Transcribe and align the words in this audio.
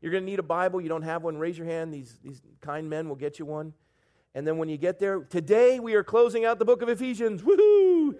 You're 0.00 0.12
going 0.12 0.24
to 0.24 0.30
need 0.30 0.38
a 0.38 0.44
Bible. 0.44 0.80
You 0.80 0.88
don't 0.88 1.02
have 1.02 1.22
one, 1.22 1.36
raise 1.36 1.58
your 1.58 1.66
hand. 1.66 1.92
These, 1.92 2.18
these 2.22 2.40
kind 2.60 2.88
men 2.88 3.08
will 3.08 3.16
get 3.16 3.38
you 3.38 3.46
one. 3.46 3.74
And 4.34 4.46
then 4.46 4.58
when 4.58 4.68
you 4.68 4.76
get 4.76 4.98
there, 4.98 5.20
today 5.20 5.80
we 5.80 5.94
are 5.94 6.04
closing 6.04 6.44
out 6.44 6.58
the 6.58 6.64
book 6.64 6.82
of 6.82 6.88
Ephesians. 6.88 7.42
Woohoo! 7.42 8.14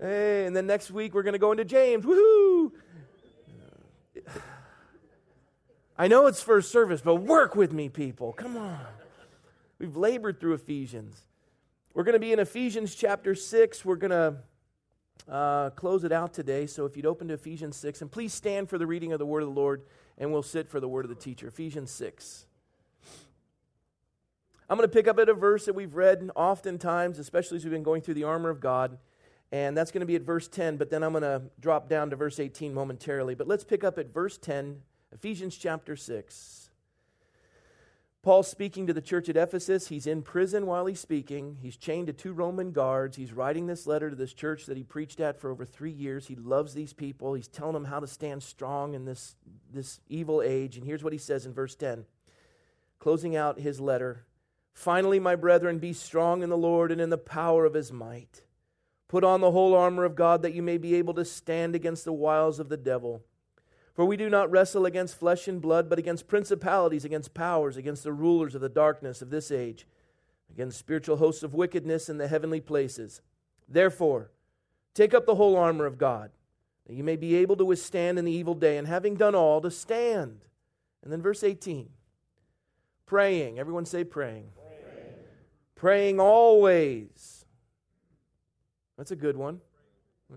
Hey, 0.00 0.44
and 0.46 0.56
then 0.56 0.66
next 0.66 0.90
week 0.90 1.14
we're 1.14 1.22
going 1.22 1.34
to 1.34 1.38
go 1.38 1.52
into 1.52 1.64
James. 1.64 2.04
Woohoo! 2.04 2.72
I 5.96 6.08
know 6.08 6.26
it's 6.26 6.42
first 6.42 6.72
service, 6.72 7.00
but 7.00 7.16
work 7.16 7.54
with 7.54 7.72
me, 7.72 7.88
people. 7.88 8.32
Come 8.32 8.56
on. 8.56 8.80
We've 9.78 9.96
labored 9.96 10.40
through 10.40 10.54
Ephesians. 10.54 11.20
We're 11.94 12.04
going 12.04 12.14
to 12.14 12.18
be 12.18 12.32
in 12.32 12.38
Ephesians 12.38 12.94
chapter 12.94 13.34
6. 13.34 13.84
We're 13.84 13.96
going 13.96 14.10
to 14.10 14.36
uh, 15.32 15.70
close 15.70 16.04
it 16.04 16.12
out 16.12 16.32
today. 16.32 16.66
So 16.66 16.86
if 16.86 16.96
you'd 16.96 17.06
open 17.06 17.28
to 17.28 17.34
Ephesians 17.34 17.76
6, 17.76 18.02
and 18.02 18.10
please 18.10 18.32
stand 18.32 18.68
for 18.68 18.78
the 18.78 18.86
reading 18.86 19.12
of 19.12 19.18
the 19.18 19.26
word 19.26 19.42
of 19.42 19.48
the 19.48 19.60
Lord, 19.60 19.82
and 20.22 20.32
we'll 20.32 20.40
sit 20.40 20.68
for 20.68 20.78
the 20.78 20.86
word 20.86 21.04
of 21.04 21.08
the 21.08 21.16
teacher. 21.16 21.48
Ephesians 21.48 21.90
6. 21.90 22.46
I'm 24.70 24.78
going 24.78 24.88
to 24.88 24.92
pick 24.92 25.08
up 25.08 25.18
at 25.18 25.28
a 25.28 25.34
verse 25.34 25.64
that 25.64 25.74
we've 25.74 25.96
read 25.96 26.30
oftentimes, 26.36 27.18
especially 27.18 27.56
as 27.56 27.64
we've 27.64 27.72
been 27.72 27.82
going 27.82 28.02
through 28.02 28.14
the 28.14 28.22
armor 28.22 28.48
of 28.48 28.60
God. 28.60 28.98
And 29.50 29.76
that's 29.76 29.90
going 29.90 30.00
to 30.00 30.06
be 30.06 30.14
at 30.14 30.22
verse 30.22 30.46
10, 30.46 30.76
but 30.76 30.90
then 30.90 31.02
I'm 31.02 31.10
going 31.10 31.22
to 31.22 31.42
drop 31.58 31.88
down 31.88 32.08
to 32.10 32.16
verse 32.16 32.38
18 32.38 32.72
momentarily. 32.72 33.34
But 33.34 33.48
let's 33.48 33.64
pick 33.64 33.82
up 33.82 33.98
at 33.98 34.14
verse 34.14 34.38
10, 34.38 34.82
Ephesians 35.12 35.56
chapter 35.56 35.96
6. 35.96 36.70
Paul's 38.22 38.48
speaking 38.48 38.86
to 38.86 38.92
the 38.92 39.00
church 39.00 39.28
at 39.28 39.36
Ephesus. 39.36 39.88
He's 39.88 40.06
in 40.06 40.22
prison 40.22 40.66
while 40.66 40.86
he's 40.86 41.00
speaking. 41.00 41.58
He's 41.60 41.76
chained 41.76 42.06
to 42.06 42.12
two 42.12 42.32
Roman 42.32 42.70
guards. 42.70 43.16
He's 43.16 43.32
writing 43.32 43.66
this 43.66 43.84
letter 43.84 44.10
to 44.10 44.16
this 44.16 44.32
church 44.32 44.66
that 44.66 44.76
he 44.76 44.84
preached 44.84 45.18
at 45.18 45.40
for 45.40 45.50
over 45.50 45.64
three 45.64 45.90
years. 45.90 46.28
He 46.28 46.36
loves 46.36 46.72
these 46.72 46.92
people. 46.92 47.34
He's 47.34 47.48
telling 47.48 47.74
them 47.74 47.86
how 47.86 47.98
to 47.98 48.06
stand 48.06 48.44
strong 48.44 48.94
in 48.94 49.04
this, 49.06 49.34
this 49.72 50.00
evil 50.08 50.40
age. 50.40 50.76
And 50.76 50.86
here's 50.86 51.02
what 51.02 51.12
he 51.12 51.18
says 51.18 51.46
in 51.46 51.52
verse 51.52 51.74
10, 51.74 52.04
closing 53.00 53.34
out 53.34 53.58
his 53.58 53.80
letter 53.80 54.24
Finally, 54.72 55.20
my 55.20 55.36
brethren, 55.36 55.78
be 55.78 55.92
strong 55.92 56.42
in 56.42 56.48
the 56.48 56.56
Lord 56.56 56.90
and 56.90 57.00
in 57.00 57.10
the 57.10 57.18
power 57.18 57.64
of 57.64 57.74
his 57.74 57.92
might. 57.92 58.42
Put 59.08 59.24
on 59.24 59.40
the 59.40 59.50
whole 59.50 59.74
armor 59.74 60.04
of 60.04 60.14
God 60.14 60.42
that 60.42 60.54
you 60.54 60.62
may 60.62 60.78
be 60.78 60.94
able 60.94 61.14
to 61.14 61.24
stand 61.24 61.74
against 61.74 62.04
the 62.04 62.12
wiles 62.12 62.58
of 62.58 62.70
the 62.70 62.76
devil. 62.78 63.22
For 63.94 64.06
we 64.06 64.16
do 64.16 64.30
not 64.30 64.50
wrestle 64.50 64.86
against 64.86 65.18
flesh 65.18 65.46
and 65.46 65.60
blood, 65.60 65.90
but 65.90 65.98
against 65.98 66.26
principalities, 66.26 67.04
against 67.04 67.34
powers, 67.34 67.76
against 67.76 68.04
the 68.04 68.12
rulers 68.12 68.54
of 68.54 68.62
the 68.62 68.68
darkness 68.68 69.20
of 69.20 69.30
this 69.30 69.50
age, 69.50 69.86
against 70.50 70.78
spiritual 70.78 71.18
hosts 71.18 71.42
of 71.42 71.54
wickedness 71.54 72.08
in 72.08 72.16
the 72.16 72.28
heavenly 72.28 72.60
places. 72.60 73.20
Therefore, 73.68 74.30
take 74.94 75.12
up 75.12 75.26
the 75.26 75.34
whole 75.34 75.56
armor 75.56 75.84
of 75.84 75.98
God, 75.98 76.30
that 76.86 76.94
you 76.94 77.04
may 77.04 77.16
be 77.16 77.34
able 77.36 77.56
to 77.56 77.64
withstand 77.66 78.18
in 78.18 78.24
the 78.24 78.32
evil 78.32 78.54
day, 78.54 78.78
and 78.78 78.88
having 78.88 79.14
done 79.14 79.34
all, 79.34 79.60
to 79.60 79.70
stand. 79.70 80.40
And 81.02 81.12
then 81.12 81.20
verse 81.20 81.42
18 81.42 81.90
praying. 83.04 83.58
Everyone 83.58 83.84
say 83.84 84.04
praying. 84.04 84.46
Praying, 84.54 85.14
praying 85.74 86.20
always. 86.20 87.44
That's 88.96 89.10
a 89.10 89.16
good 89.16 89.36
one. 89.36 89.60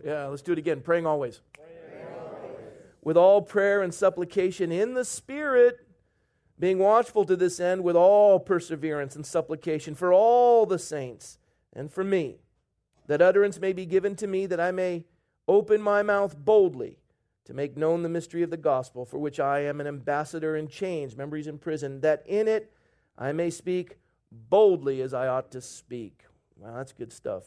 Yeah, 0.04 0.26
let's 0.26 0.42
do 0.42 0.52
it 0.52 0.58
again. 0.58 0.82
Praying 0.82 1.06
always 1.06 1.40
with 3.06 3.16
all 3.16 3.42
prayer 3.42 3.82
and 3.82 3.94
supplication 3.94 4.72
in 4.72 4.96
the 4.96 5.06
Spirit, 5.06 5.88
being 6.60 6.80
watchful 6.80 7.24
to 7.24 7.36
this 7.36 7.60
end 7.60 7.84
with 7.84 7.96
all 7.96 8.40
perseverance 8.40 9.16
and 9.16 9.26
supplication 9.26 9.94
for 9.94 10.12
all 10.12 10.66
the 10.66 10.80
saints 10.80 11.38
and 11.72 11.92
for 11.92 12.04
me, 12.04 12.40
that 13.08 13.22
utterance 13.22 13.60
may 13.60 13.74
be 13.74 13.86
given 13.86 14.16
to 14.16 14.26
me, 14.26 14.48
that 14.48 14.60
I 14.60 14.72
may 14.72 15.06
open 15.48 15.82
my 15.82 16.02
mouth 16.02 16.36
boldly 16.36 16.98
to 17.44 17.54
make 17.54 17.78
known 17.78 18.02
the 18.02 18.10
mystery 18.10 18.42
of 18.42 18.50
the 18.50 18.58
gospel, 18.58 19.06
for 19.06 19.20
which 19.20 19.40
I 19.40 19.60
am 19.60 19.80
an 19.80 19.86
ambassador 19.86 20.56
in 20.56 20.68
chains. 20.68 21.14
Remember, 21.14 21.38
he's 21.38 21.46
in 21.46 21.60
prison, 21.60 22.02
that 22.02 22.24
in 22.26 22.48
it 22.48 22.74
I 23.20 23.34
may 23.34 23.52
speak 23.52 23.98
boldly 24.32 25.02
as 25.02 25.14
I 25.14 25.28
ought 25.28 25.52
to 25.52 25.62
speak. 25.62 26.24
Wow, 26.58 26.78
that's 26.78 26.92
good 26.94 27.14
stuff. 27.14 27.44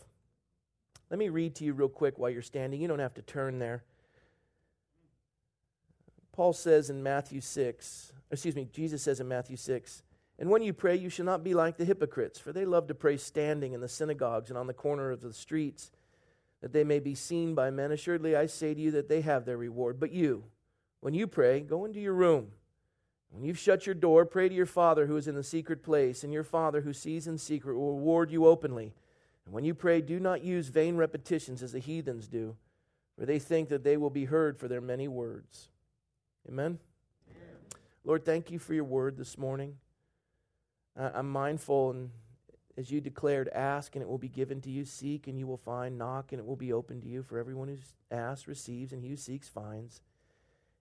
Let 1.10 1.18
me 1.18 1.30
read 1.30 1.56
to 1.56 1.64
you 1.64 1.72
real 1.72 1.88
quick 1.88 2.16
while 2.16 2.30
you're 2.30 2.42
standing. 2.42 2.80
You 2.80 2.86
don't 2.86 3.00
have 3.00 3.14
to 3.14 3.22
turn 3.22 3.58
there. 3.58 3.82
Paul 6.38 6.52
says 6.52 6.88
in 6.88 7.02
Matthew 7.02 7.40
6, 7.40 8.12
excuse 8.30 8.54
me, 8.54 8.68
Jesus 8.72 9.02
says 9.02 9.18
in 9.18 9.26
Matthew 9.26 9.56
6, 9.56 10.04
and 10.38 10.48
when 10.48 10.62
you 10.62 10.72
pray, 10.72 10.94
you 10.94 11.10
shall 11.10 11.24
not 11.24 11.42
be 11.42 11.52
like 11.52 11.76
the 11.76 11.84
hypocrites, 11.84 12.38
for 12.38 12.52
they 12.52 12.64
love 12.64 12.86
to 12.86 12.94
pray 12.94 13.16
standing 13.16 13.72
in 13.72 13.80
the 13.80 13.88
synagogues 13.88 14.48
and 14.48 14.56
on 14.56 14.68
the 14.68 14.72
corner 14.72 15.10
of 15.10 15.20
the 15.20 15.32
streets, 15.32 15.90
that 16.60 16.72
they 16.72 16.84
may 16.84 17.00
be 17.00 17.16
seen 17.16 17.56
by 17.56 17.70
men. 17.70 17.90
Assuredly, 17.90 18.36
I 18.36 18.46
say 18.46 18.72
to 18.72 18.80
you 18.80 18.92
that 18.92 19.08
they 19.08 19.22
have 19.22 19.46
their 19.46 19.56
reward. 19.56 19.98
But 19.98 20.12
you, 20.12 20.44
when 21.00 21.12
you 21.12 21.26
pray, 21.26 21.58
go 21.58 21.84
into 21.84 21.98
your 21.98 22.14
room. 22.14 22.52
When 23.30 23.42
you've 23.42 23.58
shut 23.58 23.84
your 23.84 23.96
door, 23.96 24.24
pray 24.24 24.48
to 24.48 24.54
your 24.54 24.64
Father 24.64 25.06
who 25.06 25.16
is 25.16 25.26
in 25.26 25.34
the 25.34 25.42
secret 25.42 25.82
place, 25.82 26.22
and 26.22 26.32
your 26.32 26.44
Father 26.44 26.82
who 26.82 26.92
sees 26.92 27.26
in 27.26 27.36
secret 27.38 27.76
will 27.76 27.96
reward 27.96 28.30
you 28.30 28.46
openly. 28.46 28.94
And 29.44 29.52
when 29.52 29.64
you 29.64 29.74
pray, 29.74 30.00
do 30.02 30.20
not 30.20 30.44
use 30.44 30.68
vain 30.68 30.98
repetitions 30.98 31.64
as 31.64 31.72
the 31.72 31.80
heathens 31.80 32.28
do, 32.28 32.54
for 33.18 33.26
they 33.26 33.40
think 33.40 33.70
that 33.70 33.82
they 33.82 33.96
will 33.96 34.08
be 34.08 34.26
heard 34.26 34.56
for 34.56 34.68
their 34.68 34.80
many 34.80 35.08
words. 35.08 35.70
Amen? 36.48 36.78
Lord, 38.04 38.24
thank 38.24 38.50
you 38.50 38.58
for 38.58 38.72
your 38.72 38.84
word 38.84 39.18
this 39.18 39.36
morning. 39.36 39.76
I'm 40.96 41.28
mindful, 41.28 41.90
and 41.90 42.10
as 42.78 42.90
you 42.90 43.02
declared, 43.02 43.50
ask 43.50 43.94
and 43.94 44.02
it 44.02 44.08
will 44.08 44.16
be 44.16 44.30
given 44.30 44.62
to 44.62 44.70
you, 44.70 44.86
seek 44.86 45.26
and 45.26 45.38
you 45.38 45.46
will 45.46 45.58
find, 45.58 45.98
knock 45.98 46.32
and 46.32 46.40
it 46.40 46.46
will 46.46 46.56
be 46.56 46.72
open 46.72 47.02
to 47.02 47.06
you. 47.06 47.22
For 47.22 47.38
everyone 47.38 47.68
who 47.68 47.76
asks 48.10 48.48
receives, 48.48 48.94
and 48.94 49.02
he 49.02 49.10
who 49.10 49.16
seeks 49.16 49.46
finds, 49.46 50.00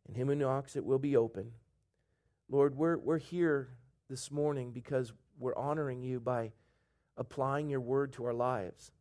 and 0.08 0.16
him 0.16 0.30
who 0.30 0.36
knocks 0.36 0.78
it 0.78 0.86
will 0.86 1.00
be 1.00 1.18
open. 1.18 1.52
Lord, 2.50 2.78
we're, 2.78 2.98
we're 2.98 3.18
here 3.18 3.68
this 4.10 4.32
morning 4.32 4.72
because 4.72 5.12
we're 5.38 5.58
honoring 5.58 6.02
you 6.02 6.22
by 6.22 6.54
applying 7.18 7.68
your 7.68 7.82
word 7.82 8.14
to 8.14 8.26
our 8.26 8.34
lives. 8.34 8.94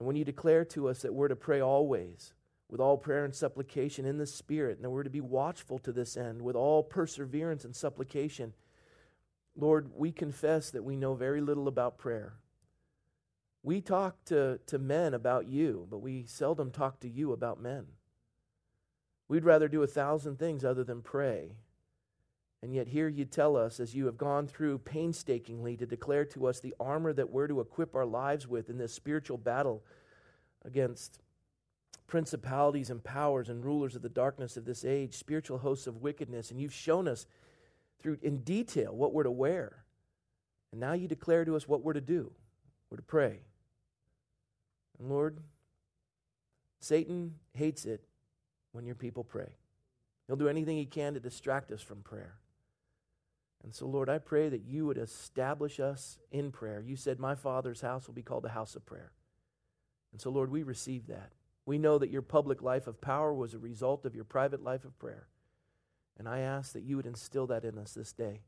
And 0.00 0.08
when 0.08 0.16
you 0.16 0.24
declare 0.24 0.64
to 0.66 0.88
us 0.88 1.02
that 1.02 1.14
we're 1.14 1.28
to 1.28 1.36
pray 1.36 1.60
always, 1.60 2.34
with 2.74 2.80
all 2.80 2.98
prayer 2.98 3.24
and 3.24 3.32
supplication 3.32 4.04
in 4.04 4.18
the 4.18 4.26
Spirit, 4.26 4.74
and 4.74 4.84
that 4.84 4.90
we're 4.90 5.04
to 5.04 5.08
be 5.08 5.20
watchful 5.20 5.78
to 5.78 5.92
this 5.92 6.16
end 6.16 6.42
with 6.42 6.56
all 6.56 6.82
perseverance 6.82 7.64
and 7.64 7.76
supplication. 7.76 8.52
Lord, 9.56 9.92
we 9.94 10.10
confess 10.10 10.70
that 10.70 10.82
we 10.82 10.96
know 10.96 11.14
very 11.14 11.40
little 11.40 11.68
about 11.68 11.98
prayer. 11.98 12.32
We 13.62 13.80
talk 13.80 14.24
to, 14.24 14.58
to 14.66 14.80
men 14.80 15.14
about 15.14 15.46
you, 15.46 15.86
but 15.88 15.98
we 15.98 16.24
seldom 16.26 16.72
talk 16.72 16.98
to 16.98 17.08
you 17.08 17.30
about 17.30 17.62
men. 17.62 17.86
We'd 19.28 19.44
rather 19.44 19.68
do 19.68 19.84
a 19.84 19.86
thousand 19.86 20.40
things 20.40 20.64
other 20.64 20.82
than 20.82 21.00
pray. 21.00 21.52
And 22.60 22.74
yet, 22.74 22.88
here 22.88 23.06
you 23.06 23.24
tell 23.24 23.56
us, 23.56 23.78
as 23.78 23.94
you 23.94 24.06
have 24.06 24.18
gone 24.18 24.48
through 24.48 24.78
painstakingly 24.78 25.76
to 25.76 25.86
declare 25.86 26.24
to 26.24 26.48
us 26.48 26.58
the 26.58 26.74
armor 26.80 27.12
that 27.12 27.30
we're 27.30 27.46
to 27.46 27.60
equip 27.60 27.94
our 27.94 28.04
lives 28.04 28.48
with 28.48 28.68
in 28.68 28.78
this 28.78 28.92
spiritual 28.92 29.38
battle 29.38 29.84
against 30.64 31.20
principalities 32.06 32.90
and 32.90 33.02
powers 33.02 33.48
and 33.48 33.64
rulers 33.64 33.96
of 33.96 34.02
the 34.02 34.08
darkness 34.08 34.56
of 34.56 34.64
this 34.64 34.84
age, 34.84 35.14
spiritual 35.14 35.58
hosts 35.58 35.86
of 35.86 36.02
wickedness, 36.02 36.50
and 36.50 36.60
you've 36.60 36.74
shown 36.74 37.08
us 37.08 37.26
through 38.00 38.18
in 38.22 38.38
detail 38.38 38.94
what 38.94 39.12
we're 39.12 39.22
to 39.22 39.30
wear. 39.30 39.84
And 40.72 40.80
now 40.80 40.92
you 40.92 41.08
declare 41.08 41.44
to 41.44 41.56
us 41.56 41.68
what 41.68 41.82
we're 41.82 41.92
to 41.94 42.00
do. 42.00 42.32
We're 42.90 42.98
to 42.98 43.02
pray. 43.02 43.40
And 44.98 45.08
Lord, 45.08 45.40
Satan 46.80 47.34
hates 47.52 47.86
it 47.86 48.04
when 48.72 48.84
your 48.84 48.94
people 48.94 49.24
pray. 49.24 49.56
He'll 50.26 50.36
do 50.36 50.48
anything 50.48 50.76
he 50.76 50.86
can 50.86 51.14
to 51.14 51.20
distract 51.20 51.72
us 51.72 51.82
from 51.82 52.02
prayer. 52.02 52.36
And 53.62 53.74
so, 53.74 53.86
Lord, 53.86 54.10
I 54.10 54.18
pray 54.18 54.50
that 54.50 54.64
you 54.66 54.86
would 54.86 54.98
establish 54.98 55.80
us 55.80 56.18
in 56.30 56.52
prayer. 56.52 56.82
You 56.86 56.96
said, 56.96 57.18
My 57.18 57.34
Father's 57.34 57.80
house 57.80 58.06
will 58.06 58.14
be 58.14 58.22
called 58.22 58.44
a 58.44 58.50
house 58.50 58.76
of 58.76 58.84
prayer. 58.84 59.12
And 60.12 60.20
so, 60.20 60.30
Lord, 60.30 60.50
we 60.50 60.62
receive 60.62 61.06
that. 61.06 61.32
We 61.66 61.78
know 61.78 61.98
that 61.98 62.10
your 62.10 62.22
public 62.22 62.62
life 62.62 62.86
of 62.86 63.00
power 63.00 63.32
was 63.32 63.54
a 63.54 63.58
result 63.58 64.04
of 64.04 64.14
your 64.14 64.24
private 64.24 64.62
life 64.62 64.84
of 64.84 64.98
prayer. 64.98 65.28
And 66.18 66.28
I 66.28 66.40
ask 66.40 66.72
that 66.72 66.84
you 66.84 66.96
would 66.96 67.06
instill 67.06 67.46
that 67.48 67.64
in 67.64 67.78
us 67.78 67.94
this 67.94 68.12
day. 68.12 68.40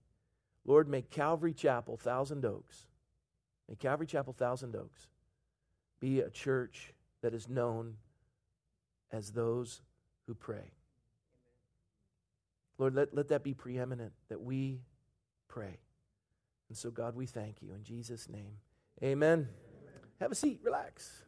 Lord, 0.64 0.88
make 0.88 1.10
Calvary 1.10 1.54
Chapel, 1.54 1.96
Thousand 1.96 2.44
Oaks, 2.44 2.86
make 3.68 3.78
Calvary 3.78 4.06
Chapel, 4.06 4.32
Thousand 4.32 4.76
Oaks, 4.76 5.08
be 6.00 6.20
a 6.20 6.30
church 6.30 6.92
that 7.22 7.34
is 7.34 7.48
known 7.48 7.96
as 9.10 9.32
those 9.32 9.80
who 10.26 10.34
pray. 10.34 10.72
Lord, 12.78 12.94
let, 12.94 13.14
let 13.14 13.28
that 13.28 13.42
be 13.42 13.54
preeminent, 13.54 14.12
that 14.28 14.40
we 14.40 14.80
pray. 15.48 15.78
And 16.68 16.76
so, 16.76 16.90
God, 16.90 17.14
we 17.14 17.26
thank 17.26 17.62
you 17.62 17.72
in 17.72 17.82
Jesus' 17.84 18.28
name. 18.28 18.58
Amen. 19.02 19.32
Amen. 19.32 19.48
Have 20.20 20.32
a 20.32 20.34
seat, 20.34 20.60
relax. 20.62 21.25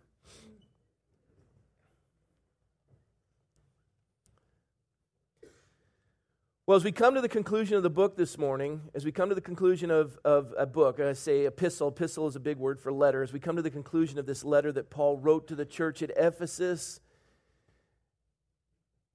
Well, 6.68 6.76
as 6.76 6.84
we 6.84 6.92
come 6.92 7.14
to 7.14 7.22
the 7.22 7.30
conclusion 7.30 7.78
of 7.78 7.82
the 7.82 7.88
book 7.88 8.14
this 8.14 8.36
morning, 8.36 8.82
as 8.94 9.02
we 9.02 9.10
come 9.10 9.30
to 9.30 9.34
the 9.34 9.40
conclusion 9.40 9.90
of, 9.90 10.18
of 10.22 10.52
a 10.54 10.66
book, 10.66 11.00
I 11.00 11.14
say 11.14 11.46
epistle, 11.46 11.88
epistle 11.88 12.26
is 12.26 12.36
a 12.36 12.40
big 12.40 12.58
word 12.58 12.78
for 12.78 12.92
letter. 12.92 13.22
As 13.22 13.32
we 13.32 13.40
come 13.40 13.56
to 13.56 13.62
the 13.62 13.70
conclusion 13.70 14.18
of 14.18 14.26
this 14.26 14.44
letter 14.44 14.70
that 14.72 14.90
Paul 14.90 15.16
wrote 15.16 15.48
to 15.48 15.54
the 15.54 15.64
church 15.64 16.02
at 16.02 16.10
Ephesus, 16.14 17.00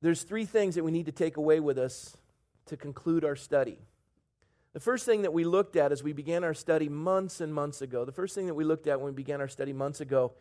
there's 0.02 0.24
three 0.24 0.46
things 0.46 0.74
that 0.74 0.84
we 0.84 0.90
need 0.90 1.06
to 1.06 1.12
take 1.12 1.38
away 1.38 1.60
with 1.60 1.78
us 1.78 2.18
to 2.66 2.76
conclude 2.76 3.24
our 3.24 3.36
study. 3.36 3.78
The 4.74 4.80
first 4.80 5.06
thing 5.06 5.22
that 5.22 5.32
we 5.32 5.44
looked 5.44 5.76
at 5.76 5.92
as 5.92 6.02
we 6.02 6.12
began 6.12 6.44
our 6.44 6.56
study 6.56 6.90
months 6.90 7.40
and 7.40 7.54
months 7.54 7.84
ago, 7.84 8.04
the 8.04 8.12
first 8.12 8.34
thing 8.34 8.48
that 8.48 8.56
we 8.56 8.64
looked 8.64 8.88
at 8.88 9.00
when 9.00 9.14
we 9.14 9.16
began 9.16 9.42
our 9.42 9.48
study 9.48 9.74
months 9.74 10.02
ago 10.02 10.32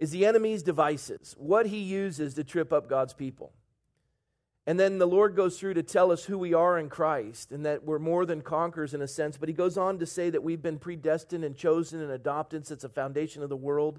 is 0.00 0.10
the 0.10 0.26
enemy's 0.26 0.64
devices, 0.64 1.36
what 1.38 1.66
he 1.66 1.78
uses 1.78 2.34
to 2.34 2.42
trip 2.42 2.72
up 2.72 2.88
God's 2.88 3.14
people. 3.14 3.52
And 4.68 4.78
then 4.78 4.98
the 4.98 5.06
Lord 5.06 5.34
goes 5.34 5.58
through 5.58 5.72
to 5.74 5.82
tell 5.82 6.12
us 6.12 6.26
who 6.26 6.36
we 6.36 6.52
are 6.52 6.78
in 6.78 6.90
Christ 6.90 7.52
and 7.52 7.64
that 7.64 7.84
we're 7.84 7.98
more 7.98 8.26
than 8.26 8.42
conquerors 8.42 8.92
in 8.92 9.00
a 9.00 9.08
sense. 9.08 9.38
But 9.38 9.48
he 9.48 9.54
goes 9.54 9.78
on 9.78 9.98
to 9.98 10.04
say 10.04 10.28
that 10.28 10.42
we've 10.42 10.60
been 10.60 10.78
predestined 10.78 11.42
and 11.42 11.56
chosen 11.56 12.02
and 12.02 12.12
adopted 12.12 12.66
since 12.66 12.82
the 12.82 12.90
foundation 12.90 13.42
of 13.42 13.48
the 13.48 13.56
world. 13.56 13.98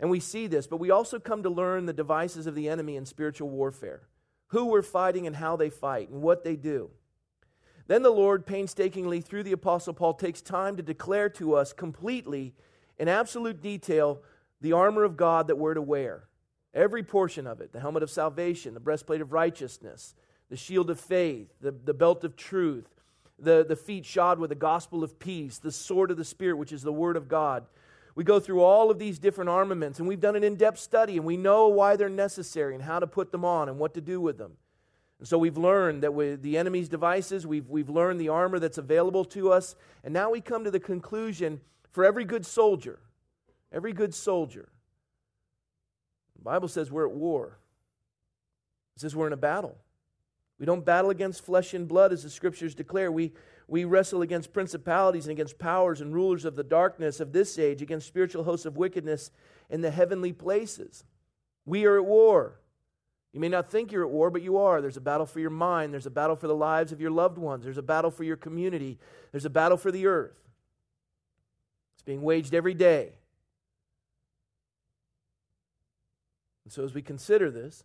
And 0.00 0.10
we 0.10 0.18
see 0.18 0.48
this, 0.48 0.66
but 0.66 0.78
we 0.78 0.90
also 0.90 1.20
come 1.20 1.44
to 1.44 1.48
learn 1.48 1.86
the 1.86 1.92
devices 1.92 2.48
of 2.48 2.56
the 2.56 2.68
enemy 2.68 2.96
in 2.96 3.06
spiritual 3.06 3.48
warfare 3.50 4.08
who 4.48 4.64
we're 4.64 4.82
fighting 4.82 5.28
and 5.28 5.36
how 5.36 5.54
they 5.54 5.70
fight 5.70 6.10
and 6.10 6.22
what 6.22 6.42
they 6.42 6.56
do. 6.56 6.90
Then 7.86 8.02
the 8.02 8.10
Lord, 8.10 8.46
painstakingly 8.46 9.20
through 9.20 9.44
the 9.44 9.52
Apostle 9.52 9.94
Paul, 9.94 10.14
takes 10.14 10.42
time 10.42 10.76
to 10.76 10.82
declare 10.82 11.28
to 11.30 11.54
us 11.54 11.72
completely, 11.72 12.52
in 12.98 13.06
absolute 13.06 13.62
detail, 13.62 14.22
the 14.60 14.72
armor 14.72 15.04
of 15.04 15.16
God 15.16 15.46
that 15.46 15.56
we're 15.56 15.74
to 15.74 15.82
wear. 15.82 16.24
Every 16.74 17.04
portion 17.04 17.46
of 17.46 17.60
it 17.60 17.72
the 17.72 17.80
helmet 17.80 18.02
of 18.02 18.10
salvation, 18.10 18.74
the 18.74 18.80
breastplate 18.80 19.20
of 19.20 19.32
righteousness, 19.32 20.14
the 20.50 20.56
shield 20.56 20.90
of 20.90 21.00
faith, 21.00 21.48
the, 21.60 21.70
the 21.70 21.94
belt 21.94 22.24
of 22.24 22.36
truth, 22.36 22.88
the, 23.38 23.64
the 23.66 23.76
feet 23.76 24.04
shod 24.04 24.38
with 24.38 24.50
the 24.50 24.56
gospel 24.56 25.04
of 25.04 25.18
peace, 25.18 25.58
the 25.58 25.72
sword 25.72 26.10
of 26.10 26.16
the 26.16 26.24
Spirit, 26.24 26.56
which 26.56 26.72
is 26.72 26.82
the 26.82 26.92
word 26.92 27.16
of 27.16 27.28
God. 27.28 27.64
We 28.16 28.24
go 28.24 28.38
through 28.38 28.62
all 28.62 28.90
of 28.90 28.98
these 28.98 29.18
different 29.18 29.50
armaments, 29.50 29.98
and 29.98 30.06
we've 30.06 30.20
done 30.20 30.36
an 30.36 30.44
in 30.44 30.56
depth 30.56 30.78
study, 30.78 31.16
and 31.16 31.24
we 31.24 31.36
know 31.36 31.68
why 31.68 31.96
they're 31.96 32.08
necessary 32.08 32.74
and 32.74 32.82
how 32.82 33.00
to 33.00 33.06
put 33.06 33.32
them 33.32 33.44
on 33.44 33.68
and 33.68 33.78
what 33.78 33.94
to 33.94 34.00
do 34.00 34.20
with 34.20 34.38
them. 34.38 34.52
And 35.18 35.26
so 35.26 35.38
we've 35.38 35.56
learned 35.56 36.02
that 36.02 36.14
with 36.14 36.42
the 36.42 36.58
enemy's 36.58 36.88
devices, 36.88 37.46
we've, 37.46 37.68
we've 37.68 37.88
learned 37.88 38.20
the 38.20 38.28
armor 38.28 38.58
that's 38.58 38.78
available 38.78 39.24
to 39.26 39.52
us, 39.52 39.74
and 40.04 40.12
now 40.12 40.30
we 40.30 40.40
come 40.40 40.64
to 40.64 40.70
the 40.70 40.80
conclusion 40.80 41.60
for 41.90 42.04
every 42.04 42.24
good 42.24 42.46
soldier, 42.46 42.98
every 43.72 43.92
good 43.92 44.14
soldier, 44.14 44.68
Bible 46.44 46.68
says 46.68 46.92
we're 46.92 47.08
at 47.08 47.14
war. 47.14 47.58
It 48.96 49.00
says 49.00 49.16
we're 49.16 49.26
in 49.26 49.32
a 49.32 49.38
battle. 49.38 49.76
We 50.58 50.66
don't 50.66 50.84
battle 50.84 51.10
against 51.10 51.44
flesh 51.44 51.74
and 51.74 51.88
blood, 51.88 52.12
as 52.12 52.22
the 52.22 52.30
scriptures 52.30 52.74
declare. 52.74 53.10
We, 53.10 53.32
we 53.66 53.84
wrestle 53.84 54.22
against 54.22 54.52
principalities 54.52 55.24
and 55.24 55.32
against 55.32 55.58
powers 55.58 56.00
and 56.00 56.14
rulers 56.14 56.44
of 56.44 56.54
the 56.54 56.62
darkness 56.62 57.18
of 57.18 57.32
this 57.32 57.58
age, 57.58 57.82
against 57.82 58.06
spiritual 58.06 58.44
hosts 58.44 58.66
of 58.66 58.76
wickedness 58.76 59.32
in 59.68 59.80
the 59.80 59.90
heavenly 59.90 60.32
places. 60.32 61.02
We 61.66 61.86
are 61.86 61.96
at 61.96 62.04
war. 62.04 62.60
You 63.32 63.40
may 63.40 63.48
not 63.48 63.68
think 63.68 63.90
you're 63.90 64.04
at 64.04 64.10
war, 64.10 64.30
but 64.30 64.42
you 64.42 64.58
are. 64.58 64.80
There's 64.80 64.96
a 64.96 65.00
battle 65.00 65.26
for 65.26 65.40
your 65.40 65.50
mind, 65.50 65.92
there's 65.92 66.06
a 66.06 66.10
battle 66.10 66.36
for 66.36 66.46
the 66.46 66.54
lives 66.54 66.92
of 66.92 67.00
your 67.00 67.10
loved 67.10 67.36
ones, 67.36 67.64
there's 67.64 67.78
a 67.78 67.82
battle 67.82 68.12
for 68.12 68.22
your 68.22 68.36
community, 68.36 68.98
there's 69.32 69.44
a 69.44 69.50
battle 69.50 69.76
for 69.76 69.90
the 69.90 70.06
earth. 70.06 70.38
It's 71.96 72.04
being 72.04 72.22
waged 72.22 72.54
every 72.54 72.74
day. 72.74 73.14
And 76.64 76.72
so, 76.72 76.84
as 76.84 76.94
we 76.94 77.02
consider 77.02 77.50
this, 77.50 77.84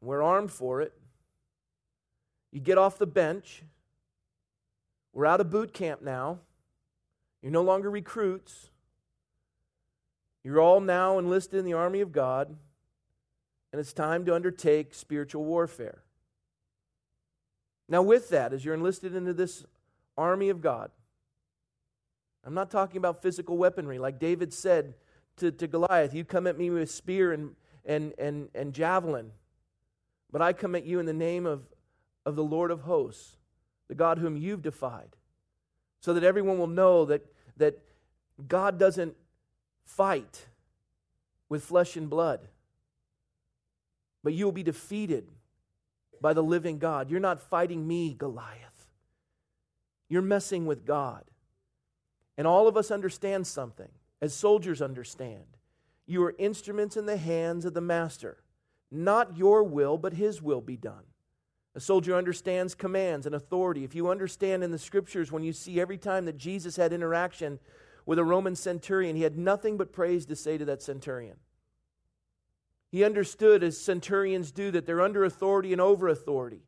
we're 0.00 0.22
armed 0.22 0.50
for 0.50 0.80
it. 0.80 0.92
You 2.52 2.60
get 2.60 2.78
off 2.78 2.98
the 2.98 3.06
bench. 3.06 3.62
We're 5.12 5.26
out 5.26 5.40
of 5.40 5.50
boot 5.50 5.72
camp 5.72 6.02
now. 6.02 6.40
You're 7.42 7.52
no 7.52 7.62
longer 7.62 7.90
recruits. 7.90 8.70
You're 10.42 10.60
all 10.60 10.80
now 10.80 11.18
enlisted 11.18 11.58
in 11.58 11.64
the 11.64 11.72
army 11.72 12.00
of 12.00 12.12
God, 12.12 12.54
and 13.72 13.80
it's 13.80 13.92
time 13.92 14.24
to 14.26 14.34
undertake 14.34 14.94
spiritual 14.94 15.44
warfare. 15.44 16.02
Now, 17.88 18.02
with 18.02 18.28
that, 18.30 18.52
as 18.52 18.64
you're 18.64 18.74
enlisted 18.74 19.14
into 19.14 19.32
this 19.32 19.64
army 20.16 20.48
of 20.48 20.60
God, 20.60 20.90
I'm 22.44 22.54
not 22.54 22.70
talking 22.70 22.98
about 22.98 23.22
physical 23.22 23.56
weaponry. 23.56 23.98
Like 23.98 24.20
David 24.20 24.52
said, 24.52 24.94
to, 25.36 25.50
to 25.50 25.66
Goliath, 25.66 26.14
You 26.14 26.24
come 26.24 26.46
at 26.46 26.58
me 26.58 26.70
with 26.70 26.90
spear 26.90 27.32
and, 27.32 27.54
and, 27.84 28.12
and, 28.18 28.48
and 28.54 28.72
javelin, 28.72 29.32
but 30.30 30.42
I 30.42 30.52
come 30.52 30.74
at 30.74 30.84
you 30.84 30.98
in 30.98 31.06
the 31.06 31.12
name 31.12 31.46
of, 31.46 31.62
of 32.24 32.36
the 32.36 32.44
Lord 32.44 32.70
of 32.70 32.82
hosts, 32.82 33.36
the 33.88 33.94
God 33.94 34.18
whom 34.18 34.36
you've 34.36 34.62
defied, 34.62 35.16
so 36.00 36.14
that 36.14 36.24
everyone 36.24 36.58
will 36.58 36.66
know 36.66 37.04
that, 37.04 37.24
that 37.56 37.78
God 38.48 38.78
doesn't 38.78 39.16
fight 39.84 40.46
with 41.48 41.64
flesh 41.64 41.96
and 41.96 42.10
blood, 42.10 42.48
but 44.24 44.32
you 44.32 44.44
will 44.44 44.52
be 44.52 44.62
defeated 44.62 45.28
by 46.20 46.32
the 46.32 46.42
living 46.42 46.78
God. 46.78 47.10
You're 47.10 47.20
not 47.20 47.40
fighting 47.40 47.86
me, 47.86 48.14
Goliath. 48.14 48.88
You're 50.08 50.22
messing 50.22 50.66
with 50.66 50.84
God. 50.84 51.24
And 52.36 52.46
all 52.46 52.68
of 52.68 52.76
us 52.76 52.90
understand 52.90 53.46
something 53.46 53.88
as 54.20 54.34
soldiers 54.34 54.80
understand. 54.80 55.44
You 56.06 56.22
are 56.24 56.34
instruments 56.38 56.96
in 56.96 57.06
the 57.06 57.16
hands 57.16 57.64
of 57.64 57.74
the 57.74 57.80
master. 57.80 58.38
Not 58.90 59.36
your 59.36 59.64
will, 59.64 59.98
but 59.98 60.14
his 60.14 60.40
will 60.40 60.60
be 60.60 60.76
done. 60.76 61.04
A 61.74 61.80
soldier 61.80 62.16
understands 62.16 62.74
commands 62.74 63.26
and 63.26 63.34
authority. 63.34 63.84
If 63.84 63.94
you 63.94 64.08
understand 64.08 64.64
in 64.64 64.70
the 64.70 64.78
scriptures, 64.78 65.30
when 65.30 65.42
you 65.42 65.52
see 65.52 65.80
every 65.80 65.98
time 65.98 66.24
that 66.24 66.38
Jesus 66.38 66.76
had 66.76 66.92
interaction 66.92 67.58
with 68.06 68.18
a 68.18 68.24
Roman 68.24 68.56
centurion, 68.56 69.16
he 69.16 69.22
had 69.22 69.36
nothing 69.36 69.76
but 69.76 69.92
praise 69.92 70.24
to 70.26 70.36
say 70.36 70.56
to 70.56 70.64
that 70.64 70.82
centurion. 70.82 71.36
He 72.90 73.04
understood, 73.04 73.62
as 73.62 73.76
centurions 73.76 74.52
do, 74.52 74.70
that 74.70 74.86
they're 74.86 75.02
under 75.02 75.24
authority 75.24 75.72
and 75.72 75.80
over 75.80 76.08
authority. 76.08 76.62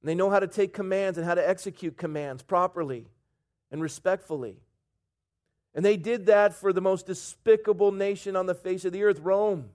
And 0.00 0.08
they 0.08 0.14
know 0.14 0.30
how 0.30 0.40
to 0.40 0.46
take 0.46 0.72
commands 0.72 1.18
and 1.18 1.26
how 1.26 1.34
to 1.34 1.46
execute 1.46 1.98
commands 1.98 2.42
properly 2.42 3.08
and 3.70 3.82
respectfully. 3.82 4.56
And 5.74 5.84
they 5.84 5.96
did 5.96 6.26
that 6.26 6.54
for 6.54 6.72
the 6.72 6.80
most 6.80 7.06
despicable 7.06 7.92
nation 7.92 8.36
on 8.36 8.46
the 8.46 8.54
face 8.54 8.84
of 8.84 8.92
the 8.92 9.04
earth, 9.04 9.20
Rome. 9.20 9.70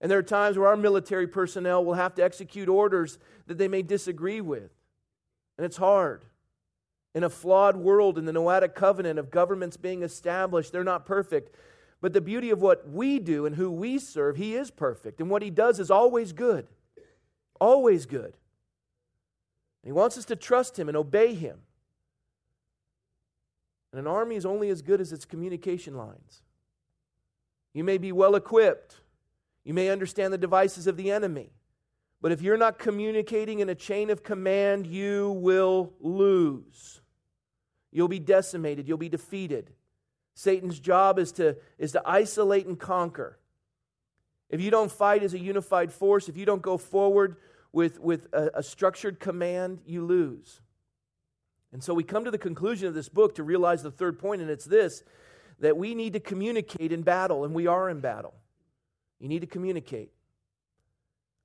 And 0.00 0.10
there 0.10 0.18
are 0.18 0.22
times 0.22 0.58
where 0.58 0.68
our 0.68 0.76
military 0.76 1.26
personnel 1.26 1.84
will 1.84 1.94
have 1.94 2.14
to 2.16 2.22
execute 2.22 2.68
orders 2.68 3.18
that 3.46 3.58
they 3.58 3.68
may 3.68 3.82
disagree 3.82 4.40
with. 4.40 4.70
And 5.56 5.64
it's 5.64 5.76
hard. 5.76 6.24
In 7.14 7.24
a 7.24 7.30
flawed 7.30 7.76
world, 7.76 8.18
in 8.18 8.24
the 8.24 8.32
Noahic 8.32 8.74
covenant 8.74 9.18
of 9.18 9.30
governments 9.30 9.76
being 9.76 10.02
established, 10.02 10.72
they're 10.72 10.84
not 10.84 11.06
perfect. 11.06 11.54
But 12.00 12.12
the 12.12 12.20
beauty 12.20 12.50
of 12.50 12.60
what 12.60 12.88
we 12.88 13.18
do 13.18 13.46
and 13.46 13.56
who 13.56 13.70
we 13.70 13.98
serve, 13.98 14.36
He 14.36 14.54
is 14.54 14.70
perfect. 14.70 15.20
And 15.20 15.30
what 15.30 15.42
He 15.42 15.50
does 15.50 15.80
is 15.80 15.90
always 15.90 16.32
good. 16.32 16.66
Always 17.60 18.04
good. 18.04 18.36
And 19.82 19.86
He 19.86 19.92
wants 19.92 20.18
us 20.18 20.24
to 20.26 20.36
trust 20.36 20.78
Him 20.78 20.88
and 20.88 20.96
obey 20.96 21.34
Him. 21.34 21.60
And 23.94 24.00
an 24.00 24.06
army 24.08 24.34
is 24.34 24.44
only 24.44 24.70
as 24.70 24.82
good 24.82 25.00
as 25.00 25.12
its 25.12 25.24
communication 25.24 25.96
lines. 25.96 26.42
You 27.74 27.84
may 27.84 27.96
be 27.96 28.10
well 28.10 28.34
equipped, 28.34 28.96
you 29.62 29.72
may 29.72 29.88
understand 29.88 30.32
the 30.32 30.38
devices 30.38 30.88
of 30.88 30.96
the 30.96 31.12
enemy, 31.12 31.52
but 32.20 32.32
if 32.32 32.42
you're 32.42 32.56
not 32.56 32.76
communicating 32.76 33.60
in 33.60 33.68
a 33.68 33.74
chain 33.76 34.10
of 34.10 34.24
command, 34.24 34.88
you 34.88 35.30
will 35.40 35.92
lose. 36.00 37.02
You'll 37.92 38.08
be 38.08 38.18
decimated, 38.18 38.88
you'll 38.88 38.98
be 38.98 39.08
defeated. 39.08 39.70
Satan's 40.34 40.80
job 40.80 41.20
is 41.20 41.30
to, 41.30 41.56
is 41.78 41.92
to 41.92 42.02
isolate 42.04 42.66
and 42.66 42.76
conquer. 42.76 43.38
If 44.50 44.60
you 44.60 44.72
don't 44.72 44.90
fight 44.90 45.22
as 45.22 45.34
a 45.34 45.38
unified 45.38 45.92
force, 45.92 46.28
if 46.28 46.36
you 46.36 46.44
don't 46.44 46.62
go 46.62 46.78
forward 46.78 47.36
with, 47.70 48.00
with 48.00 48.26
a, 48.32 48.50
a 48.54 48.62
structured 48.64 49.20
command, 49.20 49.82
you 49.86 50.04
lose. 50.04 50.62
And 51.74 51.82
so 51.82 51.92
we 51.92 52.04
come 52.04 52.24
to 52.24 52.30
the 52.30 52.38
conclusion 52.38 52.86
of 52.86 52.94
this 52.94 53.08
book 53.08 53.34
to 53.34 53.42
realize 53.42 53.82
the 53.82 53.90
third 53.90 54.16
point, 54.16 54.40
and 54.40 54.48
it's 54.48 54.64
this 54.64 55.02
that 55.58 55.76
we 55.76 55.94
need 55.94 56.12
to 56.12 56.20
communicate 56.20 56.92
in 56.92 57.02
battle, 57.02 57.44
and 57.44 57.52
we 57.52 57.66
are 57.66 57.90
in 57.90 58.00
battle. 58.00 58.34
You 59.18 59.28
need 59.28 59.40
to 59.40 59.46
communicate. 59.46 60.10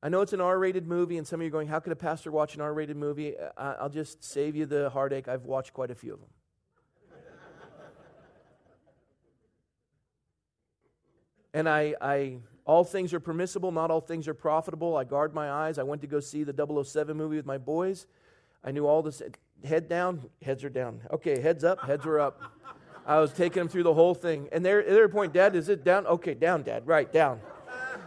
I 0.04 0.10
know 0.10 0.22
it's 0.22 0.34
an 0.34 0.40
R 0.40 0.60
rated 0.60 0.88
movie, 0.88 1.18
and 1.18 1.26
some 1.26 1.40
of 1.40 1.44
you 1.44 1.48
are 1.48 1.52
going, 1.52 1.68
How 1.68 1.80
could 1.80 1.92
a 1.94 1.96
pastor 1.96 2.32
watch 2.32 2.54
an 2.54 2.62
R 2.62 2.72
rated 2.72 2.96
movie? 2.96 3.34
I'll 3.58 3.90
just 3.90 4.24
save 4.24 4.56
you 4.56 4.68
the 4.68 4.92
heartache. 4.92 5.28
I've 5.28 5.46
watched 5.46 5.74
quite 5.74 5.90
a 5.90 5.96
few 5.96 6.14
of 6.14 6.20
them. 6.20 6.30
and 11.56 11.68
I, 11.68 11.96
I, 12.00 12.38
all 12.66 12.84
things 12.84 13.16
are 13.16 13.20
permissible, 13.20 13.72
not 13.72 13.90
all 13.90 14.02
things 14.02 14.28
are 14.28 14.36
profitable. 14.36 14.96
I 14.96 15.06
guard 15.06 15.34
my 15.34 15.50
eyes. 15.50 15.80
I 15.80 15.84
went 15.84 16.02
to 16.02 16.08
go 16.08 16.20
see 16.20 16.44
the 16.44 16.84
007 16.84 17.18
movie 17.18 17.38
with 17.38 17.48
my 17.48 17.58
boys. 17.58 18.06
I 18.64 18.72
knew 18.72 18.86
all 18.86 19.02
this 19.02 19.22
head 19.64 19.90
down, 19.90 20.30
heads 20.42 20.64
are 20.64 20.70
down. 20.70 21.02
Okay, 21.12 21.40
heads 21.40 21.64
up, 21.64 21.82
heads 21.82 22.06
were 22.06 22.20
up. 22.20 22.42
I 23.06 23.20
was 23.20 23.34
taking 23.34 23.62
them 23.62 23.70
through 23.70 23.84
the 23.84 23.94
whole 23.94 24.14
thing. 24.14 24.50
And 24.52 24.66
they're, 24.66 24.84
they're 24.84 25.10
point, 25.10 25.34
Dad, 25.34 25.56
is 25.56 25.70
it 25.70 25.84
down? 25.84 26.06
Okay, 26.06 26.34
down, 26.34 26.64
Dad, 26.64 26.86
right, 26.86 27.12
down. 27.12 27.42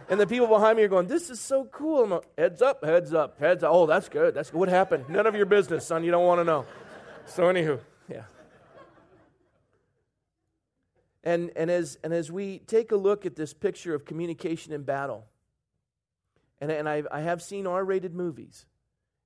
And 0.09 0.19
the 0.19 0.27
people 0.27 0.47
behind 0.47 0.77
me 0.77 0.83
are 0.83 0.87
going, 0.87 1.07
This 1.07 1.29
is 1.29 1.39
so 1.39 1.65
cool. 1.65 2.03
I'm 2.03 2.09
like, 2.11 2.37
heads 2.37 2.61
up, 2.61 2.83
heads 2.83 3.13
up, 3.13 3.39
heads 3.39 3.63
up. 3.63 3.71
Oh, 3.73 3.85
that's 3.85 4.09
good. 4.09 4.33
That's 4.33 4.49
good. 4.49 4.57
What 4.57 4.69
happened? 4.69 5.05
None 5.09 5.25
of 5.27 5.35
your 5.35 5.45
business, 5.45 5.85
son. 5.85 6.03
You 6.03 6.11
don't 6.11 6.25
want 6.25 6.39
to 6.39 6.43
know. 6.43 6.65
So, 7.25 7.43
anywho, 7.43 7.79
yeah. 8.09 8.23
And, 11.23 11.51
and, 11.55 11.71
as, 11.71 11.97
and 12.03 12.13
as 12.13 12.31
we 12.31 12.59
take 12.59 12.91
a 12.91 12.97
look 12.97 13.25
at 13.25 13.35
this 13.35 13.53
picture 13.53 13.95
of 13.95 14.03
communication 14.03 14.73
in 14.73 14.83
battle, 14.83 15.25
and, 16.59 16.69
and 16.69 16.87
I, 16.87 17.03
I 17.11 17.21
have 17.21 17.41
seen 17.41 17.65
R 17.65 17.83
rated 17.83 18.13
movies, 18.13 18.65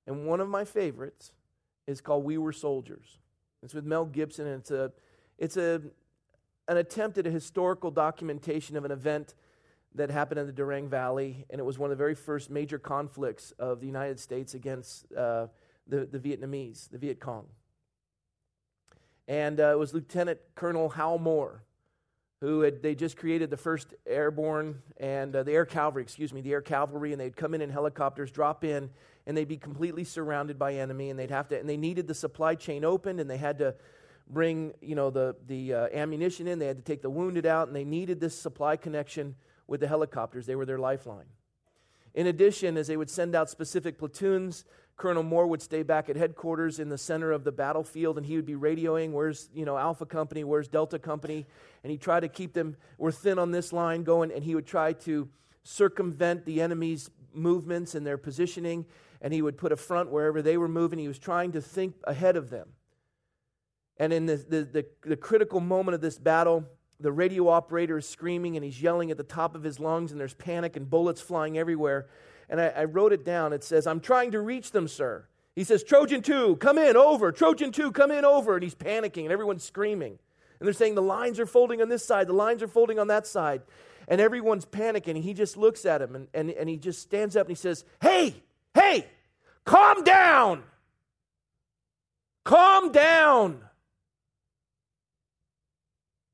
and 0.06 0.26
one 0.26 0.40
of 0.40 0.48
my 0.48 0.64
favorites 0.64 1.32
is 1.88 2.00
called 2.02 2.22
We 2.22 2.38
Were 2.38 2.52
Soldiers. 2.52 3.18
It's 3.62 3.74
with 3.74 3.84
Mel 3.84 4.04
Gibson, 4.04 4.46
and 4.46 4.60
it's 4.60 4.70
a 4.70 4.92
it's 5.38 5.56
a 5.56 5.80
an 6.68 6.76
attempt 6.76 7.16
at 7.16 7.26
a 7.26 7.30
historical 7.30 7.90
documentation 7.90 8.76
of 8.76 8.84
an 8.84 8.90
event 8.90 9.34
that 9.94 10.10
happened 10.10 10.38
in 10.38 10.46
the 10.46 10.52
Ia 10.52 10.56
Drang 10.56 10.88
Valley, 10.88 11.46
and 11.48 11.58
it 11.58 11.64
was 11.64 11.78
one 11.78 11.90
of 11.90 11.96
the 11.96 12.00
very 12.00 12.14
first 12.14 12.50
major 12.50 12.78
conflicts 12.78 13.52
of 13.52 13.80
the 13.80 13.86
United 13.86 14.20
States 14.20 14.52
against 14.52 15.10
uh, 15.14 15.46
the, 15.88 16.04
the 16.04 16.18
Vietnamese, 16.18 16.90
the 16.90 16.98
Viet 16.98 17.20
Cong. 17.20 17.46
And 19.26 19.58
uh, 19.58 19.72
it 19.72 19.78
was 19.78 19.94
Lieutenant 19.94 20.38
Colonel 20.54 20.90
Hal 20.90 21.18
Moore, 21.18 21.62
who 22.40 22.60
had 22.60 22.82
they 22.82 22.94
just 22.94 23.16
created 23.16 23.48
the 23.48 23.56
first 23.56 23.94
airborne 24.06 24.82
and 24.98 25.34
uh, 25.34 25.42
the 25.42 25.52
air 25.52 25.64
cavalry, 25.64 26.02
excuse 26.02 26.34
me, 26.34 26.42
the 26.42 26.52
air 26.52 26.62
cavalry, 26.62 27.12
and 27.12 27.20
they'd 27.20 27.36
come 27.36 27.54
in 27.54 27.62
in 27.62 27.70
helicopters, 27.70 28.30
drop 28.30 28.62
in, 28.62 28.90
and 29.28 29.36
they'd 29.36 29.46
be 29.46 29.58
completely 29.58 30.02
surrounded 30.02 30.58
by 30.58 30.74
enemy, 30.74 31.10
and 31.10 31.18
they'd 31.18 31.30
have 31.30 31.48
to, 31.48 31.60
and 31.60 31.68
they 31.68 31.76
needed 31.76 32.08
the 32.08 32.14
supply 32.14 32.56
chain 32.56 32.84
opened, 32.84 33.20
and 33.20 33.30
they 33.30 33.36
had 33.36 33.58
to 33.58 33.76
bring, 34.28 34.72
you 34.80 34.96
know, 34.96 35.10
the 35.10 35.36
the 35.46 35.74
uh, 35.74 35.86
ammunition 35.92 36.48
in, 36.48 36.58
they 36.58 36.66
had 36.66 36.78
to 36.78 36.82
take 36.82 37.02
the 37.02 37.10
wounded 37.10 37.46
out, 37.46 37.68
and 37.68 37.76
they 37.76 37.84
needed 37.84 38.18
this 38.18 38.36
supply 38.36 38.76
connection 38.76 39.36
with 39.68 39.80
the 39.80 39.86
helicopters. 39.86 40.46
They 40.46 40.56
were 40.56 40.66
their 40.66 40.78
lifeline. 40.78 41.26
In 42.14 42.26
addition, 42.26 42.76
as 42.76 42.88
they 42.88 42.96
would 42.96 43.10
send 43.10 43.36
out 43.36 43.48
specific 43.48 43.98
platoons, 43.98 44.64
Colonel 44.96 45.22
Moore 45.22 45.46
would 45.46 45.62
stay 45.62 45.84
back 45.84 46.08
at 46.08 46.16
headquarters 46.16 46.80
in 46.80 46.88
the 46.88 46.98
center 46.98 47.30
of 47.30 47.44
the 47.44 47.52
battlefield 47.52 48.16
and 48.16 48.26
he 48.26 48.34
would 48.34 48.46
be 48.46 48.54
radioing, 48.54 49.12
where's, 49.12 49.48
you 49.54 49.64
know, 49.64 49.78
Alpha 49.78 50.04
Company, 50.04 50.42
where's 50.42 50.66
Delta 50.66 50.98
Company? 50.98 51.46
And 51.84 51.92
he 51.92 51.96
tried 51.96 52.20
to 52.20 52.28
keep 52.28 52.52
them, 52.52 52.76
we're 52.98 53.12
thin 53.12 53.38
on 53.38 53.52
this 53.52 53.72
line 53.72 54.02
going, 54.02 54.32
and 54.32 54.42
he 54.42 54.56
would 54.56 54.66
try 54.66 54.92
to 54.94 55.28
circumvent 55.62 56.44
the 56.44 56.60
enemy's 56.60 57.10
movements 57.32 57.94
and 57.94 58.04
their 58.04 58.18
positioning, 58.18 58.84
and 59.20 59.32
he 59.32 59.42
would 59.42 59.58
put 59.58 59.72
a 59.72 59.76
front 59.76 60.10
wherever 60.10 60.42
they 60.42 60.56
were 60.56 60.68
moving. 60.68 60.98
He 60.98 61.08
was 61.08 61.18
trying 61.18 61.52
to 61.52 61.60
think 61.60 61.94
ahead 62.04 62.36
of 62.36 62.50
them. 62.50 62.68
And 63.98 64.12
in 64.12 64.26
the, 64.26 64.36
the, 64.36 64.62
the, 64.64 64.86
the 65.02 65.16
critical 65.16 65.60
moment 65.60 65.94
of 65.94 66.00
this 66.00 66.18
battle, 66.18 66.64
the 67.00 67.12
radio 67.12 67.48
operator 67.48 67.98
is 67.98 68.08
screaming 68.08 68.56
and 68.56 68.64
he's 68.64 68.80
yelling 68.80 69.10
at 69.10 69.16
the 69.16 69.24
top 69.24 69.54
of 69.54 69.62
his 69.62 69.80
lungs, 69.80 70.12
and 70.12 70.20
there's 70.20 70.34
panic 70.34 70.76
and 70.76 70.88
bullets 70.88 71.20
flying 71.20 71.58
everywhere. 71.58 72.08
And 72.48 72.60
I, 72.60 72.68
I 72.68 72.84
wrote 72.84 73.12
it 73.12 73.24
down. 73.24 73.52
It 73.52 73.64
says, 73.64 73.86
I'm 73.86 74.00
trying 74.00 74.32
to 74.32 74.40
reach 74.40 74.70
them, 74.70 74.88
sir. 74.88 75.26
He 75.54 75.64
says, 75.64 75.82
Trojan 75.82 76.22
2, 76.22 76.56
come 76.56 76.78
in, 76.78 76.96
over. 76.96 77.32
Trojan 77.32 77.72
2, 77.72 77.90
come 77.92 78.10
in, 78.10 78.24
over. 78.24 78.54
And 78.54 78.62
he's 78.62 78.74
panicking, 78.74 79.24
and 79.24 79.32
everyone's 79.32 79.64
screaming. 79.64 80.18
And 80.60 80.66
they're 80.66 80.72
saying, 80.72 80.94
the 80.94 81.02
lines 81.02 81.38
are 81.40 81.46
folding 81.46 81.82
on 81.82 81.88
this 81.88 82.04
side, 82.04 82.26
the 82.26 82.32
lines 82.32 82.62
are 82.62 82.68
folding 82.68 82.98
on 82.98 83.08
that 83.08 83.26
side. 83.26 83.62
And 84.06 84.20
everyone's 84.20 84.64
panicking. 84.64 85.16
And 85.16 85.24
he 85.24 85.34
just 85.34 85.56
looks 85.56 85.84
at 85.84 86.00
him 86.00 86.14
and, 86.14 86.28
and, 86.32 86.50
and 86.50 86.68
he 86.68 86.76
just 86.76 87.02
stands 87.02 87.36
up 87.36 87.46
and 87.46 87.56
he 87.56 87.60
says, 87.60 87.84
Hey, 88.00 88.42
hey, 88.74 89.06
calm 89.64 90.04
down. 90.04 90.62
Calm 92.44 92.92
down. 92.92 93.62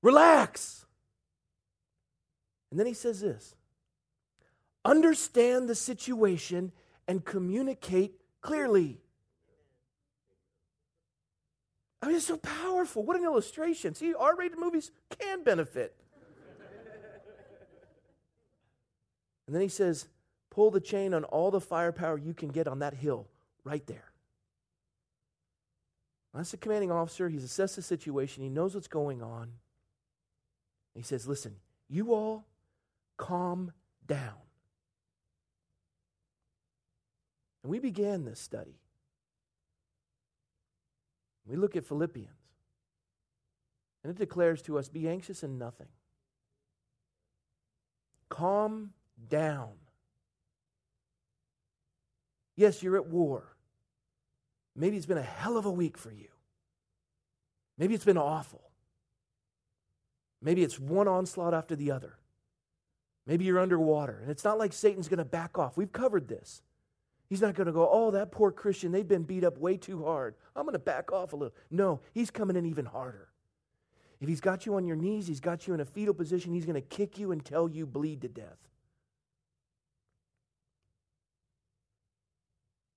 Relax. 0.02 0.84
And 2.70 2.78
then 2.78 2.86
he 2.86 2.94
says 2.94 3.20
this 3.20 3.54
understand 4.84 5.68
the 5.68 5.74
situation 5.74 6.72
and 7.08 7.24
communicate 7.24 8.20
clearly. 8.40 9.00
I 12.02 12.08
mean, 12.08 12.16
it's 12.16 12.26
so 12.26 12.36
powerful. 12.36 13.02
What 13.02 13.16
an 13.16 13.24
illustration. 13.24 13.94
See, 13.94 14.12
R 14.12 14.36
rated 14.36 14.58
movies 14.58 14.90
can 15.18 15.42
benefit. 15.42 15.96
and 19.46 19.54
then 19.54 19.62
he 19.62 19.68
says, 19.68 20.06
pull 20.54 20.70
the 20.70 20.80
chain 20.80 21.12
on 21.12 21.24
all 21.24 21.50
the 21.50 21.60
firepower 21.60 22.16
you 22.16 22.32
can 22.32 22.48
get 22.48 22.68
on 22.68 22.78
that 22.78 22.94
hill 22.94 23.26
right 23.64 23.84
there. 23.86 24.12
That's 26.32 26.52
the 26.52 26.56
commanding 26.56 26.92
officer. 26.92 27.28
He's 27.28 27.44
assessed 27.44 27.76
the 27.76 27.82
situation, 27.82 28.42
he 28.42 28.48
knows 28.48 28.74
what's 28.74 28.88
going 28.88 29.22
on. 29.22 29.50
He 30.94 31.02
says, 31.02 31.26
Listen, 31.26 31.56
you 31.88 32.14
all 32.14 32.46
calm 33.16 33.72
down. 34.06 34.34
And 37.62 37.70
we 37.70 37.78
began 37.78 38.24
this 38.24 38.40
study. 38.40 38.78
We 41.46 41.56
look 41.56 41.76
at 41.76 41.84
Philippians, 41.84 42.30
and 44.02 44.10
it 44.10 44.16
declares 44.16 44.62
to 44.62 44.78
us 44.78 44.88
be 44.88 45.08
anxious 45.08 45.42
in 45.42 45.58
nothing. 45.58 45.88
Calm 48.28 48.92
down. 49.28 49.72
Yes, 52.56 52.82
you're 52.82 52.96
at 52.96 53.06
war. 53.06 53.56
Maybe 54.76 54.96
it's 54.96 55.06
been 55.06 55.18
a 55.18 55.22
hell 55.22 55.56
of 55.56 55.66
a 55.66 55.70
week 55.70 55.96
for 55.98 56.10
you. 56.12 56.28
Maybe 57.78 57.94
it's 57.94 58.04
been 58.04 58.18
awful. 58.18 58.62
Maybe 60.40 60.62
it's 60.62 60.78
one 60.78 61.08
onslaught 61.08 61.54
after 61.54 61.74
the 61.74 61.90
other. 61.90 62.18
Maybe 63.26 63.44
you're 63.44 63.58
underwater. 63.58 64.18
And 64.20 64.30
it's 64.30 64.44
not 64.44 64.58
like 64.58 64.72
Satan's 64.72 65.08
going 65.08 65.18
to 65.18 65.24
back 65.24 65.58
off. 65.58 65.76
We've 65.76 65.92
covered 65.92 66.28
this. 66.28 66.62
He's 67.28 67.40
not 67.40 67.54
going 67.54 67.66
to 67.66 67.72
go, 67.72 67.88
oh, 67.90 68.10
that 68.10 68.30
poor 68.30 68.52
Christian, 68.52 68.92
they've 68.92 69.08
been 69.08 69.22
beat 69.22 69.44
up 69.44 69.58
way 69.58 69.76
too 69.76 70.04
hard. 70.04 70.34
I'm 70.54 70.64
going 70.64 70.74
to 70.74 70.78
back 70.78 71.10
off 71.10 71.32
a 71.32 71.36
little. 71.36 71.56
No, 71.70 72.00
he's 72.12 72.30
coming 72.30 72.56
in 72.56 72.66
even 72.66 72.84
harder. 72.84 73.28
If 74.20 74.28
he's 74.28 74.40
got 74.40 74.66
you 74.66 74.76
on 74.76 74.86
your 74.86 74.96
knees, 74.96 75.26
he's 75.26 75.40
got 75.40 75.66
you 75.66 75.74
in 75.74 75.80
a 75.80 75.84
fetal 75.84 76.14
position, 76.14 76.52
he's 76.52 76.66
going 76.66 76.74
to 76.74 76.80
kick 76.80 77.18
you 77.18 77.32
until 77.32 77.68
you 77.68 77.86
bleed 77.86 78.20
to 78.22 78.28
death. 78.28 78.58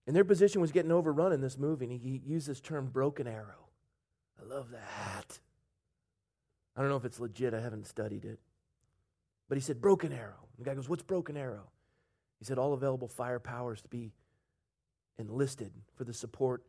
And 0.08 0.16
their 0.16 0.24
position 0.24 0.62
was 0.62 0.72
getting 0.72 0.92
overrun 0.92 1.34
in 1.34 1.42
this 1.42 1.58
movie, 1.58 1.86
and 1.86 2.02
he 2.02 2.22
used 2.26 2.48
this 2.48 2.62
term 2.62 2.88
broken 2.88 3.28
arrow. 3.28 3.68
I 4.42 4.46
love 4.46 4.72
that. 4.72 5.40
I 6.76 6.82
don't 6.82 6.90
know 6.90 6.96
if 6.96 7.06
it's 7.06 7.20
legit, 7.20 7.54
I 7.54 7.60
haven't 7.60 7.88
studied 7.88 8.24
it. 8.24 8.40
But 9.50 9.58
he 9.58 9.62
said, 9.62 9.82
Broken 9.82 10.14
arrow. 10.14 10.48
the 10.58 10.64
guy 10.64 10.76
goes, 10.76 10.88
What's 10.88 11.04
broken 11.04 11.36
arrow? 11.36 11.70
He 12.40 12.46
said, 12.46 12.58
All 12.58 12.74
available 12.74 13.08
firepower 13.08 13.74
is 13.74 13.82
to 13.82 13.90
be 13.90 14.14
enlisted 15.20 15.72
for 15.96 16.04
the 16.04 16.14
support 16.14 16.64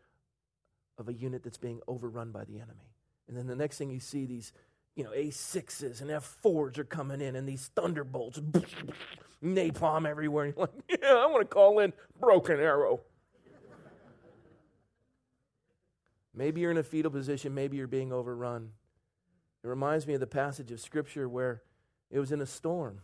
of 0.97 1.09
a 1.09 1.13
unit 1.13 1.45
that's 1.45 1.59
being 1.59 1.81
overrun 1.87 2.33
by 2.33 2.45
the 2.45 2.57
enemy. 2.57 2.93
And 3.29 3.37
then 3.37 3.47
the 3.47 3.55
next 3.55 3.79
thing 3.79 3.91
you 3.91 4.01
see, 4.01 4.27
these 4.27 4.53
you 4.97 5.05
know, 5.05 5.11
A6s 5.11 6.01
and 6.01 6.11
F4s 6.11 6.77
are 6.77 6.85
coming 6.85 7.21
in 7.21 7.37
and 7.37 7.49
these 7.49 7.71
thunderbolts, 7.77 8.41
napalm 9.45 10.09
everywhere. 10.09 10.47
And 10.47 10.55
you're 10.57 10.67
like, 10.67 11.01
yeah, 11.03 11.15
I 11.15 11.27
want 11.27 11.49
to 11.49 11.55
call 11.55 11.79
in 11.79 11.93
Broken 12.19 12.59
Arrow. 12.59 13.01
Maybe 16.39 16.61
you're 16.61 16.71
in 16.71 16.79
a 16.79 16.83
fetal 16.83 17.11
position, 17.11 17.55
maybe 17.55 17.77
you're 17.77 17.87
being 17.87 18.13
overrun. 18.13 18.71
It 19.63 19.67
reminds 19.67 20.07
me 20.07 20.15
of 20.15 20.21
the 20.21 20.27
passage 20.27 20.71
of 20.71 20.81
Scripture 20.81 21.29
where 21.29 21.63
it 22.11 22.21
was 22.21 22.33
in 22.33 22.41
a 22.41 22.47
storm 22.47 23.03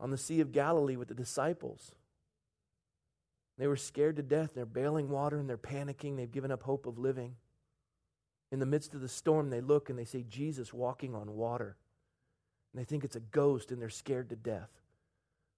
on 0.00 0.10
the 0.10 0.18
Sea 0.18 0.40
of 0.40 0.52
Galilee 0.52 0.96
with 0.96 1.08
the 1.08 1.14
disciples. 1.14 1.92
They 3.56 3.68
were 3.68 3.76
scared 3.76 4.16
to 4.16 4.22
death. 4.22 4.50
They're 4.54 4.66
bailing 4.66 5.08
water 5.08 5.38
and 5.38 5.48
they're 5.48 5.56
panicking. 5.56 6.16
They've 6.16 6.30
given 6.30 6.50
up 6.50 6.64
hope 6.64 6.86
of 6.86 6.98
living. 6.98 7.36
In 8.50 8.58
the 8.58 8.66
midst 8.66 8.94
of 8.94 9.00
the 9.00 9.08
storm, 9.08 9.50
they 9.50 9.60
look 9.60 9.88
and 9.88 9.98
they 9.98 10.04
see 10.04 10.24
Jesus 10.28 10.74
walking 10.74 11.14
on 11.14 11.36
water. 11.36 11.76
And 12.72 12.80
they 12.80 12.84
think 12.84 13.04
it's 13.04 13.16
a 13.16 13.20
ghost 13.20 13.70
and 13.70 13.80
they're 13.80 13.88
scared 13.88 14.30
to 14.30 14.36
death. 14.36 14.70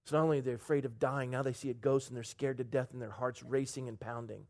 So 0.05 0.15
not 0.15 0.23
only 0.23 0.39
are 0.39 0.41
they 0.43 0.53
afraid 0.53 0.85
of 0.85 0.99
dying, 0.99 1.31
now 1.31 1.41
they 1.41 1.53
see 1.53 1.71
a 1.71 1.73
ghost 1.73 2.09
and 2.09 2.15
they're 2.15 2.23
scared 2.23 2.57
to 2.57 2.63
death 2.63 2.89
and 2.93 3.01
their 3.01 3.09
hearts 3.09 3.41
racing 3.41 3.87
and 3.87 3.99
pounding. 3.99 4.45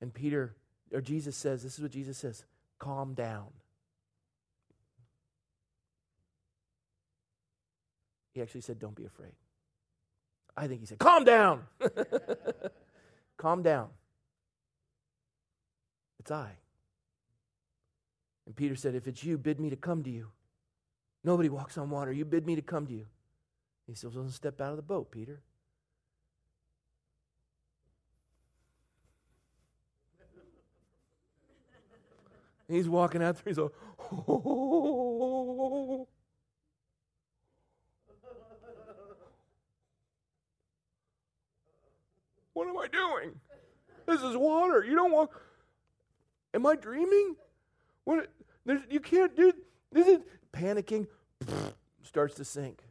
And 0.00 0.12
Peter, 0.12 0.54
or 0.92 1.00
Jesus 1.00 1.36
says, 1.36 1.62
this 1.62 1.74
is 1.74 1.80
what 1.80 1.90
Jesus 1.90 2.18
says 2.18 2.44
calm 2.78 3.14
down. 3.14 3.48
He 8.32 8.42
actually 8.42 8.62
said, 8.62 8.78
Don't 8.78 8.94
be 8.94 9.04
afraid. 9.04 9.32
I 10.56 10.66
think 10.66 10.80
he 10.80 10.86
said, 10.86 10.98
Calm 10.98 11.24
down. 11.24 11.64
calm 13.36 13.62
down. 13.62 13.88
It's 16.18 16.30
I. 16.30 16.50
And 18.46 18.54
Peter 18.54 18.76
said, 18.76 18.94
If 18.94 19.06
it's 19.06 19.24
you, 19.24 19.38
bid 19.38 19.60
me 19.60 19.70
to 19.70 19.76
come 19.76 20.02
to 20.04 20.10
you. 20.10 20.28
Nobody 21.24 21.48
walks 21.48 21.76
on 21.76 21.90
water. 21.90 22.12
You 22.12 22.24
bid 22.24 22.46
me 22.46 22.56
to 22.56 22.62
come 22.62 22.86
to 22.86 22.92
you. 22.92 23.06
He 23.86 23.94
says, 23.94 24.14
Well, 24.14 24.28
step 24.30 24.60
out 24.60 24.70
of 24.70 24.76
the 24.76 24.82
boat, 24.82 25.10
Peter. 25.10 25.40
He's 32.70 32.88
walking 32.88 33.22
out 33.22 33.36
there. 33.36 33.42
He's 33.46 33.58
like, 33.58 33.72
oh. 34.12 36.08
What 42.52 42.68
am 42.68 42.76
I 42.76 42.88
doing? 42.88 43.40
This 44.06 44.20
is 44.20 44.36
water. 44.36 44.84
You 44.84 44.94
don't 44.94 45.12
walk. 45.12 45.40
Am 46.52 46.66
I 46.66 46.76
dreaming? 46.76 47.36
What? 48.04 48.28
you 48.90 49.00
can't 49.00 49.34
do. 49.34 49.52
This 49.90 50.06
is 50.06 50.18
panicking. 50.52 51.06
Starts 52.02 52.34
to 52.34 52.44
sink. 52.44 52.82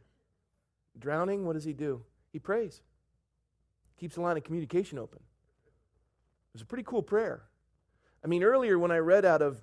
Drowning. 0.98 1.46
What 1.46 1.52
does 1.52 1.62
he 1.62 1.72
do? 1.72 2.02
He 2.32 2.40
prays. 2.40 2.80
Keeps 3.98 4.16
the 4.16 4.22
line 4.22 4.36
of 4.36 4.42
communication 4.42 4.98
open. 4.98 5.20
It 5.20 6.54
was 6.54 6.62
a 6.62 6.66
pretty 6.66 6.84
cool 6.84 7.02
prayer. 7.02 7.42
I 8.24 8.26
mean, 8.26 8.42
earlier 8.42 8.78
when 8.78 8.90
I 8.90 8.98
read 8.98 9.24
out 9.24 9.40
of 9.40 9.60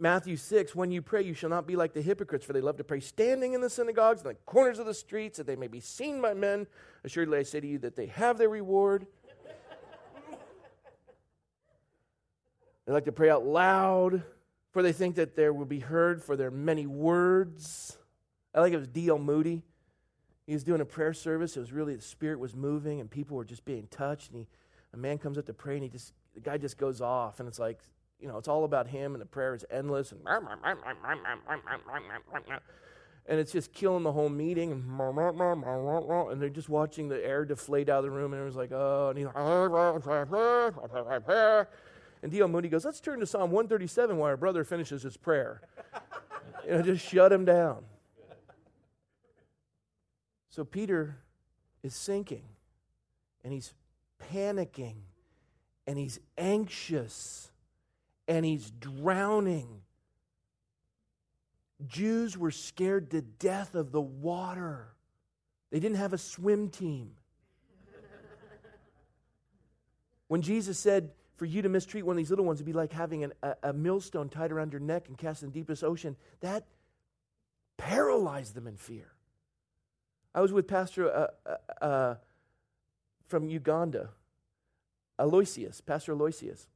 Matthew 0.00 0.36
6, 0.36 0.74
when 0.74 0.90
you 0.90 1.02
pray, 1.02 1.22
you 1.22 1.34
shall 1.34 1.50
not 1.50 1.66
be 1.66 1.76
like 1.76 1.92
the 1.92 2.02
hypocrites, 2.02 2.44
for 2.44 2.52
they 2.52 2.60
love 2.60 2.76
to 2.76 2.84
pray 2.84 3.00
standing 3.00 3.54
in 3.54 3.60
the 3.60 3.70
synagogues 3.70 4.20
and 4.22 4.30
the 4.30 4.34
corners 4.46 4.78
of 4.78 4.86
the 4.86 4.94
streets, 4.94 5.38
that 5.38 5.46
they 5.46 5.56
may 5.56 5.68
be 5.68 5.80
seen 5.80 6.20
by 6.20 6.34
men. 6.34 6.66
Assuredly, 7.04 7.38
I 7.38 7.42
say 7.42 7.60
to 7.60 7.66
you 7.66 7.78
that 7.78 7.96
they 7.96 8.06
have 8.06 8.38
their 8.38 8.48
reward. 8.48 9.06
they 12.86 12.92
like 12.92 13.04
to 13.06 13.12
pray 13.12 13.30
out 13.30 13.44
loud, 13.44 14.22
for 14.72 14.82
they 14.82 14.92
think 14.92 15.16
that 15.16 15.36
there 15.36 15.52
will 15.52 15.66
be 15.66 15.80
heard 15.80 16.22
for 16.22 16.36
their 16.36 16.50
many 16.50 16.86
words. 16.86 17.98
I 18.54 18.60
like 18.60 18.72
it 18.72 18.78
was 18.78 18.88
D.L. 18.88 19.18
Moody. 19.18 19.62
He 20.46 20.54
was 20.54 20.64
doing 20.64 20.80
a 20.80 20.86
prayer 20.86 21.12
service. 21.12 21.56
It 21.56 21.60
was 21.60 21.72
really, 21.72 21.94
the 21.94 22.02
Spirit 22.02 22.38
was 22.38 22.56
moving 22.56 23.00
and 23.00 23.10
people 23.10 23.36
were 23.36 23.44
just 23.44 23.64
being 23.66 23.86
touched. 23.90 24.30
And 24.30 24.40
he, 24.40 24.46
a 24.94 24.96
man 24.96 25.18
comes 25.18 25.36
up 25.36 25.44
to 25.46 25.52
pray 25.52 25.74
and 25.74 25.82
he 25.82 25.90
just, 25.90 26.14
the 26.34 26.40
guy 26.40 26.56
just 26.56 26.78
goes 26.78 27.02
off. 27.02 27.38
And 27.38 27.48
it's 27.48 27.58
like, 27.58 27.80
you 28.20 28.28
know, 28.28 28.36
it's 28.38 28.48
all 28.48 28.64
about 28.64 28.88
him 28.88 29.14
and 29.14 29.22
the 29.22 29.26
prayer 29.26 29.54
is 29.54 29.64
endless. 29.70 30.12
And, 30.12 30.20
and 33.26 33.38
it's 33.38 33.52
just 33.52 33.72
killing 33.72 34.02
the 34.02 34.12
whole 34.12 34.28
meeting. 34.28 34.72
And 34.72 36.42
they're 36.42 36.48
just 36.48 36.68
watching 36.68 37.08
the 37.08 37.24
air 37.24 37.44
deflate 37.44 37.88
out 37.88 37.98
of 37.98 38.04
the 38.04 38.10
room. 38.10 38.32
And 38.32 38.42
it 38.42 38.44
was 38.44 38.56
like, 38.56 38.72
oh, 38.72 39.10
and 39.10 39.18
he's 39.18 39.26
like, 39.26 39.36
and 42.22 42.32
D.L. 42.32 42.48
Moody 42.48 42.68
goes, 42.68 42.84
let's 42.84 43.00
turn 43.00 43.20
to 43.20 43.26
Psalm 43.26 43.50
137 43.52 44.16
while 44.16 44.30
our 44.30 44.36
brother 44.36 44.64
finishes 44.64 45.02
his 45.02 45.16
prayer. 45.16 45.60
you 46.64 46.72
know, 46.72 46.82
just 46.82 47.06
shut 47.06 47.32
him 47.32 47.44
down. 47.44 47.84
So 50.50 50.64
Peter 50.64 51.18
is 51.84 51.94
sinking 51.94 52.42
and 53.44 53.52
he's 53.52 53.74
panicking 54.32 54.96
and 55.86 55.96
he's 55.96 56.18
anxious 56.36 57.52
and 58.28 58.44
he's 58.44 58.70
drowning. 58.70 59.80
Jews 61.86 62.36
were 62.36 62.50
scared 62.50 63.10
to 63.12 63.22
death 63.22 63.74
of 63.74 63.90
the 63.90 64.00
water. 64.00 64.88
They 65.70 65.80
didn't 65.80 65.96
have 65.96 66.12
a 66.12 66.18
swim 66.18 66.68
team. 66.68 67.12
when 70.28 70.42
Jesus 70.42 70.78
said, 70.78 71.10
for 71.36 71.46
you 71.46 71.62
to 71.62 71.68
mistreat 71.68 72.04
one 72.04 72.14
of 72.14 72.18
these 72.18 72.30
little 72.30 72.44
ones 72.44 72.58
would 72.58 72.66
be 72.66 72.72
like 72.72 72.92
having 72.92 73.24
an, 73.24 73.32
a, 73.42 73.54
a 73.62 73.72
millstone 73.72 74.28
tied 74.28 74.52
around 74.52 74.72
your 74.72 74.80
neck 74.80 75.08
and 75.08 75.16
cast 75.16 75.42
in 75.42 75.50
the 75.50 75.54
deepest 75.54 75.82
ocean, 75.82 76.16
that 76.40 76.66
paralyzed 77.76 78.54
them 78.54 78.66
in 78.66 78.76
fear. 78.76 79.12
I 80.34 80.40
was 80.40 80.52
with 80.52 80.66
Pastor 80.66 81.10
uh, 81.10 81.26
uh, 81.46 81.84
uh, 81.84 82.14
from 83.28 83.48
Uganda, 83.48 84.10
Aloysius, 85.18 85.80
Pastor 85.80 86.12
Aloysius. 86.12 86.66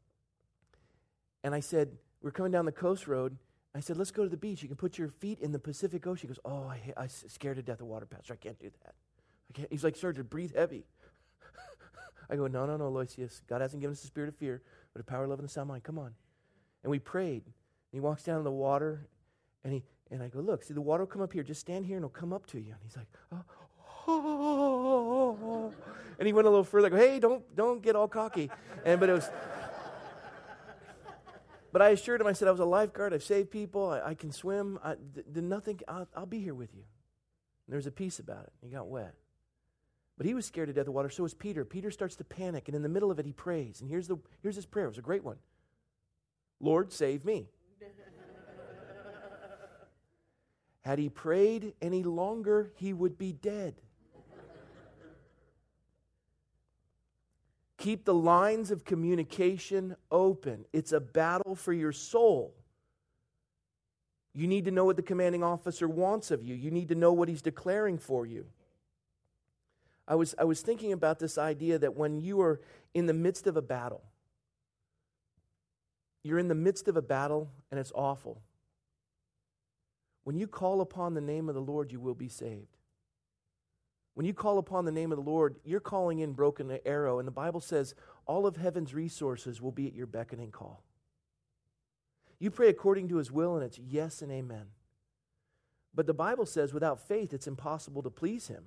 And 1.44 1.54
I 1.54 1.60
said, 1.60 1.96
We're 2.22 2.30
coming 2.30 2.52
down 2.52 2.64
the 2.64 2.72
coast 2.72 3.06
road. 3.06 3.36
I 3.74 3.80
said, 3.80 3.96
Let's 3.96 4.10
go 4.10 4.24
to 4.24 4.28
the 4.28 4.36
beach. 4.36 4.62
You 4.62 4.68
can 4.68 4.76
put 4.76 4.98
your 4.98 5.08
feet 5.08 5.40
in 5.40 5.52
the 5.52 5.58
Pacific 5.58 6.06
Ocean. 6.06 6.28
He 6.28 6.34
goes, 6.34 6.40
Oh, 6.44 6.68
I, 6.68 6.80
I'm 6.96 7.08
scared 7.08 7.56
to 7.56 7.62
death 7.62 7.80
of 7.80 7.86
water, 7.86 8.06
Pastor. 8.06 8.34
I 8.34 8.36
can't 8.36 8.58
do 8.58 8.70
that. 8.84 8.94
I 9.50 9.52
can't. 9.52 9.68
He's 9.70 9.84
like, 9.84 9.96
Sergeant, 9.96 10.30
breathe 10.30 10.54
heavy. 10.54 10.84
I 12.30 12.36
go, 12.36 12.46
No, 12.46 12.66
no, 12.66 12.76
no, 12.76 12.86
Aloysius. 12.86 13.42
God 13.48 13.60
hasn't 13.60 13.80
given 13.80 13.92
us 13.92 14.00
the 14.00 14.06
spirit 14.06 14.28
of 14.28 14.36
fear, 14.36 14.62
but 14.92 15.00
a 15.00 15.04
power, 15.04 15.26
love, 15.26 15.38
and 15.38 15.48
a 15.48 15.52
sound 15.52 15.68
mind. 15.68 15.82
Come 15.84 15.98
on. 15.98 16.14
And 16.82 16.90
we 16.90 16.98
prayed. 16.98 17.44
And 17.44 17.52
he 17.92 18.00
walks 18.00 18.22
down 18.22 18.38
in 18.38 18.44
the 18.44 18.50
water, 18.50 19.06
and 19.64 19.72
he, 19.72 19.82
and 20.10 20.22
I 20.22 20.28
go, 20.28 20.40
look, 20.40 20.62
see, 20.62 20.74
the 20.74 20.80
water 20.80 21.02
will 21.02 21.08
come 21.08 21.22
up 21.22 21.32
here. 21.32 21.42
Just 21.42 21.60
stand 21.60 21.86
here 21.86 21.96
and 21.96 22.04
it'll 22.04 22.10
come 22.10 22.32
up 22.32 22.46
to 22.46 22.58
you. 22.58 22.72
And 22.72 22.80
he's 22.82 22.96
like, 22.96 23.06
oh, 23.32 23.44
oh, 24.08 25.38
oh. 25.42 25.74
And 26.18 26.26
he 26.26 26.32
went 26.32 26.46
a 26.46 26.50
little 26.50 26.64
further. 26.64 26.88
I 26.88 26.90
go, 26.90 26.96
hey, 26.96 27.18
don't, 27.18 27.42
don't 27.56 27.82
get 27.82 27.96
all 27.96 28.08
cocky. 28.08 28.50
And, 28.84 29.00
but 29.00 29.08
it 29.08 29.12
was, 29.12 29.30
but 31.72 31.80
I 31.80 31.88
assured 31.88 32.20
him, 32.20 32.26
I 32.26 32.34
said, 32.34 32.48
I 32.48 32.50
was 32.50 32.60
a 32.60 32.66
lifeguard. 32.66 33.14
I've 33.14 33.22
saved 33.22 33.50
people. 33.50 33.88
I, 33.88 34.10
I 34.10 34.14
can 34.14 34.30
swim. 34.30 34.78
I, 34.84 34.96
th- 35.14 35.26
nothing, 35.36 35.80
I'll, 35.88 36.06
I'll, 36.14 36.26
be 36.26 36.40
here 36.40 36.54
with 36.54 36.74
you. 36.74 36.82
And 36.82 37.72
there 37.72 37.78
was 37.78 37.86
a 37.86 37.90
peace 37.90 38.18
about 38.18 38.44
it. 38.44 38.52
He 38.60 38.68
got 38.68 38.88
wet. 38.88 39.14
But 40.18 40.26
he 40.26 40.34
was 40.34 40.44
scared 40.44 40.68
to 40.68 40.74
death 40.74 40.86
of 40.86 40.92
water. 40.92 41.08
So 41.08 41.22
was 41.22 41.32
Peter. 41.32 41.64
Peter 41.64 41.90
starts 41.90 42.16
to 42.16 42.24
panic. 42.24 42.68
And 42.68 42.74
in 42.74 42.82
the 42.82 42.88
middle 42.90 43.10
of 43.10 43.18
it, 43.18 43.24
he 43.24 43.32
prays. 43.32 43.80
And 43.80 43.88
here's, 43.88 44.06
the, 44.06 44.18
here's 44.42 44.56
his 44.56 44.66
prayer. 44.66 44.84
It 44.84 44.90
was 44.90 44.98
a 44.98 45.02
great 45.02 45.24
one 45.24 45.38
Lord, 46.60 46.92
save 46.92 47.24
me. 47.24 47.48
Had 50.82 50.98
he 50.98 51.08
prayed 51.08 51.72
any 51.80 52.02
longer, 52.02 52.70
he 52.76 52.92
would 52.92 53.16
be 53.16 53.32
dead. 53.32 53.80
Keep 57.82 58.04
the 58.04 58.14
lines 58.14 58.70
of 58.70 58.84
communication 58.84 59.96
open. 60.08 60.66
It's 60.72 60.92
a 60.92 61.00
battle 61.00 61.56
for 61.56 61.72
your 61.72 61.90
soul. 61.90 62.54
You 64.34 64.46
need 64.46 64.66
to 64.66 64.70
know 64.70 64.84
what 64.84 64.94
the 64.94 65.02
commanding 65.02 65.42
officer 65.42 65.88
wants 65.88 66.30
of 66.30 66.44
you. 66.44 66.54
You 66.54 66.70
need 66.70 66.90
to 66.90 66.94
know 66.94 67.12
what 67.12 67.28
he's 67.28 67.42
declaring 67.42 67.98
for 67.98 68.24
you. 68.24 68.46
I 70.06 70.14
was, 70.14 70.32
I 70.38 70.44
was 70.44 70.60
thinking 70.60 70.92
about 70.92 71.18
this 71.18 71.38
idea 71.38 71.76
that 71.80 71.96
when 71.96 72.20
you 72.20 72.40
are 72.42 72.60
in 72.94 73.06
the 73.06 73.12
midst 73.12 73.48
of 73.48 73.56
a 73.56 73.62
battle, 73.62 74.04
you're 76.22 76.38
in 76.38 76.46
the 76.46 76.54
midst 76.54 76.86
of 76.86 76.96
a 76.96 77.02
battle 77.02 77.50
and 77.72 77.80
it's 77.80 77.90
awful. 77.96 78.40
When 80.22 80.36
you 80.36 80.46
call 80.46 80.82
upon 80.82 81.14
the 81.14 81.20
name 81.20 81.48
of 81.48 81.56
the 81.56 81.60
Lord, 81.60 81.90
you 81.90 81.98
will 81.98 82.14
be 82.14 82.28
saved. 82.28 82.76
When 84.14 84.26
you 84.26 84.34
call 84.34 84.58
upon 84.58 84.84
the 84.84 84.92
name 84.92 85.10
of 85.10 85.16
the 85.16 85.30
Lord, 85.30 85.56
you're 85.64 85.80
calling 85.80 86.18
in 86.18 86.32
broken 86.32 86.78
arrow, 86.84 87.18
and 87.18 87.26
the 87.26 87.32
Bible 87.32 87.60
says 87.60 87.94
all 88.26 88.46
of 88.46 88.56
heaven's 88.56 88.94
resources 88.94 89.60
will 89.60 89.72
be 89.72 89.86
at 89.86 89.94
your 89.94 90.06
beckoning 90.06 90.50
call. 90.50 90.82
You 92.38 92.50
pray 92.50 92.68
according 92.68 93.08
to 93.08 93.16
his 93.16 93.30
will, 93.30 93.56
and 93.56 93.64
it's 93.64 93.78
yes 93.78 94.20
and 94.20 94.30
amen. 94.30 94.66
But 95.94 96.06
the 96.06 96.14
Bible 96.14 96.46
says 96.46 96.74
without 96.74 97.06
faith, 97.06 97.32
it's 97.32 97.46
impossible 97.46 98.02
to 98.02 98.10
please 98.10 98.48
him. 98.48 98.64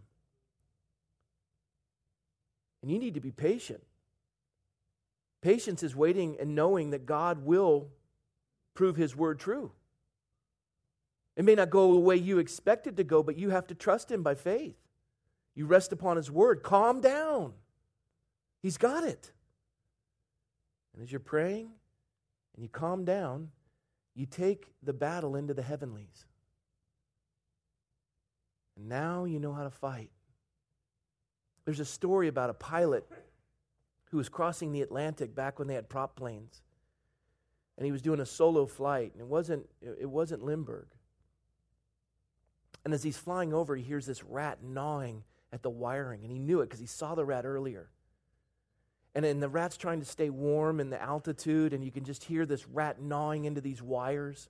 And 2.82 2.92
you 2.92 3.00
need 3.00 3.16
to 3.16 3.20
be 3.20 3.32
patient. 3.32 3.84
Patience 5.42 5.84
is 5.84 5.96
waiting 5.96 6.38
and 6.40 6.56
knowing 6.56 6.92
that 6.92 7.06
God 7.06 7.46
will 7.46 7.90
prove 8.74 8.96
his 8.96 9.16
word 9.16 9.40
true. 9.40 9.72
It 11.36 11.44
may 11.44 11.56
not 11.56 11.70
go 11.70 11.94
the 11.94 12.00
way 12.00 12.16
you 12.16 12.40
expect 12.40 12.88
it 12.88 12.96
to 12.98 13.04
go, 13.04 13.22
but 13.22 13.38
you 13.38 13.50
have 13.50 13.68
to 13.68 13.76
trust 13.76 14.10
Him 14.10 14.24
by 14.24 14.36
faith. 14.36 14.78
You 15.56 15.66
rest 15.66 15.92
upon 15.92 16.18
His 16.18 16.30
word. 16.30 16.64
Calm 16.64 17.02
down. 17.02 17.54
He's 18.62 18.78
got 18.78 19.04
it. 19.04 19.32
And 20.94 21.04
as 21.04 21.12
you're 21.12 21.20
praying 21.20 21.70
and 22.56 22.64
you 22.64 22.70
calm 22.70 23.06
down, 23.06 23.50
you 24.16 24.26
take 24.26 24.72
the 24.82 24.94
battle 24.94 25.36
into 25.36 25.54
the 25.54 25.62
heavenlies. 25.62 26.26
And 28.78 28.90
now 28.90 29.26
you 29.26 29.40
know 29.40 29.54
how 29.54 29.64
to 29.64 29.70
fight. 29.70 30.10
There's 31.66 31.80
a 31.80 31.86
story 31.86 32.28
about 32.28 32.50
a 32.50 32.54
pilot 32.54 33.06
who 34.12 34.18
was 34.18 34.30
crossing 34.30 34.72
the 34.72 34.82
Atlantic 34.82 35.36
back 35.36 35.60
when 35.60 35.68
they 35.68 35.74
had 35.74 35.90
prop 35.90 36.16
planes. 36.16 36.62
And 37.78 37.86
he 37.86 37.92
was 37.92 38.02
doing 38.02 38.22
a 38.22 38.26
solo 38.26 38.66
flight, 38.66 39.12
and 39.14 39.22
it 39.22 39.28
wasn't, 39.28 39.68
it 39.82 40.10
wasn't 40.10 40.44
Lindbergh. 40.44 40.88
And 42.86 42.94
as 42.94 43.04
he's 43.04 43.18
flying 43.18 43.54
over, 43.54 43.76
he 43.76 43.84
hears 43.84 44.06
this 44.06 44.24
rat 44.24 44.60
gnawing 44.64 45.24
at 45.56 45.64
the 45.64 45.70
wiring, 45.70 46.22
and 46.22 46.32
he 46.32 46.38
knew 46.38 46.60
it 46.60 46.66
because 46.66 46.82
he 46.82 46.86
saw 46.86 47.16
the 47.16 47.24
rat 47.24 47.46
earlier. 47.46 47.88
And, 49.16 49.24
and 49.24 49.42
the 49.42 49.48
rat's 49.48 49.78
trying 49.78 50.02
to 50.02 50.06
stay 50.06 50.30
warm 50.30 50.82
in 50.82 50.90
the 50.90 51.02
altitude, 51.02 51.72
and 51.74 51.84
you 51.84 51.92
can 51.92 52.04
just 52.04 52.26
hear 52.26 52.46
this 52.46 52.68
rat 52.68 53.02
gnawing 53.02 53.46
into 53.46 53.62
these 53.62 53.82
wires. 53.82 54.50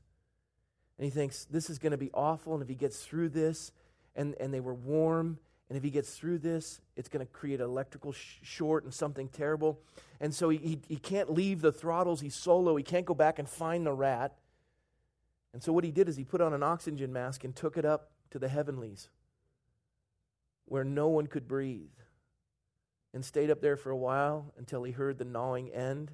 And 0.97 1.05
he 1.05 1.11
thinks, 1.11 1.45
this 1.45 1.69
is 1.69 1.77
going 1.77 1.91
to 1.91 1.97
be 1.97 2.09
awful, 2.11 2.55
and 2.55 2.63
if 2.63 2.67
he 2.67 2.73
gets 2.73 3.03
through 3.03 3.29
this, 3.29 3.71
and, 4.15 4.33
and 4.39 4.51
they 4.51 4.59
were 4.59 4.73
warm, 4.73 5.37
and 5.69 5.77
if 5.77 5.83
he 5.83 5.91
gets 5.91 6.15
through 6.15 6.39
this, 6.39 6.81
it's 6.95 7.07
going 7.07 7.23
to 7.23 7.31
create 7.31 7.59
an 7.59 7.67
electrical 7.67 8.11
sh- 8.11 8.37
short 8.41 8.83
and 8.83 8.91
something 8.91 9.27
terrible. 9.27 9.79
And 10.19 10.33
so 10.33 10.49
he, 10.49 10.57
he, 10.57 10.79
he 10.87 10.97
can't 10.97 11.31
leave 11.31 11.61
the 11.61 11.71
throttles. 11.71 12.21
He's 12.21 12.35
solo. 12.35 12.75
He 12.75 12.83
can't 12.83 13.05
go 13.05 13.13
back 13.13 13.37
and 13.37 13.47
find 13.47 13.85
the 13.85 13.93
rat. 13.93 14.35
And 15.53 15.61
so 15.61 15.71
what 15.71 15.83
he 15.83 15.91
did 15.91 16.09
is 16.09 16.17
he 16.17 16.23
put 16.23 16.41
on 16.41 16.53
an 16.53 16.63
oxygen 16.63 17.13
mask 17.13 17.43
and 17.43 17.55
took 17.55 17.77
it 17.77 17.85
up 17.85 18.11
to 18.31 18.39
the 18.39 18.47
heavenlies 18.47 19.09
where 20.65 20.83
no 20.83 21.07
one 21.07 21.27
could 21.27 21.47
breathe 21.47 21.89
and 23.13 23.23
stayed 23.23 23.49
up 23.49 23.61
there 23.61 23.77
for 23.77 23.91
a 23.91 23.97
while 23.97 24.53
until 24.57 24.83
he 24.83 24.91
heard 24.91 25.17
the 25.17 25.25
gnawing 25.25 25.71
end 25.71 26.11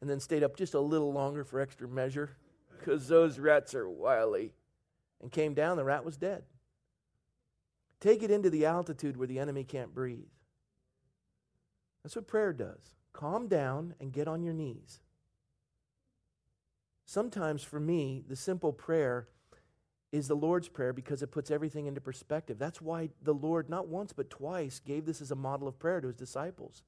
and 0.00 0.10
then 0.10 0.20
stayed 0.20 0.42
up 0.42 0.56
just 0.56 0.74
a 0.74 0.80
little 0.80 1.12
longer 1.12 1.44
for 1.44 1.60
extra 1.60 1.88
measure 1.88 2.36
because 2.78 3.08
those 3.08 3.38
rats 3.38 3.74
are 3.74 3.88
wily 3.88 4.52
and 5.22 5.32
came 5.32 5.54
down 5.54 5.76
the 5.76 5.84
rat 5.84 6.04
was 6.04 6.18
dead. 6.18 6.42
Take 8.00 8.22
it 8.22 8.30
into 8.30 8.50
the 8.50 8.66
altitude 8.66 9.16
where 9.16 9.26
the 9.26 9.38
enemy 9.38 9.64
can't 9.64 9.94
breathe. 9.94 10.28
That's 12.02 12.16
what 12.16 12.26
prayer 12.26 12.52
does. 12.52 12.94
Calm 13.14 13.48
down 13.48 13.94
and 13.98 14.12
get 14.12 14.28
on 14.28 14.42
your 14.42 14.52
knees. 14.52 15.00
Sometimes 17.06 17.62
for 17.62 17.80
me 17.80 18.22
the 18.28 18.36
simple 18.36 18.74
prayer 18.74 19.28
is 20.14 20.28
the 20.28 20.36
Lord's 20.36 20.68
Prayer 20.68 20.92
because 20.92 21.22
it 21.22 21.32
puts 21.32 21.50
everything 21.50 21.86
into 21.86 22.00
perspective. 22.00 22.56
That's 22.56 22.80
why 22.80 23.08
the 23.24 23.34
Lord, 23.34 23.68
not 23.68 23.88
once 23.88 24.12
but 24.12 24.30
twice, 24.30 24.78
gave 24.78 25.06
this 25.06 25.20
as 25.20 25.32
a 25.32 25.36
model 25.36 25.66
of 25.66 25.80
prayer 25.80 26.00
to 26.00 26.06
his 26.06 26.14
disciples. 26.14 26.84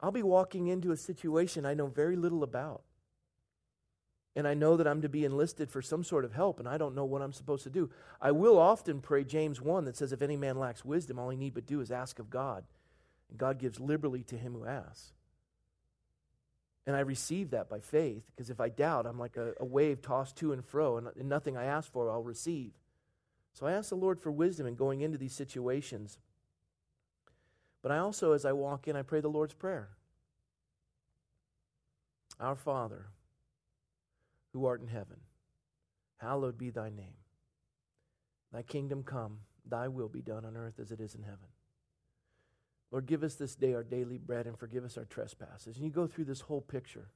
I'll 0.00 0.12
be 0.12 0.22
walking 0.22 0.68
into 0.68 0.92
a 0.92 0.96
situation 0.96 1.66
I 1.66 1.74
know 1.74 1.88
very 1.88 2.14
little 2.14 2.44
about. 2.44 2.82
And 4.36 4.46
I 4.46 4.54
know 4.54 4.76
that 4.76 4.86
I'm 4.86 5.02
to 5.02 5.08
be 5.08 5.24
enlisted 5.24 5.68
for 5.68 5.82
some 5.82 6.04
sort 6.04 6.24
of 6.24 6.32
help, 6.32 6.60
and 6.60 6.68
I 6.68 6.78
don't 6.78 6.94
know 6.94 7.04
what 7.04 7.22
I'm 7.22 7.32
supposed 7.32 7.64
to 7.64 7.70
do. 7.70 7.90
I 8.20 8.30
will 8.30 8.56
often 8.56 9.00
pray 9.00 9.24
James 9.24 9.60
1 9.60 9.84
that 9.86 9.96
says, 9.96 10.12
If 10.12 10.22
any 10.22 10.36
man 10.36 10.60
lacks 10.60 10.84
wisdom, 10.84 11.18
all 11.18 11.30
he 11.30 11.36
need 11.36 11.54
but 11.54 11.66
do 11.66 11.80
is 11.80 11.90
ask 11.90 12.20
of 12.20 12.30
God. 12.30 12.62
And 13.30 13.36
God 13.36 13.58
gives 13.58 13.80
liberally 13.80 14.22
to 14.24 14.38
him 14.38 14.52
who 14.52 14.64
asks. 14.64 15.12
And 16.88 16.96
I 16.96 17.00
receive 17.00 17.50
that 17.50 17.68
by 17.68 17.80
faith, 17.80 18.22
because 18.34 18.48
if 18.48 18.62
I 18.62 18.70
doubt, 18.70 19.04
I'm 19.04 19.18
like 19.18 19.36
a, 19.36 19.52
a 19.60 19.64
wave 19.64 20.00
tossed 20.00 20.36
to 20.36 20.54
and 20.54 20.64
fro, 20.64 20.96
and, 20.96 21.06
and 21.18 21.28
nothing 21.28 21.54
I 21.54 21.64
ask 21.64 21.92
for, 21.92 22.10
I'll 22.10 22.22
receive. 22.22 22.72
So 23.52 23.66
I 23.66 23.72
ask 23.72 23.90
the 23.90 23.94
Lord 23.94 24.18
for 24.18 24.32
wisdom 24.32 24.66
in 24.66 24.74
going 24.74 25.02
into 25.02 25.18
these 25.18 25.34
situations. 25.34 26.16
But 27.82 27.92
I 27.92 27.98
also, 27.98 28.32
as 28.32 28.46
I 28.46 28.52
walk 28.52 28.88
in, 28.88 28.96
I 28.96 29.02
pray 29.02 29.20
the 29.20 29.28
Lord's 29.28 29.52
Prayer 29.52 29.90
Our 32.40 32.56
Father, 32.56 33.08
who 34.54 34.64
art 34.64 34.80
in 34.80 34.88
heaven, 34.88 35.18
hallowed 36.16 36.56
be 36.56 36.70
thy 36.70 36.88
name. 36.88 37.18
Thy 38.50 38.62
kingdom 38.62 39.02
come, 39.02 39.40
thy 39.68 39.88
will 39.88 40.08
be 40.08 40.22
done 40.22 40.46
on 40.46 40.56
earth 40.56 40.80
as 40.80 40.90
it 40.90 41.00
is 41.00 41.14
in 41.14 41.22
heaven. 41.22 41.48
Lord, 42.90 43.06
give 43.06 43.22
us 43.22 43.34
this 43.34 43.54
day 43.54 43.74
our 43.74 43.82
daily 43.82 44.18
bread 44.18 44.46
and 44.46 44.58
forgive 44.58 44.84
us 44.84 44.96
our 44.96 45.04
trespasses. 45.04 45.76
And 45.76 45.84
you 45.84 45.90
go 45.90 46.06
through 46.06 46.24
this 46.24 46.40
whole 46.40 46.62
picture. 46.62 47.10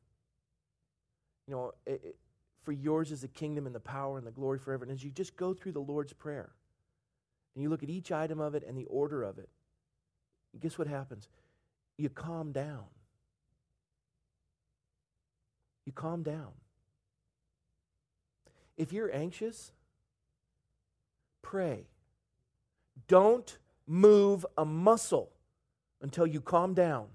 You 1.47 1.55
know, 1.55 1.73
it, 1.87 2.01
it, 2.05 2.17
for 2.63 2.73
yours 2.73 3.11
is 3.11 3.23
the 3.23 3.29
kingdom 3.29 3.67
and 3.67 3.75
the 3.75 3.81
power 3.81 4.19
and 4.19 4.27
the 4.27 4.31
glory 4.31 4.59
forever. 4.59 4.85
And 4.85 4.93
as 4.93 5.03
you 5.03 5.11
just 5.11 5.37
go 5.37 5.55
through 5.55 5.73
the 5.73 5.81
Lord's 5.81 6.13
Prayer 6.13 6.51
and 7.55 7.63
you 7.63 7.71
look 7.71 7.83
at 7.83 7.91
each 7.91 8.13
item 8.13 8.39
of 8.39 8.55
it 8.55 8.65
and 8.67 8.77
the 8.77 8.85
order 8.87 9.23
of 9.23 9.39
it, 9.39 9.49
guess 10.61 10.79
what 10.79 10.89
happens? 10.89 11.29
You 11.97 12.11
calm 12.11 12.53
down. 12.53 12.85
You 15.87 15.93
calm 15.93 16.23
down. 16.23 16.53
If 18.77 18.93
you're 18.93 19.15
anxious, 19.15 19.73
pray. 21.41 21.87
Don't 23.09 23.59
move 23.87 24.47
a 24.57 24.65
muscle 24.65 25.33
until 26.03 26.27
you 26.27 26.41
calm 26.41 26.75
down. 26.75 27.07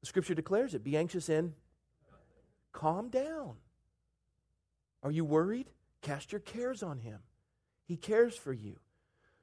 The 0.00 0.06
scripture 0.06 0.34
declares 0.34 0.74
it 0.74 0.84
be 0.84 0.96
anxious 0.96 1.28
in, 1.28 1.54
calm 2.72 3.08
down. 3.08 3.54
Are 5.02 5.10
you 5.10 5.24
worried? 5.24 5.70
Cast 6.02 6.32
your 6.32 6.40
cares 6.40 6.82
on 6.82 6.98
him. 6.98 7.20
He 7.86 7.96
cares 7.96 8.36
for 8.36 8.52
you. 8.52 8.76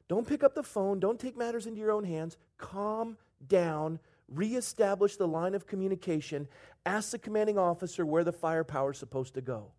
Don't 0.07 0.27
pick 0.27 0.43
up 0.43 0.53
the 0.53 0.63
phone. 0.63 0.99
Don't 0.99 1.19
take 1.19 1.35
matters 1.37 1.65
into 1.65 1.79
your 1.79 1.91
own 1.91 2.03
hands. 2.03 2.37
Calm 2.57 3.17
down. 3.47 3.99
Reestablish 4.29 5.15
the 5.15 5.27
line 5.27 5.55
of 5.55 5.65
communication. 5.65 6.47
Ask 6.85 7.11
the 7.11 7.19
commanding 7.19 7.57
officer 7.57 8.05
where 8.05 8.23
the 8.23 8.31
firepower 8.31 8.91
is 8.91 8.97
supposed 8.97 9.33
to 9.33 9.41
go. 9.41 9.71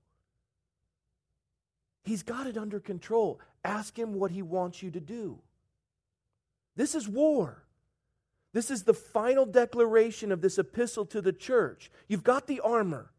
He's 2.05 2.23
got 2.23 2.47
it 2.47 2.57
under 2.57 2.81
control. 2.81 3.41
Ask 3.65 3.99
him 3.99 4.15
what 4.15 4.31
he 4.31 4.43
wants 4.43 4.83
you 4.83 4.91
to 4.93 5.01
do. 5.01 5.39
This 6.77 6.95
is 6.95 7.09
war. 7.09 7.66
This 8.53 8.71
is 8.71 8.85
the 8.85 8.95
final 8.95 9.45
declaration 9.45 10.33
of 10.33 10.41
this 10.41 10.59
epistle 10.59 11.05
to 11.07 11.21
the 11.21 11.33
church. 11.33 11.91
You've 12.09 12.25
got 12.25 12.47
the 12.47 12.61
armor. 12.61 13.11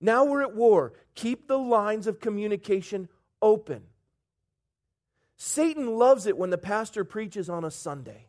Now 0.00 0.24
we're 0.24 0.42
at 0.42 0.54
war. 0.54 0.92
Keep 1.14 1.48
the 1.48 1.58
lines 1.58 2.06
of 2.06 2.20
communication 2.20 3.08
open. 3.40 3.82
Satan 5.36 5.98
loves 5.98 6.26
it 6.26 6.36
when 6.36 6.50
the 6.50 6.58
pastor 6.58 7.04
preaches 7.04 7.48
on 7.48 7.64
a 7.64 7.70
Sunday. 7.70 8.28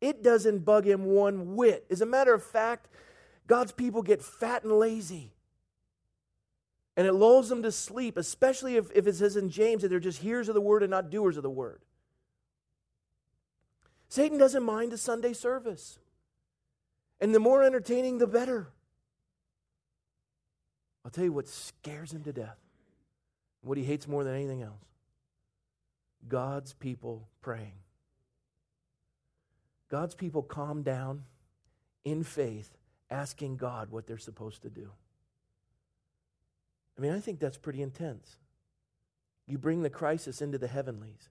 It 0.00 0.22
doesn't 0.22 0.64
bug 0.64 0.86
him 0.86 1.04
one 1.04 1.56
whit. 1.56 1.86
As 1.90 2.00
a 2.00 2.06
matter 2.06 2.34
of 2.34 2.42
fact, 2.42 2.88
God's 3.46 3.72
people 3.72 4.02
get 4.02 4.22
fat 4.22 4.62
and 4.62 4.72
lazy. 4.72 5.32
And 6.96 7.06
it 7.06 7.12
lulls 7.12 7.48
them 7.48 7.62
to 7.62 7.72
sleep, 7.72 8.16
especially 8.16 8.76
if, 8.76 8.90
if 8.94 9.06
it 9.06 9.16
says 9.16 9.36
in 9.36 9.50
James 9.50 9.82
that 9.82 9.88
they're 9.88 10.00
just 10.00 10.20
hearers 10.20 10.48
of 10.48 10.54
the 10.54 10.60
word 10.60 10.82
and 10.82 10.90
not 10.90 11.10
doers 11.10 11.36
of 11.36 11.42
the 11.42 11.50
word. 11.50 11.82
Satan 14.08 14.38
doesn't 14.38 14.62
mind 14.62 14.92
a 14.92 14.98
Sunday 14.98 15.32
service. 15.32 15.98
And 17.20 17.34
the 17.34 17.40
more 17.40 17.62
entertaining, 17.62 18.18
the 18.18 18.26
better. 18.26 18.68
I'll 21.04 21.10
tell 21.10 21.24
you 21.24 21.32
what 21.32 21.48
scares 21.48 22.12
him 22.12 22.22
to 22.24 22.32
death, 22.32 22.58
what 23.62 23.78
he 23.78 23.84
hates 23.84 24.08
more 24.08 24.24
than 24.24 24.34
anything 24.34 24.62
else 24.62 24.84
God's 26.28 26.72
people 26.72 27.28
praying. 27.40 27.74
God's 29.88 30.14
people 30.14 30.42
calm 30.42 30.82
down 30.82 31.22
in 32.04 32.24
faith, 32.24 32.76
asking 33.08 33.56
God 33.56 33.90
what 33.90 34.06
they're 34.06 34.18
supposed 34.18 34.62
to 34.62 34.70
do. 34.70 34.90
I 36.98 37.00
mean, 37.00 37.12
I 37.12 37.20
think 37.20 37.38
that's 37.38 37.58
pretty 37.58 37.82
intense. 37.82 38.38
You 39.46 39.58
bring 39.58 39.82
the 39.82 39.90
crisis 39.90 40.42
into 40.42 40.58
the 40.58 40.66
heavenlies. 40.66 41.28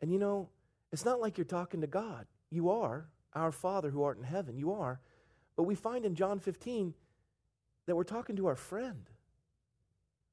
And 0.00 0.10
you 0.10 0.18
know, 0.18 0.48
it's 0.92 1.04
not 1.04 1.20
like 1.20 1.38
you're 1.38 1.44
talking 1.44 1.80
to 1.80 1.86
God. 1.86 2.26
You 2.50 2.70
are, 2.70 3.08
our 3.32 3.50
Father 3.50 3.90
who 3.90 4.02
art 4.02 4.18
in 4.18 4.24
heaven. 4.24 4.56
You 4.56 4.72
are. 4.72 5.00
But 5.56 5.64
we 5.64 5.74
find 5.74 6.04
in 6.04 6.14
John 6.14 6.38
15 6.38 6.94
that 7.86 7.96
we're 7.96 8.04
talking 8.04 8.36
to 8.36 8.46
our 8.46 8.56
friend. 8.56 9.08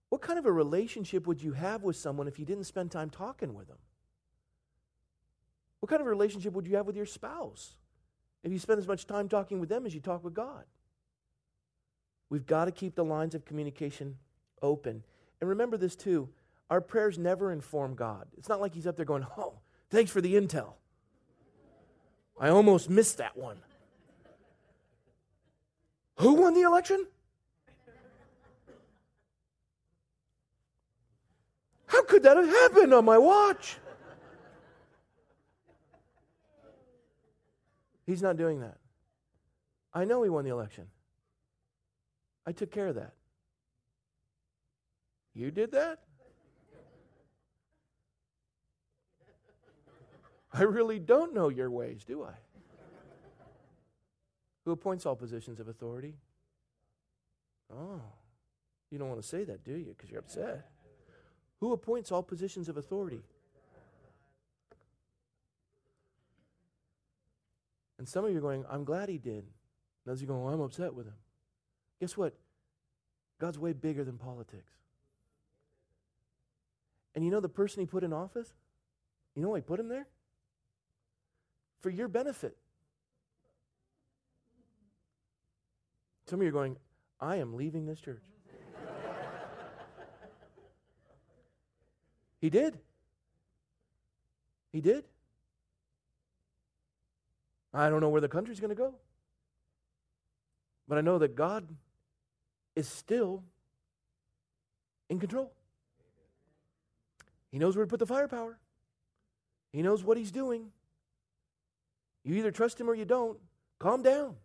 What 0.09 0.21
kind 0.21 0.39
of 0.39 0.45
a 0.45 0.51
relationship 0.51 1.27
would 1.27 1.41
you 1.41 1.53
have 1.53 1.83
with 1.83 1.95
someone 1.95 2.27
if 2.27 2.39
you 2.39 2.45
didn't 2.45 2.65
spend 2.65 2.91
time 2.91 3.09
talking 3.09 3.53
with 3.53 3.67
them? 3.67 3.77
What 5.79 5.89
kind 5.89 6.01
of 6.01 6.07
relationship 6.07 6.53
would 6.53 6.67
you 6.67 6.75
have 6.75 6.85
with 6.85 6.95
your 6.95 7.05
spouse 7.05 7.77
if 8.43 8.51
you 8.51 8.59
spend 8.59 8.79
as 8.79 8.87
much 8.87 9.05
time 9.05 9.29
talking 9.29 9.59
with 9.59 9.69
them 9.69 9.85
as 9.85 9.93
you 9.93 10.01
talk 10.01 10.23
with 10.23 10.33
God? 10.33 10.65
We've 12.29 12.45
got 12.45 12.65
to 12.65 12.71
keep 12.71 12.95
the 12.95 13.05
lines 13.05 13.33
of 13.33 13.45
communication 13.45 14.17
open. 14.61 15.03
And 15.39 15.49
remember 15.49 15.77
this 15.77 15.95
too 15.95 16.29
our 16.69 16.81
prayers 16.81 17.17
never 17.17 17.51
inform 17.51 17.95
God. 17.95 18.27
It's 18.37 18.47
not 18.49 18.61
like 18.61 18.75
He's 18.75 18.85
up 18.85 18.95
there 18.95 19.05
going, 19.05 19.25
Oh, 19.37 19.53
thanks 19.89 20.11
for 20.11 20.21
the 20.21 20.35
intel. 20.35 20.73
I 22.39 22.49
almost 22.49 22.89
missed 22.89 23.17
that 23.17 23.35
one. 23.35 23.57
Who 26.17 26.33
won 26.33 26.53
the 26.53 26.61
election? 26.61 27.05
How 31.85 32.03
could 32.03 32.23
that 32.23 32.37
have 32.37 32.47
happened 32.47 32.93
on 32.93 33.03
my 33.05 33.17
watch? 33.17 33.77
He's 38.05 38.21
not 38.21 38.37
doing 38.37 38.61
that. 38.61 38.77
I 39.93 40.05
know 40.05 40.23
he 40.23 40.29
won 40.29 40.43
the 40.43 40.51
election. 40.51 40.87
I 42.45 42.51
took 42.51 42.71
care 42.71 42.87
of 42.87 42.95
that. 42.95 43.13
You 45.33 45.51
did 45.51 45.71
that? 45.71 45.99
I 50.59 50.63
really 50.63 50.99
don't 50.99 51.33
know 51.33 51.47
your 51.47 51.71
ways, 51.71 52.03
do 52.03 52.23
I? 52.23 52.33
Who 54.65 54.71
appoints 54.71 55.05
all 55.05 55.15
positions 55.15 55.61
of 55.61 55.69
authority? 55.69 56.15
Oh, 57.73 58.01
you 58.91 58.99
don't 58.99 59.07
want 59.07 59.21
to 59.21 59.27
say 59.27 59.45
that, 59.45 59.63
do 59.63 59.71
you? 59.71 59.95
Because 59.97 60.11
you're 60.11 60.19
upset. 60.19 60.69
Who 61.61 61.71
appoints 61.71 62.11
all 62.11 62.23
positions 62.23 62.67
of 62.67 62.75
authority? 62.75 63.21
And 67.97 68.07
some 68.07 68.25
of 68.25 68.31
you 68.31 68.37
are 68.39 68.41
going, 68.41 68.65
I'm 68.69 68.83
glad 68.83 69.07
he 69.07 69.17
did. 69.17 69.45
And 69.45 70.09
others 70.09 70.23
are 70.23 70.25
going, 70.25 70.43
well, 70.43 70.53
I'm 70.53 70.61
upset 70.61 70.93
with 70.93 71.05
him. 71.07 71.15
Guess 72.01 72.17
what? 72.17 72.33
God's 73.39 73.57
way 73.57 73.71
bigger 73.71 74.03
than 74.03 74.17
politics. 74.17 74.73
And 77.15 77.23
you 77.23 77.31
know 77.31 77.39
the 77.39 77.47
person 77.47 77.79
he 77.79 77.85
put 77.85 78.03
in 78.03 78.11
office? 78.11 78.51
You 79.35 79.41
know 79.41 79.49
why 79.49 79.59
he 79.59 79.61
put 79.61 79.79
him 79.79 79.87
there? 79.87 80.07
For 81.81 81.89
your 81.89 82.07
benefit. 82.07 82.57
Some 86.27 86.39
of 86.39 86.43
you 86.43 86.49
are 86.49 86.53
going, 86.53 86.77
I 87.19 87.37
am 87.37 87.55
leaving 87.55 87.85
this 87.85 87.99
church. 87.99 88.23
He 92.41 92.49
did. 92.49 92.79
He 94.71 94.79
did. 94.79 95.03
I 97.73 97.89
don't 97.89 97.99
know 98.01 98.09
where 98.09 98.21
the 98.21 98.29
country's 98.29 98.59
going 98.59 98.69
to 98.69 98.75
go. 98.75 98.95
But 100.87 100.97
I 100.97 101.01
know 101.01 101.19
that 101.19 101.35
God 101.35 101.67
is 102.75 102.87
still 102.87 103.43
in 105.09 105.19
control. 105.19 105.51
He 107.51 107.59
knows 107.59 107.75
where 107.75 107.85
to 107.85 107.89
put 107.89 107.99
the 107.99 108.05
firepower, 108.05 108.57
He 109.71 109.81
knows 109.81 110.03
what 110.03 110.17
He's 110.17 110.31
doing. 110.31 110.71
You 112.29 112.35
either 112.35 112.51
trust 112.51 112.79
Him 112.79 112.87
or 112.87 112.93
you 112.93 113.05
don't. 113.05 113.39
Calm 113.79 114.03
down. 114.03 114.35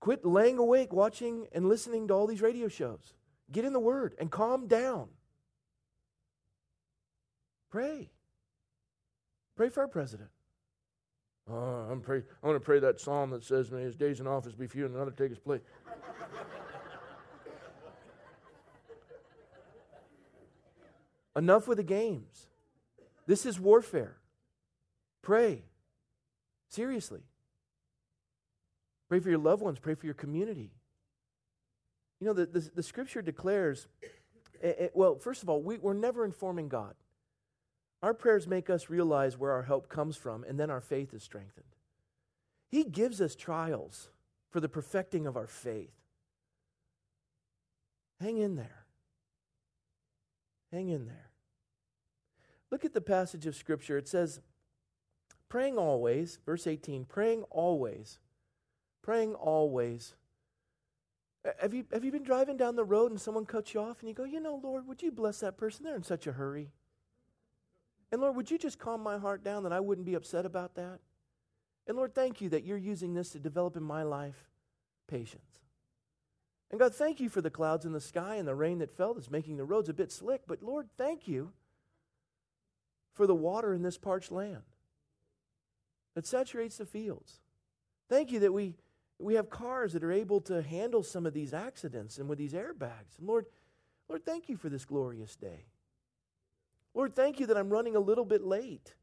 Quit 0.00 0.24
laying 0.24 0.58
awake 0.58 0.92
watching 0.92 1.46
and 1.52 1.68
listening 1.68 2.08
to 2.08 2.14
all 2.14 2.26
these 2.26 2.42
radio 2.42 2.66
shows. 2.66 3.14
Get 3.52 3.64
in 3.64 3.72
the 3.72 3.78
Word 3.78 4.16
and 4.18 4.32
calm 4.32 4.66
down. 4.66 5.10
Pray. 7.70 8.10
Pray 9.54 9.68
for 9.68 9.82
our 9.82 9.88
president. 9.88 10.30
Oh, 11.48 11.86
I'm, 11.88 12.00
pray, 12.00 12.16
I'm 12.16 12.24
going 12.42 12.54
to 12.54 12.60
pray 12.60 12.80
that 12.80 12.98
psalm 12.98 13.30
that 13.30 13.44
says, 13.44 13.70
May 13.70 13.82
his 13.82 13.94
days 13.94 14.18
in 14.18 14.26
office 14.26 14.56
be 14.56 14.66
few 14.66 14.86
and 14.86 14.96
another 14.96 15.12
take 15.12 15.30
his 15.30 15.38
place. 15.38 15.60
Enough 21.36 21.68
with 21.68 21.76
the 21.76 21.84
games. 21.84 22.48
This 23.28 23.46
is 23.46 23.60
warfare. 23.60 24.19
Pray. 25.22 25.62
Seriously. 26.68 27.20
Pray 29.08 29.18
for 29.20 29.28
your 29.28 29.38
loved 29.38 29.62
ones, 29.62 29.78
pray 29.78 29.94
for 29.94 30.06
your 30.06 30.14
community. 30.14 30.70
You 32.20 32.28
know, 32.28 32.32
the, 32.32 32.46
the, 32.46 32.70
the 32.76 32.82
scripture 32.82 33.22
declares, 33.22 33.88
it, 34.00 34.12
eh, 34.62 34.72
eh, 34.78 34.88
well, 34.94 35.18
first 35.18 35.42
of 35.42 35.48
all, 35.48 35.60
we, 35.60 35.78
we're 35.78 35.94
never 35.94 36.24
informing 36.24 36.68
God. 36.68 36.94
Our 38.02 38.14
prayers 38.14 38.46
make 38.46 38.70
us 38.70 38.88
realize 38.88 39.36
where 39.36 39.52
our 39.52 39.62
help 39.62 39.88
comes 39.88 40.16
from, 40.16 40.44
and 40.44 40.58
then 40.58 40.70
our 40.70 40.80
faith 40.80 41.12
is 41.12 41.22
strengthened. 41.22 41.66
He 42.70 42.84
gives 42.84 43.20
us 43.20 43.34
trials 43.34 44.10
for 44.50 44.60
the 44.60 44.68
perfecting 44.68 45.26
of 45.26 45.36
our 45.36 45.46
faith. 45.46 45.92
Hang 48.20 48.38
in 48.38 48.56
there. 48.56 48.86
Hang 50.72 50.88
in 50.88 51.06
there. 51.06 51.30
Look 52.70 52.84
at 52.84 52.94
the 52.94 53.00
passage 53.00 53.46
of 53.46 53.56
Scripture. 53.56 53.98
It 53.98 54.08
says, 54.08 54.40
praying 55.50 55.76
always, 55.76 56.38
verse 56.46 56.66
18, 56.66 57.04
praying 57.04 57.42
always, 57.50 58.18
praying 59.02 59.34
always. 59.34 60.14
Have 61.60 61.74
you, 61.74 61.84
have 61.92 62.04
you 62.04 62.12
been 62.12 62.22
driving 62.22 62.56
down 62.56 62.76
the 62.76 62.84
road 62.84 63.10
and 63.10 63.20
someone 63.20 63.44
cuts 63.44 63.74
you 63.74 63.80
off 63.80 64.00
and 64.00 64.08
you 64.08 64.14
go, 64.14 64.24
you 64.24 64.40
know, 64.40 64.60
Lord, 64.62 64.86
would 64.86 65.02
you 65.02 65.10
bless 65.10 65.40
that 65.40 65.58
person? 65.58 65.84
They're 65.84 65.96
in 65.96 66.02
such 66.02 66.26
a 66.26 66.32
hurry. 66.32 66.70
And 68.12 68.20
Lord, 68.20 68.36
would 68.36 68.50
you 68.50 68.58
just 68.58 68.78
calm 68.78 69.02
my 69.02 69.18
heart 69.18 69.44
down 69.44 69.64
that 69.64 69.72
I 69.72 69.80
wouldn't 69.80 70.06
be 70.06 70.14
upset 70.14 70.46
about 70.46 70.76
that? 70.76 71.00
And 71.86 71.96
Lord, 71.96 72.14
thank 72.14 72.40
you 72.40 72.48
that 72.50 72.64
you're 72.64 72.78
using 72.78 73.14
this 73.14 73.30
to 73.30 73.38
develop 73.38 73.76
in 73.76 73.82
my 73.82 74.04
life 74.04 74.48
patience. 75.08 75.58
And 76.70 76.78
God, 76.78 76.94
thank 76.94 77.18
you 77.18 77.28
for 77.28 77.40
the 77.40 77.50
clouds 77.50 77.84
in 77.84 77.92
the 77.92 78.00
sky 78.00 78.36
and 78.36 78.46
the 78.46 78.54
rain 78.54 78.78
that 78.78 78.96
fell 78.96 79.14
that's 79.14 79.30
making 79.30 79.56
the 79.56 79.64
roads 79.64 79.88
a 79.88 79.94
bit 79.94 80.12
slick. 80.12 80.42
But 80.46 80.62
Lord, 80.62 80.88
thank 80.96 81.26
you 81.26 81.52
for 83.14 83.26
the 83.26 83.34
water 83.34 83.74
in 83.74 83.82
this 83.82 83.98
parched 83.98 84.30
land 84.30 84.62
that 86.14 86.26
saturates 86.26 86.78
the 86.78 86.86
fields. 86.86 87.40
Thank 88.08 88.32
you 88.32 88.40
that 88.40 88.52
we, 88.52 88.74
we 89.18 89.34
have 89.34 89.50
cars 89.50 89.92
that 89.92 90.04
are 90.04 90.12
able 90.12 90.40
to 90.42 90.62
handle 90.62 91.02
some 91.02 91.26
of 91.26 91.34
these 91.34 91.54
accidents 91.54 92.18
and 92.18 92.28
with 92.28 92.38
these 92.38 92.52
airbags. 92.52 93.18
And 93.18 93.28
Lord, 93.28 93.46
Lord, 94.08 94.24
thank 94.24 94.48
you 94.48 94.56
for 94.56 94.68
this 94.68 94.84
glorious 94.84 95.36
day. 95.36 95.66
Lord, 96.94 97.14
thank 97.14 97.38
you 97.38 97.46
that 97.46 97.56
I'm 97.56 97.70
running 97.70 97.94
a 97.94 98.00
little 98.00 98.24
bit 98.24 98.42
late 98.42 98.94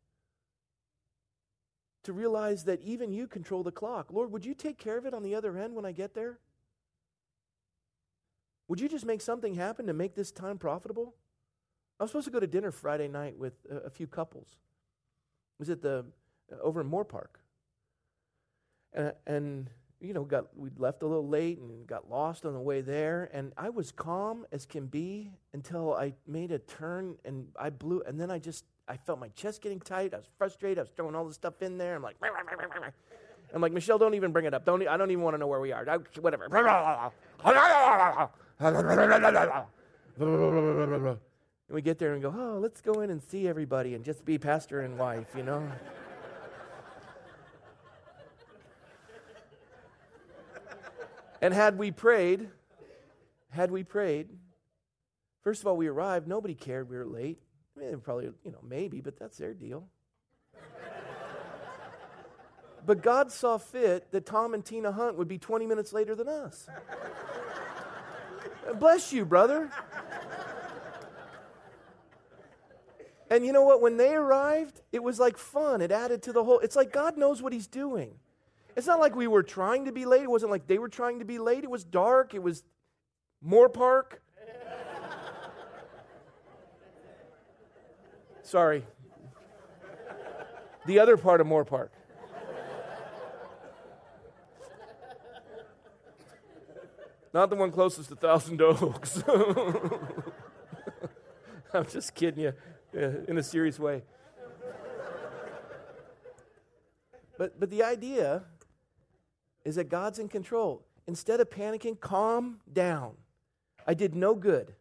to 2.03 2.13
realize 2.13 2.65
that 2.65 2.81
even 2.81 3.11
you 3.11 3.27
control 3.27 3.63
the 3.63 3.71
clock. 3.71 4.11
Lord, 4.11 4.31
would 4.31 4.45
you 4.45 4.53
take 4.53 4.77
care 4.77 4.97
of 4.97 5.05
it 5.05 5.13
on 5.13 5.23
the 5.23 5.35
other 5.35 5.57
end 5.57 5.75
when 5.75 5.85
I 5.85 5.93
get 5.93 6.13
there? 6.13 6.39
Would 8.67 8.81
you 8.81 8.89
just 8.89 9.05
make 9.05 9.21
something 9.21 9.55
happen 9.55 9.87
to 9.87 9.93
make 9.93 10.15
this 10.15 10.31
time 10.31 10.57
profitable? 10.57 11.15
I 11.99 12.03
was 12.03 12.11
supposed 12.11 12.25
to 12.25 12.31
go 12.31 12.39
to 12.39 12.47
dinner 12.47 12.71
Friday 12.71 13.07
night 13.07 13.37
with 13.37 13.53
a, 13.71 13.87
a 13.87 13.89
few 13.89 14.07
couples. 14.07 14.47
It 14.47 15.59
was 15.59 15.69
at 15.69 15.81
the 15.81 16.05
Uh, 16.51 16.55
over 16.61 16.81
in 16.81 16.89
Moorpark, 16.89 17.07
Park. 17.09 17.39
and 19.25 19.69
you 19.99 20.13
know, 20.13 20.23
got 20.23 20.55
we 20.55 20.69
left 20.77 21.01
a 21.01 21.07
little 21.07 21.27
late 21.27 21.57
and 21.59 21.87
got 21.87 22.09
lost 22.09 22.45
on 22.45 22.53
the 22.53 22.59
way 22.59 22.81
there. 22.81 23.29
And 23.33 23.51
I 23.57 23.69
was 23.69 23.91
calm 23.91 24.45
as 24.51 24.65
can 24.65 24.85
be 24.85 25.31
until 25.53 25.93
I 25.93 26.13
made 26.27 26.51
a 26.51 26.59
turn 26.59 27.15
and 27.25 27.47
I 27.59 27.69
blew. 27.71 28.03
And 28.05 28.19
then 28.19 28.29
I 28.29 28.37
just 28.39 28.65
I 28.87 28.97
felt 28.97 29.19
my 29.19 29.29
chest 29.29 29.61
getting 29.61 29.79
tight. 29.79 30.13
I 30.13 30.17
was 30.17 30.27
frustrated. 30.37 30.77
I 30.77 30.81
was 30.81 30.91
throwing 30.95 31.15
all 31.15 31.25
this 31.25 31.35
stuff 31.35 31.61
in 31.61 31.77
there. 31.77 31.95
I'm 31.95 32.03
like, 32.03 32.17
I'm 33.53 33.61
like 33.61 33.71
Michelle, 33.71 33.97
don't 33.97 34.13
even 34.13 34.31
bring 34.31 34.45
it 34.45 34.53
up. 34.53 34.65
Don't 34.65 34.87
I 34.87 34.97
don't 34.97 35.09
even 35.11 35.23
want 35.23 35.33
to 35.33 35.39
know 35.39 35.47
where 35.47 35.61
we 35.61 35.71
are. 35.71 35.87
I, 35.89 35.97
whatever. 36.19 36.47
And 41.69 41.75
we 41.75 41.81
get 41.81 41.99
there 41.99 42.13
and 42.13 42.21
go, 42.21 42.33
oh, 42.35 42.59
let's 42.59 42.81
go 42.81 43.01
in 43.01 43.09
and 43.09 43.21
see 43.21 43.47
everybody 43.47 43.93
and 43.93 44.05
just 44.05 44.23
be 44.23 44.37
pastor 44.37 44.81
and 44.81 44.97
wife, 44.97 45.27
you 45.35 45.43
know. 45.43 45.69
And 51.41 51.53
had 51.53 51.77
we 51.77 51.91
prayed, 51.91 52.49
had 53.49 53.71
we 53.71 53.83
prayed, 53.83 54.29
first 55.43 55.61
of 55.61 55.67
all, 55.67 55.77
we 55.77 55.87
arrived. 55.87 56.27
Nobody 56.27 56.55
cared 56.55 56.89
we 56.89 56.97
were 56.97 57.05
late. 57.05 57.39
I 57.77 57.81
mean, 57.81 57.99
probably, 57.99 58.31
you 58.43 58.51
know, 58.51 58.59
maybe, 58.67 59.01
but 59.01 59.19
that's 59.19 59.37
their 59.37 59.53
deal. 59.53 59.87
but 62.85 63.03
God 63.03 63.31
saw 63.31 63.57
fit 63.57 64.11
that 64.11 64.25
Tom 64.25 64.53
and 64.53 64.65
Tina 64.65 64.91
Hunt 64.91 65.17
would 65.17 65.27
be 65.27 65.37
20 65.37 65.67
minutes 65.67 65.93
later 65.93 66.15
than 66.15 66.27
us. 66.27 66.67
Bless 68.79 69.13
you, 69.13 69.25
brother. 69.25 69.69
And 73.29 73.45
you 73.45 73.51
know 73.51 73.63
what? 73.63 73.81
When 73.81 73.97
they 73.97 74.15
arrived, 74.15 74.81
it 74.91 75.03
was 75.03 75.19
like 75.19 75.37
fun. 75.37 75.81
It 75.81 75.91
added 75.91 76.23
to 76.23 76.33
the 76.33 76.43
whole. 76.43 76.59
It's 76.59 76.75
like 76.75 76.91
God 76.91 77.17
knows 77.17 77.41
what 77.41 77.53
He's 77.53 77.67
doing. 77.67 78.15
It's 78.77 78.85
not 78.85 78.99
like 78.99 79.15
we 79.15 79.25
were 79.25 79.41
trying 79.41 79.85
to 79.85 79.91
be 79.91 80.05
late. 80.05 80.21
It 80.21 80.29
wasn't 80.29 80.51
like 80.51 80.67
they 80.67 80.77
were 80.77 80.87
trying 80.87 81.17
to 81.17 81.25
be 81.25 81.39
late. 81.39 81.63
It 81.63 81.69
was 81.69 81.83
dark. 81.83 82.35
It 82.35 82.43
was 82.43 82.63
Moorpark. 83.43 84.19
Sorry. 88.43 88.85
The 90.85 90.99
other 90.99 91.17
part 91.17 91.41
of 91.41 91.47
Moore 91.47 91.65
Park. 91.65 91.91
Not 97.33 97.49
the 97.49 97.55
one 97.55 97.71
closest 97.71 98.09
to 98.09 98.15
Thousand 98.15 98.61
Oaks. 98.61 99.23
I'm 101.73 101.87
just 101.87 102.13
kidding 102.13 102.43
you 102.43 102.53
uh, 102.95 103.25
in 103.27 103.39
a 103.39 103.43
serious 103.43 103.79
way. 103.79 104.03
But, 107.39 107.59
but 107.59 107.71
the 107.71 107.81
idea 107.81 108.43
is 109.67 109.75
that 109.75 109.89
God's 109.89 110.17
in 110.17 110.29
control. 110.29 110.85
Instead 111.07 111.41
of 111.41 111.49
panicking, 111.49 111.99
calm 111.99 112.61
down. 112.71 113.17
I 113.85 113.93
did 113.93 114.15
no 114.15 114.33
good. 114.33 114.73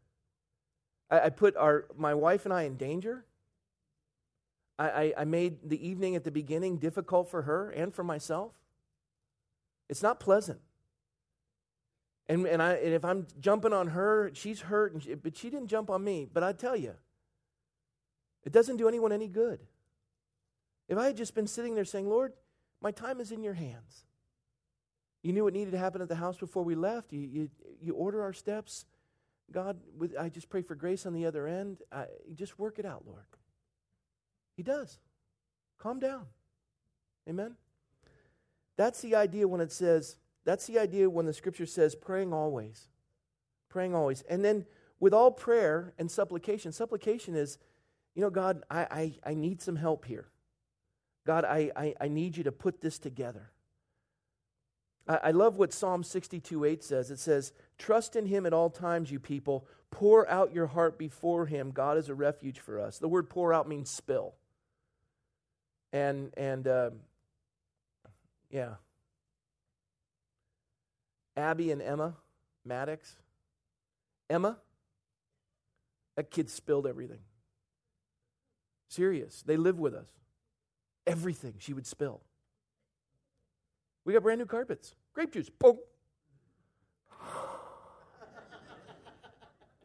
I, 1.11 1.23
I 1.23 1.31
put 1.31 1.57
our, 1.57 1.87
my 1.97 2.15
wife 2.15 2.45
and 2.45 2.55
I 2.55 2.63
in 2.63 2.77
danger. 2.77 3.25
I, 4.79 4.89
I, 4.89 5.15
I 5.19 5.25
made 5.25 5.69
the 5.69 5.85
evening 5.85 6.15
at 6.15 6.23
the 6.23 6.31
beginning 6.31 6.77
difficult 6.77 7.29
for 7.29 7.43
her 7.43 7.71
and 7.71 7.93
for 7.93 8.05
myself. 8.05 8.53
It's 9.89 10.05
not 10.05 10.21
pleasant. 10.21 10.61
And, 12.29 12.47
and, 12.47 12.63
I, 12.63 12.75
and 12.75 12.95
if 12.95 13.05
I'm 13.05 13.27
jumping 13.41 13.73
on 13.73 13.89
her, 13.89 14.31
she's 14.35 14.61
hurt, 14.61 14.95
she, 15.03 15.15
but 15.15 15.37
she 15.37 15.51
didn't 15.51 15.67
jump 15.67 15.91
on 15.91 16.05
me. 16.05 16.29
But 16.33 16.45
I 16.45 16.53
tell 16.53 16.77
you, 16.77 16.95
it 18.45 18.53
doesn't 18.53 18.77
do 18.77 18.87
anyone 18.87 19.11
any 19.11 19.27
good. 19.27 19.59
If 20.89 20.97
I 20.97 21.07
had 21.07 21.17
just 21.17 21.35
been 21.35 21.49
sitting 21.49 21.75
there 21.75 21.85
saying, 21.85 22.09
Lord, 22.09 22.35
my 22.81 22.93
time 22.93 23.19
is 23.19 23.33
in 23.33 23.43
your 23.43 23.55
hands. 23.55 24.05
You 25.27 25.33
knew 25.33 25.43
what 25.43 25.55
needed 25.55 25.73
to 25.73 25.79
happen 25.79 26.01
at 26.01 26.09
the 26.09 26.15
house 26.15 26.39
before 26.39 26.63
we 26.63 26.77
left. 26.77 27.13
You, 27.13 27.19
you, 27.19 27.51
you 27.83 27.95
order 27.95 28.23
our 28.23 28.33
steps. 28.33 28.87
God, 29.51 29.77
with, 29.99 30.17
I 30.17 30.29
just 30.29 30.49
pray 30.49 30.63
for 30.63 30.77
grace 30.77 31.05
on 31.05 31.15
the 31.15 31.27
other 31.27 31.49
end. 31.49 31.79
I, 31.91 32.05
just 32.37 32.61
work 32.61 32.79
it 32.79 32.87
out, 32.87 33.03
Lord. 33.05 33.25
He 34.57 34.63
does. 34.63 35.01
Calm 35.79 35.99
down. 35.99 36.27
Amen? 37.29 37.57
That's 38.77 39.03
the 39.03 39.17
idea 39.17 39.49
when 39.49 39.61
it 39.61 39.73
says, 39.73 40.17
that's 40.45 40.69
the 40.69 40.79
idea 40.79 41.11
when 41.11 41.27
the 41.27 41.35
scripture 41.35 41.67
says 41.67 41.97
praying 41.97 42.33
always. 42.33 42.87
Praying 43.69 43.97
always. 43.97 44.23
And 44.31 44.45
then 44.45 44.65
with 45.01 45.13
all 45.13 45.33
prayer 45.33 45.93
and 45.99 46.09
supplication, 46.09 46.71
supplication 46.71 47.35
is, 47.35 47.59
you 48.15 48.23
know, 48.23 48.31
God, 48.31 48.63
I, 48.71 48.87
I, 49.25 49.31
I 49.31 49.35
need 49.35 49.61
some 49.61 49.75
help 49.75 50.05
here. 50.05 50.29
God, 51.27 51.45
I, 51.45 51.73
I, 51.75 51.95
I 52.03 52.07
need 52.07 52.37
you 52.37 52.45
to 52.45 52.53
put 52.53 52.81
this 52.81 53.01
together. 53.01 53.51
I 55.09 55.31
love 55.31 55.57
what 55.57 55.73
Psalm 55.73 56.03
62 56.03 56.65
8 56.65 56.83
says. 56.83 57.11
It 57.11 57.19
says, 57.19 57.53
Trust 57.79 58.17
in 58.17 58.27
him 58.27 58.45
at 58.45 58.53
all 58.53 58.71
times, 58.71 59.11
you 59.11 59.21
people. 59.21 59.67
Pour 59.91 60.29
out 60.29 60.53
your 60.53 60.67
heart 60.67 60.99
before 60.99 61.47
him. 61.47 61.71
God 61.71 61.97
is 61.97 62.09
a 62.09 62.15
refuge 62.15 62.59
for 62.59 62.81
us. 62.81 62.99
The 62.99 63.09
word 63.09 63.31
pour 63.31 63.55
out 63.55 63.69
means 63.69 63.89
spill. 63.89 64.35
And, 65.93 66.33
and 66.37 66.67
uh, 66.67 66.91
yeah. 68.51 68.75
Abby 71.37 71.71
and 71.71 71.81
Emma 71.81 72.15
Maddox. 72.65 73.15
Emma, 74.29 74.59
that 76.17 76.31
kid 76.31 76.51
spilled 76.51 76.87
everything. 76.87 77.21
Serious. 78.89 79.43
They 79.47 79.57
live 79.57 79.79
with 79.79 79.95
us. 79.95 80.09
Everything 81.07 81.55
she 81.59 81.73
would 81.73 81.87
spill. 81.87 82.23
We 84.07 84.13
got 84.13 84.23
brand 84.23 84.39
new 84.39 84.47
carpets. 84.47 84.95
Grape 85.15 85.33
juice. 85.33 85.51
Boom. 85.51 85.79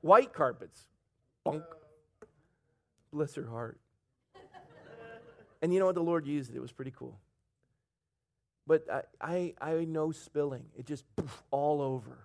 White 0.02 0.32
carpets. 0.32 0.80
Bunk. 1.44 1.64
Bless 3.12 3.34
her 3.34 3.48
heart. 3.48 3.80
And 5.64 5.74
you 5.74 5.80
know 5.80 5.88
what? 5.88 5.96
The 5.96 6.04
Lord 6.04 6.28
used 6.28 6.52
it. 6.52 6.56
It 6.56 6.62
was 6.62 6.72
pretty 6.72 6.92
cool. 6.92 7.20
but 8.68 8.88
I, 8.90 9.02
I, 9.20 9.54
I 9.60 9.86
know 9.86 10.12
spilling. 10.12 10.66
It 10.78 10.86
just 10.86 11.04
poof, 11.16 11.44
all 11.50 11.82
over. 11.82 12.18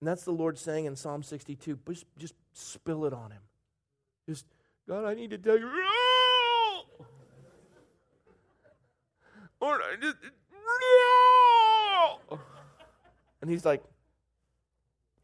And 0.00 0.08
that's 0.08 0.24
the 0.24 0.32
Lord 0.32 0.58
saying 0.58 0.86
in 0.86 0.96
Psalm 0.96 1.22
62 1.22 1.78
just, 1.86 2.06
just 2.16 2.34
spill 2.54 3.04
it 3.04 3.12
on 3.12 3.30
him. 3.30 3.42
Just, 4.26 4.46
God, 4.88 5.04
I 5.04 5.12
need 5.12 5.30
to 5.30 5.38
tell 5.38 5.58
you. 5.58 5.70
Lord, 9.60 9.80
I 9.82 9.96
just. 10.00 10.16
And 13.42 13.50
he's 13.50 13.64
like, 13.64 13.82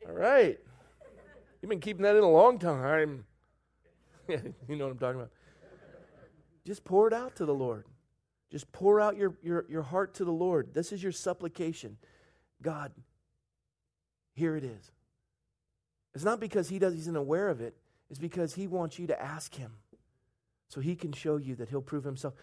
all 0.07 0.15
right. 0.15 0.59
You've 1.61 1.69
been 1.69 1.81
keeping 1.81 2.03
that 2.03 2.17
in 2.17 2.23
a 2.23 2.31
long 2.31 2.59
time. 2.59 3.25
You 4.29 4.75
know 4.75 4.87
what 4.87 4.91
I'm 4.91 4.99
talking 4.99 5.21
about. 5.21 5.31
Just 6.65 6.85
pour 6.85 7.07
it 7.07 7.13
out 7.13 7.37
to 7.37 7.45
the 7.45 7.55
Lord. 7.55 7.85
Just 8.51 8.73
pour 8.73 9.01
out 9.01 9.17
your, 9.17 9.37
your, 9.41 9.65
your 9.69 9.83
heart 9.83 10.15
to 10.15 10.25
the 10.25 10.33
Lord. 10.33 10.75
This 10.75 10.91
is 10.91 11.01
your 11.01 11.13
supplication. 11.13 11.97
God, 12.61 12.91
here 14.33 14.57
it 14.57 14.65
is. 14.65 14.91
It's 16.13 16.25
not 16.25 16.41
because 16.41 16.69
he 16.69 16.81
does, 16.81 16.95
he's 16.95 17.07
unaware 17.07 17.49
of 17.49 17.61
it. 17.61 17.77
It's 18.11 18.19
because 18.19 18.55
he 18.55 18.67
wants 18.67 18.99
you 18.99 19.07
to 19.07 19.23
ask 19.23 19.55
him 19.55 19.75
so 20.69 20.81
he 20.81 20.97
can 20.97 21.13
show 21.13 21.37
you 21.37 21.55
that 21.55 21.69
he'll 21.69 21.81
prove 21.81 22.03
himself. 22.03 22.35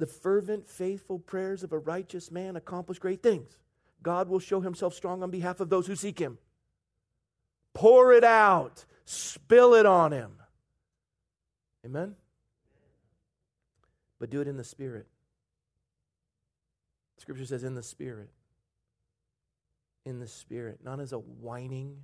The 0.00 0.06
fervent, 0.06 0.66
faithful 0.66 1.18
prayers 1.18 1.62
of 1.62 1.72
a 1.72 1.78
righteous 1.78 2.30
man 2.30 2.56
accomplish 2.56 2.98
great 2.98 3.22
things. 3.22 3.58
God 4.02 4.30
will 4.30 4.38
show 4.38 4.62
himself 4.62 4.94
strong 4.94 5.22
on 5.22 5.30
behalf 5.30 5.60
of 5.60 5.68
those 5.68 5.86
who 5.86 5.94
seek 5.94 6.18
him. 6.18 6.38
Pour 7.74 8.10
it 8.14 8.24
out, 8.24 8.86
spill 9.04 9.74
it 9.74 9.84
on 9.84 10.12
him. 10.12 10.32
Amen? 11.84 12.16
But 14.18 14.30
do 14.30 14.40
it 14.40 14.48
in 14.48 14.56
the 14.56 14.64
Spirit. 14.64 15.06
Scripture 17.18 17.44
says, 17.44 17.62
in 17.62 17.74
the 17.74 17.82
Spirit. 17.82 18.30
In 20.06 20.18
the 20.18 20.28
Spirit. 20.28 20.80
Not 20.82 20.98
as 21.00 21.12
a 21.12 21.18
whining, 21.18 21.98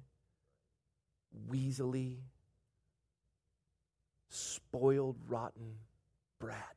weaselly, 1.51 2.19
spoiled, 4.29 5.17
rotten 5.29 5.77
brat. 6.39 6.77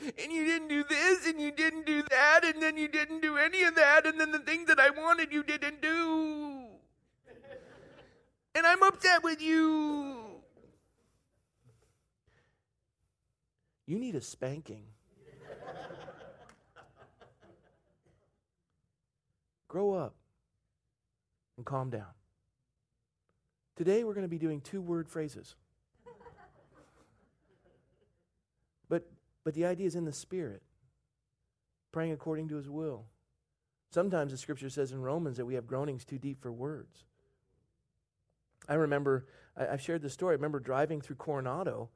And 0.00 0.30
you 0.32 0.44
didn't 0.44 0.68
do 0.68 0.84
this, 0.84 1.26
and 1.26 1.40
you 1.40 1.50
didn't 1.50 1.86
do 1.86 2.02
that, 2.10 2.44
and 2.44 2.62
then 2.62 2.76
you 2.76 2.86
didn't 2.86 3.22
do 3.22 3.36
any 3.36 3.62
of 3.62 3.74
that, 3.76 4.06
and 4.06 4.20
then 4.20 4.30
the 4.30 4.38
thing 4.38 4.66
that 4.66 4.78
I 4.78 4.90
wanted 4.90 5.32
you 5.32 5.42
didn't 5.42 5.80
do. 5.80 6.66
And 8.54 8.66
I'm 8.66 8.82
upset 8.82 9.22
with 9.22 9.40
you. 9.40 10.16
You 13.86 13.98
need 13.98 14.14
a 14.14 14.20
spanking. 14.20 14.84
Grow 19.68 19.92
up 19.92 20.14
and 21.56 21.66
calm 21.66 21.90
down. 21.90 22.06
Today 23.76 24.04
we're 24.04 24.14
going 24.14 24.24
to 24.24 24.28
be 24.28 24.38
doing 24.38 24.60
two 24.60 24.80
word 24.80 25.08
phrases. 25.08 25.54
But 29.46 29.54
the 29.54 29.64
idea 29.64 29.86
is 29.86 29.94
in 29.94 30.04
the 30.04 30.12
spirit. 30.12 30.60
Praying 31.92 32.10
according 32.10 32.48
to 32.48 32.56
his 32.56 32.68
will. 32.68 33.04
Sometimes 33.92 34.32
the 34.32 34.38
scripture 34.38 34.68
says 34.68 34.90
in 34.90 35.00
Romans 35.00 35.36
that 35.36 35.46
we 35.46 35.54
have 35.54 35.68
groanings 35.68 36.04
too 36.04 36.18
deep 36.18 36.42
for 36.42 36.50
words. 36.50 37.04
I 38.68 38.74
remember 38.74 39.28
I, 39.56 39.66
have 39.66 39.80
shared 39.80 40.02
this 40.02 40.12
story. 40.12 40.32
I 40.32 40.34
remember 40.34 40.58
driving 40.58 41.00
through 41.00 41.14
Coronado 41.14 41.90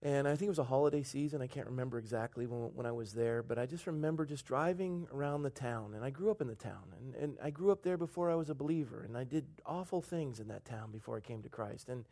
and 0.00 0.26
I 0.26 0.30
think 0.30 0.44
it 0.44 0.48
was 0.48 0.58
a 0.58 0.64
holiday 0.64 1.02
season. 1.02 1.42
I 1.42 1.46
can't 1.46 1.66
remember 1.66 1.98
exactly 1.98 2.46
when, 2.46 2.70
when 2.74 2.86
I 2.86 2.92
was 2.92 3.12
there, 3.12 3.42
but 3.42 3.58
I 3.58 3.66
just 3.66 3.86
remember 3.86 4.24
just 4.24 4.46
driving 4.46 5.08
around 5.12 5.42
the 5.42 5.50
town. 5.50 5.92
And 5.92 6.02
I 6.02 6.08
grew 6.08 6.30
up 6.30 6.40
in 6.40 6.46
the 6.46 6.54
town. 6.54 6.94
And, 6.98 7.14
and 7.16 7.38
I 7.44 7.50
grew 7.50 7.70
up 7.70 7.82
there 7.82 7.98
before 7.98 8.30
I 8.30 8.34
was 8.34 8.48
a 8.48 8.54
believer. 8.54 9.02
And 9.06 9.14
I 9.14 9.24
did 9.24 9.44
awful 9.66 10.00
things 10.00 10.40
in 10.40 10.48
that 10.48 10.64
town 10.64 10.90
before 10.90 11.18
I 11.18 11.20
came 11.20 11.42
to 11.42 11.50
Christ. 11.50 11.90
And, 11.90 12.06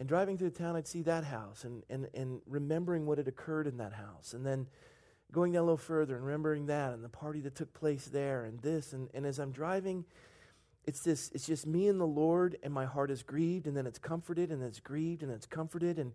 and 0.00 0.08
driving 0.08 0.36
through 0.36 0.50
the 0.50 0.58
town, 0.58 0.74
I'd 0.74 0.88
see 0.88 1.02
that 1.02 1.22
house 1.22 1.62
and, 1.62 1.84
and, 1.88 2.08
and 2.14 2.40
remembering 2.46 3.06
what 3.06 3.18
had 3.18 3.28
occurred 3.28 3.68
in 3.68 3.76
that 3.76 3.92
house. 3.92 4.32
And 4.34 4.44
then 4.44 4.66
going 5.30 5.52
down 5.52 5.60
a 5.60 5.64
little 5.64 5.76
further 5.76 6.16
and 6.16 6.24
remembering 6.24 6.66
that 6.66 6.92
and 6.92 7.04
the 7.04 7.08
party 7.08 7.40
that 7.42 7.54
took 7.54 7.72
place 7.72 8.06
there 8.06 8.44
and 8.44 8.58
this. 8.60 8.92
And, 8.92 9.08
and 9.14 9.24
as 9.24 9.38
I'm 9.38 9.52
driving, 9.52 10.04
it's 10.84 11.02
this 11.02 11.30
it's 11.34 11.46
just 11.46 11.66
me 11.66 11.86
and 11.88 12.00
the 12.00 12.06
lord 12.06 12.56
and 12.62 12.72
my 12.72 12.86
heart 12.86 13.10
is 13.10 13.22
grieved 13.22 13.66
and 13.66 13.76
then 13.76 13.86
it's 13.86 13.98
comforted 13.98 14.50
and 14.50 14.62
it's 14.62 14.80
grieved 14.80 15.22
and 15.22 15.30
it's 15.30 15.44
comforted 15.44 15.98
and 15.98 16.12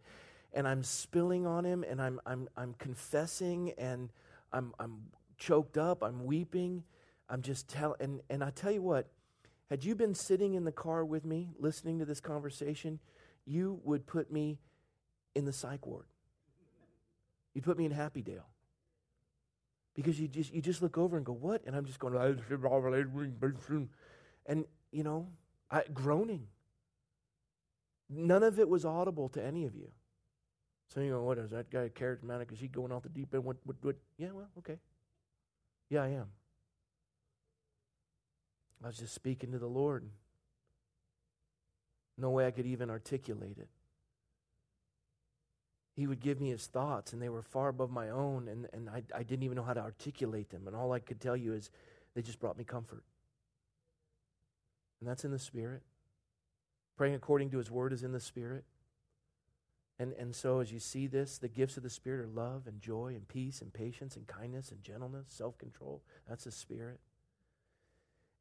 and 0.56 0.68
I'm 0.68 0.84
spilling 0.84 1.46
on 1.46 1.66
him 1.66 1.84
and 1.88 2.02
I'm, 2.02 2.20
I'm, 2.26 2.48
I'm 2.56 2.74
confessing 2.80 3.74
and 3.78 4.10
I'm, 4.54 4.74
I'm 4.80 5.02
choked 5.38 5.78
up, 5.78 6.02
I'm 6.02 6.26
weeping. 6.26 6.84
I'm 7.30 7.42
just 7.42 7.68
telling, 7.68 7.98
and, 8.00 8.22
and 8.30 8.44
I 8.44 8.52
tell 8.52 8.72
you 8.72 8.82
what, 8.82 9.10
had 9.70 9.84
you 9.84 9.96
been 9.96 10.16
sitting 10.16 10.54
in 10.54 10.64
the 10.64 10.72
car 10.72 11.04
with 11.04 11.26
me 11.26 11.50
listening 11.60 12.00
to 12.00 12.06
this 12.06 12.22
conversation, 12.22 13.00
you 13.46 13.80
would 13.84 14.06
put 14.06 14.32
me 14.32 14.60
in 15.34 15.46
the 15.46 15.54
psych 15.54 15.86
ward. 15.86 16.06
You'd 17.54 17.64
put 17.64 17.78
me 17.78 17.86
in 17.86 17.92
Happy 17.92 18.22
Dale. 18.22 18.48
Because 19.94 20.20
you 20.20 20.28
just 20.28 20.54
you 20.54 20.62
just 20.62 20.82
look 20.82 20.98
over 20.98 21.16
and 21.16 21.26
go, 21.26 21.32
what? 21.32 21.62
And 21.66 21.76
I'm 21.76 21.86
just 21.86 22.00
going, 22.00 22.14
and 24.46 24.66
you 24.92 25.04
know, 25.04 25.28
I, 25.72 25.84
groaning. 25.94 26.48
None 28.10 28.44
of 28.44 28.60
it 28.60 28.68
was 28.70 28.86
audible 28.86 29.30
to 29.30 29.44
any 29.44 29.66
of 29.66 29.76
you. 29.76 29.92
So 30.94 31.00
you 31.00 31.12
go, 31.12 31.24
what 31.24 31.38
is 31.38 31.52
that 31.52 31.72
guy 31.72 31.90
charismatic? 31.90 32.52
Is 32.52 32.60
he 32.60 32.68
going 32.68 32.92
off 32.92 33.04
the 33.04 33.10
deep 33.10 33.34
end? 33.34 33.44
What, 33.44 33.58
what, 33.64 33.78
what? 33.82 33.96
Yeah, 34.18 34.30
well, 34.34 34.50
okay. 34.60 34.78
Yeah, 35.90 36.04
I 36.04 36.10
am. 36.10 36.28
I 38.84 38.88
was 38.88 38.98
just 38.98 39.16
speaking 39.16 39.52
to 39.52 39.58
the 39.58 39.68
Lord. 39.68 40.08
No 42.18 42.30
way 42.30 42.48
I 42.48 42.52
could 42.52 42.66
even 42.66 42.90
articulate 42.90 43.58
it. 43.58 43.68
He 45.96 46.08
would 46.08 46.20
give 46.20 46.42
me 46.42 46.50
his 46.50 46.68
thoughts, 46.68 47.14
and 47.14 47.22
they 47.22 47.30
were 47.30 47.42
far 47.42 47.70
above 47.70 47.90
my 47.90 48.10
own, 48.10 48.48
and, 48.50 48.68
and 48.74 48.90
I, 48.90 49.04
I 49.16 49.24
didn't 49.24 49.44
even 49.44 49.56
know 49.56 49.64
how 49.64 49.74
to 49.74 49.82
articulate 49.82 50.50
them. 50.50 50.68
And 50.68 50.76
all 50.76 50.92
I 50.92 51.00
could 51.00 51.22
tell 51.22 51.38
you 51.38 51.54
is 51.54 51.70
they 52.16 52.22
just 52.22 52.40
brought 52.40 52.58
me 52.58 52.64
comfort. 52.66 53.04
And 55.00 55.10
that's 55.10 55.24
in 55.24 55.32
the 55.32 55.40
Spirit. 55.40 55.84
Praying 56.98 57.16
according 57.16 57.50
to 57.52 57.58
his 57.58 57.72
word 57.72 57.94
is 57.94 58.04
in 58.04 58.12
the 58.12 58.20
Spirit. 58.20 58.66
And, 59.98 60.14
and 60.14 60.36
so, 60.36 60.60
as 60.60 60.72
you 60.74 60.80
see 60.80 61.08
this, 61.08 61.38
the 61.38 61.48
gifts 61.48 61.78
of 61.78 61.84
the 61.84 61.90
Spirit 61.90 62.26
are 62.26 62.28
love 62.28 62.68
and 62.68 62.82
joy 62.82 63.14
and 63.16 63.26
peace 63.28 63.62
and 63.62 63.72
patience 63.72 64.18
and 64.18 64.28
kindness 64.28 64.72
and 64.72 64.84
gentleness, 64.84 65.28
self 65.30 65.58
control. 65.58 66.02
That's 66.28 66.44
the 66.44 66.52
Spirit. 66.52 67.00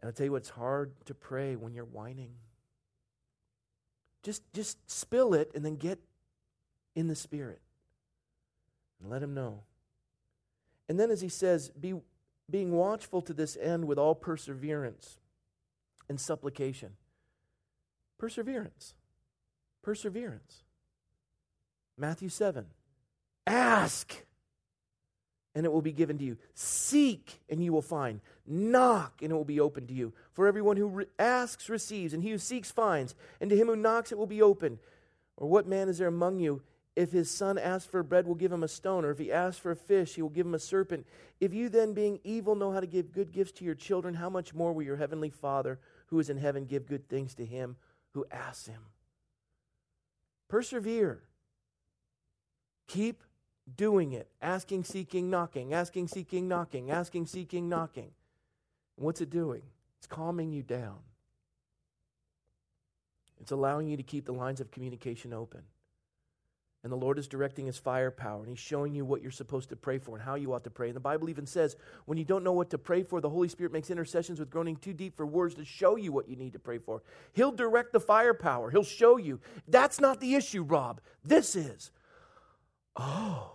And 0.01 0.09
I'll 0.09 0.13
tell 0.13 0.27
you 0.27 0.33
what's 0.33 0.51
hard 0.51 0.93
to 1.07 1.15
pray 1.15 1.55
when 1.55 1.73
you're 1.73 1.85
whining. 1.85 2.33
Just, 4.25 4.43
just 4.53 4.79
spill 4.91 5.35
it 5.35 5.53
and 5.55 5.65
then 5.65 5.77
get 5.77 6.01
in 6.97 7.07
the 7.07 7.15
Spirit 7.15 7.61
and 9.01 9.11
let 9.11 9.23
Him 9.23 9.35
know. 9.35 9.61
And 10.89 10.99
then, 10.99 11.11
as 11.11 11.21
He 11.21 11.29
says, 11.29 11.69
be, 11.69 11.95
being 12.51 12.73
watchful 12.73 13.21
to 13.23 13.35
this 13.35 13.57
end 13.61 13.87
with 13.87 13.99
all 13.99 14.15
perseverance 14.15 15.19
and 16.09 16.19
supplication. 16.19 16.93
Perseverance. 18.19 18.95
Perseverance. 19.83 20.63
Matthew 21.99 22.31
7. 22.31 22.67
Ask, 23.47 24.24
and 25.55 25.65
it 25.65 25.73
will 25.73 25.83
be 25.83 25.93
given 25.93 26.19
to 26.19 26.25
you. 26.25 26.37
Seek, 26.55 27.41
and 27.49 27.63
you 27.63 27.73
will 27.73 27.83
find. 27.83 28.21
Knock, 28.47 29.23
and 29.23 29.31
it 29.31 29.35
will 29.35 29.45
be 29.45 29.61
opened 29.61 29.89
to 29.89 29.95
you. 29.95 30.13
For 30.33 30.47
everyone 30.47 30.77
who 30.77 30.89
re- 30.89 31.07
asks 31.19 31.69
receives, 31.69 32.13
and 32.13 32.23
he 32.23 32.31
who 32.31 32.39
seeks 32.39 32.71
finds, 32.71 33.15
and 33.41 33.51
to 33.51 33.57
him 33.57 33.69
who 33.69 33.77
knocks 33.77 34.13
it 34.13 34.19
will 34.19 34.27
be 34.27 34.43
opened. 34.43 34.79
Or 35.37 35.49
what 35.49 35.67
man 35.67 35.89
is 35.89 35.99
there 35.99 36.09
among 36.09 36.41
you? 36.41 36.63
If 36.97 37.11
his 37.11 37.31
son 37.31 37.59
asks 37.59 37.91
for 37.91 38.03
bread, 38.03 38.27
will 38.27 38.35
give 38.35 38.53
him 38.53 38.63
a 38.63 38.69
stone, 38.69 39.05
or 39.05 39.11
if 39.11 39.19
he 39.19 39.33
asks 39.33 39.59
for 39.59 39.73
a 39.73 39.77
fish, 39.77 40.15
he 40.15 40.23
will 40.23 40.29
give 40.29 40.47
him 40.47 40.55
a 40.55 40.61
serpent. 40.61 41.07
If 41.41 41.53
you 41.53 41.69
then, 41.69 41.93
being 41.93 42.21
evil, 42.23 42.55
know 42.55 42.71
how 42.71 42.81
to 42.81 42.87
give 42.87 43.13
good 43.13 43.33
gifts 43.33 43.53
to 43.53 43.65
your 43.65 43.75
children, 43.75 44.15
how 44.15 44.31
much 44.31 44.55
more 44.55 44.73
will 44.73 44.85
your 44.85 44.97
heavenly 44.97 45.31
Father, 45.31 45.81
who 46.07 46.21
is 46.21 46.31
in 46.31 46.39
heaven, 46.39 46.67
give 46.67 46.87
good 46.87 47.09
things 47.09 47.35
to 47.35 47.45
him 47.45 47.77
who 48.13 48.25
asks 48.31 48.67
him? 48.67 48.81
Persevere. 50.49 51.23
Keep 52.87 53.23
doing 53.77 54.13
it. 54.13 54.29
Asking, 54.43 54.85
seeking, 54.85 55.31
knocking, 55.31 55.73
asking, 55.73 56.09
seeking, 56.09 56.49
knocking, 56.49 56.91
asking, 56.91 57.27
seeking, 57.27 57.69
knocking. 57.69 58.11
And 58.97 59.07
what's 59.07 59.21
it 59.21 59.31
doing? 59.31 59.63
It's 59.99 60.07
calming 60.07 60.53
you 60.53 60.63
down. 60.63 60.99
It's 63.41 63.53
allowing 63.53 63.89
you 63.89 63.97
to 63.97 64.03
keep 64.03 64.27
the 64.27 64.33
lines 64.33 64.61
of 64.61 64.71
communication 64.71 65.33
open. 65.33 65.63
And 66.83 66.93
the 66.93 66.97
Lord 66.97 67.19
is 67.19 67.27
directing 67.27 67.65
his 67.65 67.79
firepower, 67.79 68.41
and 68.41 68.49
he's 68.49 68.59
showing 68.59 68.95
you 68.95 69.07
what 69.07 69.23
you're 69.23 69.31
supposed 69.31 69.71
to 69.71 69.77
pray 69.77 69.97
for 69.99 70.17
and 70.17 70.25
how 70.25 70.35
you 70.35 70.53
ought 70.53 70.65
to 70.65 70.71
pray. 70.71 70.89
And 70.89 70.97
the 70.97 71.01
Bible 71.01 71.31
even 71.31 71.47
says 71.47 71.77
when 72.05 72.19
you 72.19 72.25
don't 72.25 72.45
know 72.45 72.53
what 72.53 72.69
to 72.71 72.79
pray 72.79 73.03
for, 73.03 73.23
the 73.23 73.31
Holy 73.31 73.49
Spirit 73.49 73.73
makes 73.73 73.89
intercessions 73.89 74.39
with 74.39 74.51
groaning 74.51 74.77
too 74.77 74.93
deep 74.93 75.17
for 75.17 75.25
words 75.25 75.55
to 75.55 75.65
show 75.65 75.97
you 75.97 76.13
what 76.13 76.29
you 76.29 76.37
need 76.37 76.53
to 76.53 76.59
pray 76.59 76.77
for. 76.77 77.03
He'll 77.33 77.53
direct 77.53 77.95
the 77.95 78.01
firepower, 78.01 78.71
he'll 78.71 78.85
show 78.85 79.17
you. 79.17 79.41
That's 79.67 79.99
not 79.99 80.21
the 80.21 80.35
issue, 80.35 80.63
Rob. 80.63 81.01
This 81.25 81.57
is. 81.57 81.91
Oh. 82.97 83.54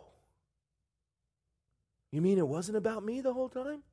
You 2.12 2.22
mean 2.22 2.38
it 2.38 2.48
wasn't 2.48 2.78
about 2.78 3.04
me 3.04 3.22
the 3.22 3.34
whole 3.34 3.50
time? 3.50 3.84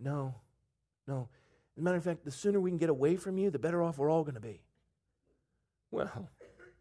No, 0.00 0.34
no. 1.06 1.28
As 1.76 1.80
a 1.80 1.84
matter 1.84 1.96
of 1.96 2.04
fact, 2.04 2.24
the 2.24 2.30
sooner 2.30 2.60
we 2.60 2.70
can 2.70 2.78
get 2.78 2.88
away 2.88 3.16
from 3.16 3.38
you, 3.38 3.50
the 3.50 3.58
better 3.58 3.82
off 3.82 3.98
we're 3.98 4.10
all 4.10 4.22
going 4.22 4.34
to 4.34 4.40
be. 4.40 4.62
Well, 5.90 6.28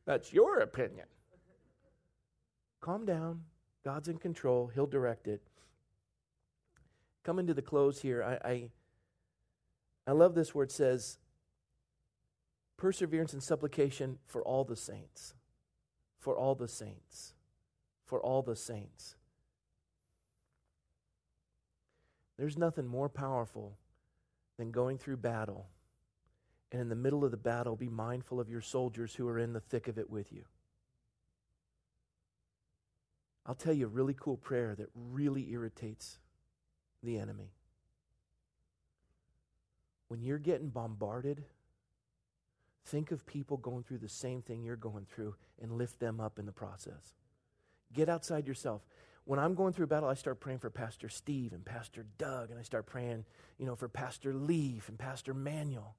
that's 0.05 0.31
your 0.33 0.59
opinion. 0.59 1.05
Calm 2.81 3.05
down. 3.05 3.43
God's 3.83 4.07
in 4.07 4.17
control, 4.17 4.71
He'll 4.73 4.87
direct 4.87 5.27
it. 5.27 5.41
Coming 7.23 7.47
to 7.47 7.53
the 7.53 7.61
close 7.61 8.01
here, 8.01 8.23
I, 8.23 8.49
I, 8.49 8.69
I 10.07 10.11
love 10.13 10.33
this 10.33 10.55
where 10.55 10.63
it 10.63 10.71
says, 10.71 11.17
perseverance 12.77 13.33
and 13.33 13.43
supplication 13.43 14.19
for 14.25 14.41
all 14.41 14.63
the 14.63 14.75
saints. 14.75 15.33
For 16.17 16.37
all 16.37 16.55
the 16.55 16.67
saints. 16.67 17.33
For 18.05 18.21
all 18.21 18.41
the 18.41 18.55
saints. 18.55 19.16
There's 22.37 22.57
nothing 22.57 22.87
more 22.87 23.09
powerful 23.09 23.77
than 24.57 24.71
going 24.71 24.97
through 24.97 25.17
battle 25.17 25.67
and 26.71 26.81
in 26.81 26.89
the 26.89 26.95
middle 26.95 27.23
of 27.23 27.31
the 27.31 27.37
battle 27.37 27.75
be 27.75 27.89
mindful 27.89 28.39
of 28.39 28.49
your 28.49 28.61
soldiers 28.61 29.15
who 29.15 29.27
are 29.27 29.39
in 29.39 29.53
the 29.53 29.59
thick 29.59 29.87
of 29.87 29.97
it 29.97 30.09
with 30.09 30.31
you. 30.33 30.43
I'll 33.45 33.55
tell 33.55 33.73
you 33.73 33.85
a 33.85 33.89
really 33.89 34.15
cool 34.19 34.35
prayer 34.35 34.75
that 34.75 34.89
really 34.93 35.51
irritates 35.51 36.19
the 37.01 37.17
enemy. 37.17 37.51
When 40.09 40.21
you're 40.21 40.37
getting 40.37 40.67
bombarded, 40.67 41.45
think 42.85 43.11
of 43.11 43.25
people 43.25 43.55
going 43.55 43.83
through 43.83 43.99
the 43.99 44.09
same 44.09 44.41
thing 44.41 44.63
you're 44.63 44.75
going 44.75 45.05
through 45.05 45.35
and 45.61 45.71
lift 45.71 45.99
them 45.99 46.19
up 46.19 46.39
in 46.39 46.45
the 46.45 46.51
process. 46.51 47.13
Get 47.93 48.09
outside 48.09 48.45
yourself 48.45 48.81
when 49.27 49.39
I'm 49.39 49.55
going 49.55 49.73
through 49.73 49.87
battle, 49.87 50.07
I 50.07 50.13
start 50.13 50.39
praying 50.39 50.59
for 50.59 50.69
Pastor 50.69 51.09
Steve 51.09 51.51
and 51.51 51.65
Pastor 51.65 52.05
Doug, 52.17 52.49
and 52.49 52.57
I 52.57 52.63
start 52.63 52.85
praying, 52.85 53.25
you 53.57 53.65
know, 53.65 53.75
for 53.75 53.89
Pastor 53.89 54.33
Leaf 54.33 54.87
and 54.87 54.97
Pastor 54.97 55.33
Manuel. 55.33 55.97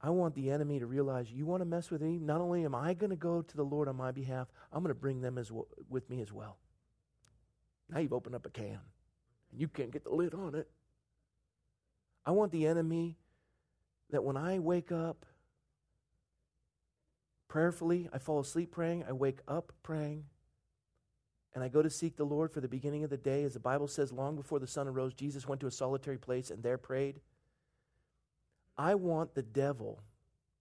I 0.00 0.10
want 0.10 0.36
the 0.36 0.52
enemy 0.52 0.78
to 0.78 0.86
realize 0.86 1.28
you 1.28 1.44
want 1.44 1.62
to 1.62 1.64
mess 1.64 1.90
with 1.90 2.02
me. 2.02 2.20
Not 2.20 2.40
only 2.40 2.64
am 2.64 2.76
I 2.76 2.94
going 2.94 3.10
to 3.10 3.16
go 3.16 3.42
to 3.42 3.56
the 3.56 3.64
Lord 3.64 3.88
on 3.88 3.96
my 3.96 4.12
behalf, 4.12 4.46
I'm 4.72 4.84
going 4.84 4.94
to 4.94 5.00
bring 5.00 5.22
them 5.22 5.38
as 5.38 5.50
well, 5.50 5.66
with 5.90 6.08
me 6.08 6.20
as 6.20 6.32
well. 6.32 6.56
Now 7.90 7.98
you've 7.98 8.12
opened 8.12 8.36
up 8.36 8.46
a 8.46 8.50
can, 8.50 8.78
and 9.50 9.60
you 9.60 9.66
can't 9.66 9.90
get 9.90 10.04
the 10.04 10.14
lid 10.14 10.34
on 10.34 10.54
it. 10.54 10.70
I 12.24 12.30
want 12.30 12.52
the 12.52 12.68
enemy 12.68 13.16
that 14.10 14.22
when 14.22 14.36
I 14.36 14.60
wake 14.60 14.92
up 14.92 15.26
prayerfully, 17.48 18.08
I 18.12 18.18
fall 18.18 18.38
asleep 18.38 18.70
praying, 18.70 19.04
I 19.08 19.12
wake 19.12 19.40
up 19.48 19.72
praying, 19.82 20.26
and 21.56 21.64
I 21.64 21.68
go 21.68 21.80
to 21.80 21.88
seek 21.88 22.18
the 22.18 22.24
Lord 22.26 22.52
for 22.52 22.60
the 22.60 22.68
beginning 22.68 23.02
of 23.02 23.08
the 23.08 23.16
day, 23.16 23.42
as 23.42 23.54
the 23.54 23.58
Bible 23.58 23.88
says, 23.88 24.12
long 24.12 24.36
before 24.36 24.58
the 24.58 24.66
sun 24.66 24.86
arose, 24.86 25.14
Jesus 25.14 25.48
went 25.48 25.62
to 25.62 25.66
a 25.66 25.70
solitary 25.70 26.18
place 26.18 26.50
and 26.50 26.62
there 26.62 26.76
prayed. 26.76 27.18
I 28.76 28.94
want 28.94 29.34
the 29.34 29.40
devil 29.40 30.02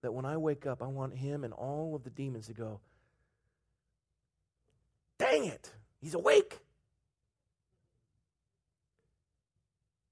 that 0.04 0.14
when 0.14 0.24
I 0.24 0.38
wake 0.38 0.66
up, 0.66 0.82
I 0.82 0.88
want 0.88 1.18
him 1.18 1.44
and 1.44 1.52
all 1.52 1.96
of 1.96 2.06
the 2.06 2.10
demons 2.10 2.48
to 2.48 2.54
go, 2.54 2.80
Dang 5.18 5.44
it, 5.44 5.70
he's 6.00 6.14
awake. 6.14 6.60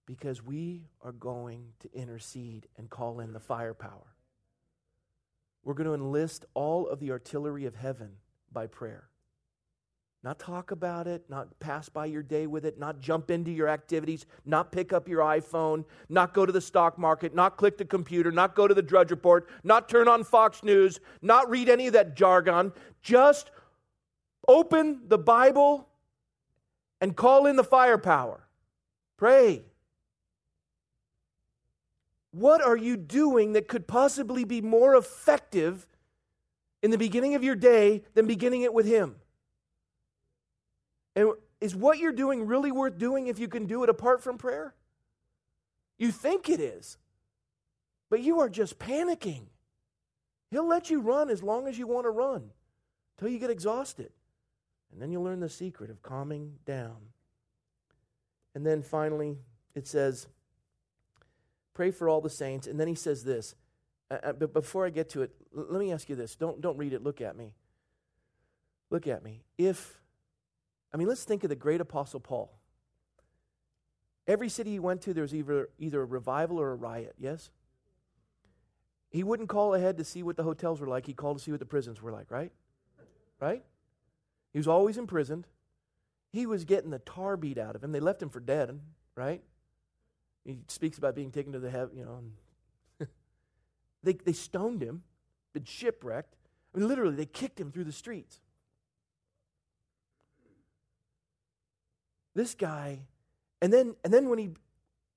Because 0.05 0.43
we 0.43 0.89
are 1.01 1.13
going 1.13 1.69
to 1.79 1.93
intercede 1.93 2.67
and 2.77 2.89
call 2.89 3.21
in 3.21 3.31
the 3.31 3.39
firepower. 3.39 4.17
We're 5.63 5.75
going 5.75 5.87
to 5.87 5.93
enlist 5.93 6.43
all 6.53 6.89
of 6.89 6.99
the 6.99 7.11
artillery 7.11 7.63
of 7.63 7.75
heaven 7.75 8.17
by 8.51 8.67
prayer. 8.67 9.07
Not 10.23 10.39
talk 10.39 10.71
about 10.71 11.05
it, 11.05 11.25
not 11.29 11.59
pass 11.59 11.89
by 11.89 12.05
your 12.05 12.23
day 12.23 12.47
with 12.47 12.63
it, 12.63 12.79
not 12.79 13.01
jump 13.01 13.29
into 13.29 13.51
your 13.51 13.67
activities, 13.67 14.25
not 14.45 14.71
pick 14.71 14.93
up 14.93 15.09
your 15.09 15.19
iPhone, 15.19 15.83
not 16.07 16.33
go 16.33 16.45
to 16.45 16.51
the 16.51 16.61
stock 16.61 16.97
market, 16.97 17.35
not 17.35 17.57
click 17.57 17.77
the 17.77 17.83
computer, 17.83 18.31
not 18.31 18.55
go 18.55 18.65
to 18.65 18.73
the 18.73 18.81
Drudge 18.81 19.11
Report, 19.11 19.49
not 19.65 19.89
turn 19.89 20.07
on 20.07 20.23
Fox 20.23 20.63
News, 20.63 21.01
not 21.21 21.49
read 21.49 21.67
any 21.67 21.87
of 21.87 21.93
that 21.93 22.15
jargon. 22.15 22.71
Just 23.01 23.51
open 24.47 25.01
the 25.09 25.17
Bible 25.17 25.89
and 27.01 27.17
call 27.17 27.45
in 27.45 27.57
the 27.57 27.63
firepower. 27.63 28.47
Pray. 29.17 29.63
What 32.31 32.63
are 32.63 32.77
you 32.77 32.95
doing 32.95 33.53
that 33.53 33.67
could 33.67 33.87
possibly 33.87 34.45
be 34.45 34.61
more 34.61 34.95
effective 34.95 35.85
in 36.81 36.91
the 36.91 36.97
beginning 36.97 37.35
of 37.35 37.43
your 37.43 37.55
day 37.55 38.03
than 38.13 38.25
beginning 38.25 38.61
it 38.61 38.73
with 38.73 38.85
Him? 38.85 39.17
And 41.15 41.33
is 41.61 41.75
what 41.75 41.99
you're 41.99 42.11
doing 42.11 42.45
really 42.47 42.71
worth 42.71 42.97
doing 42.97 43.27
if 43.27 43.39
you 43.39 43.47
can 43.47 43.65
do 43.65 43.83
it 43.83 43.89
apart 43.89 44.21
from 44.21 44.37
prayer? 44.37 44.73
You 45.97 46.11
think 46.11 46.49
it 46.49 46.59
is, 46.59 46.97
but 48.09 48.21
you 48.21 48.39
are 48.39 48.49
just 48.49 48.79
panicking. 48.79 49.43
He'll 50.51 50.67
let 50.67 50.89
you 50.89 51.01
run 51.01 51.29
as 51.29 51.41
long 51.41 51.67
as 51.67 51.77
you 51.77 51.87
want 51.87 52.05
to 52.05 52.09
run 52.09 52.51
until 53.15 53.31
you 53.31 53.39
get 53.39 53.49
exhausted. 53.49 54.11
And 54.91 55.01
then 55.01 55.11
you'll 55.11 55.23
learn 55.23 55.39
the 55.39 55.49
secret 55.49 55.89
of 55.89 56.03
calming 56.03 56.53
down. 56.65 56.97
And 58.53 58.65
then 58.65 58.81
finally, 58.83 59.37
it 59.73 59.87
says, 59.87 60.27
pray 61.73 61.89
for 61.89 62.07
all 62.07 62.21
the 62.21 62.29
saints. 62.29 62.67
And 62.67 62.79
then 62.79 62.87
he 62.87 62.95
says 62.95 63.23
this. 63.23 63.55
Uh, 64.11 64.17
uh 64.23 64.33
but 64.33 64.53
before 64.53 64.85
I 64.85 64.89
get 64.89 65.09
to 65.11 65.23
it, 65.23 65.31
let 65.51 65.79
me 65.79 65.91
ask 65.91 66.09
you 66.09 66.15
this. 66.15 66.35
Don't, 66.35 66.61
don't 66.61 66.77
read 66.77 66.93
it. 66.93 67.03
Look 67.03 67.21
at 67.21 67.35
me. 67.35 67.53
Look 68.91 69.07
at 69.07 69.23
me. 69.23 69.41
If 69.57 69.99
I 70.93 70.97
mean, 70.97 71.07
let's 71.07 71.23
think 71.23 71.43
of 71.43 71.49
the 71.49 71.55
great 71.55 71.81
apostle 71.81 72.19
Paul. 72.19 72.51
Every 74.27 74.47
city 74.47 74.71
he 74.71 74.79
went 74.79 75.01
to, 75.01 75.13
there 75.13 75.23
was 75.23 75.33
either, 75.33 75.69
either 75.79 76.01
a 76.01 76.05
revival 76.05 76.59
or 76.59 76.71
a 76.71 76.75
riot, 76.75 77.15
yes? 77.17 77.49
He 79.09 79.23
wouldn't 79.23 79.49
call 79.49 79.73
ahead 79.73 79.97
to 79.97 80.03
see 80.03 80.23
what 80.23 80.37
the 80.37 80.43
hotels 80.43 80.79
were 80.79 80.87
like. 80.87 81.05
He 81.05 81.13
called 81.13 81.37
to 81.37 81.43
see 81.43 81.51
what 81.51 81.59
the 81.59 81.65
prisons 81.65 82.01
were 82.01 82.11
like, 82.11 82.31
right? 82.31 82.51
Right? 83.39 83.63
He 84.53 84.59
was 84.59 84.67
always 84.67 84.97
imprisoned. 84.97 85.45
He 86.31 86.45
was 86.45 86.63
getting 86.63 86.89
the 86.89 86.99
tar 86.99 87.37
beat 87.37 87.57
out 87.57 87.75
of 87.75 87.83
him. 87.83 87.91
They 87.91 87.99
left 87.99 88.21
him 88.21 88.29
for 88.29 88.39
dead, 88.39 88.79
right? 89.15 89.41
He 90.45 90.57
speaks 90.67 90.97
about 90.97 91.15
being 91.15 91.31
taken 91.31 91.53
to 91.53 91.59
the 91.59 91.69
heaven, 91.69 91.97
you 91.97 92.05
know. 92.05 93.07
they, 94.03 94.13
they 94.13 94.33
stoned 94.33 94.81
him, 94.81 95.03
been 95.53 95.63
shipwrecked. 95.63 96.35
I 96.73 96.79
mean, 96.79 96.87
literally, 96.87 97.15
they 97.15 97.25
kicked 97.25 97.59
him 97.59 97.71
through 97.71 97.83
the 97.83 97.91
streets. 97.91 98.39
This 102.35 102.55
guy, 102.55 103.07
and 103.61 103.71
then 103.71 103.95
and 104.03 104.13
then 104.13 104.29
when 104.29 104.39
he 104.39 104.51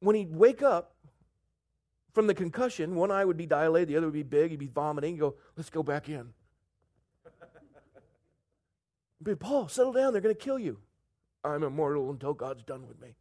when 0.00 0.16
he'd 0.16 0.34
wake 0.34 0.62
up 0.62 0.94
from 2.12 2.26
the 2.26 2.34
concussion, 2.34 2.94
one 2.94 3.10
eye 3.10 3.24
would 3.24 3.36
be 3.36 3.46
dilated, 3.46 3.88
the 3.88 3.96
other 3.96 4.06
would 4.06 4.14
be 4.14 4.22
big, 4.22 4.50
he'd 4.50 4.58
be 4.58 4.66
vomiting, 4.66 5.14
he'd 5.14 5.20
go, 5.20 5.34
let's 5.56 5.68
go 5.68 5.82
back 5.82 6.08
in. 6.08 6.32
but 9.20 9.38
Paul, 9.38 9.68
settle 9.68 9.92
down, 9.92 10.12
they're 10.12 10.22
gonna 10.22 10.34
kill 10.34 10.58
you. 10.58 10.78
I'm 11.44 11.62
immortal 11.62 12.10
until 12.10 12.34
God's 12.34 12.62
done 12.62 12.86
with 12.88 13.00
me. 13.00 13.14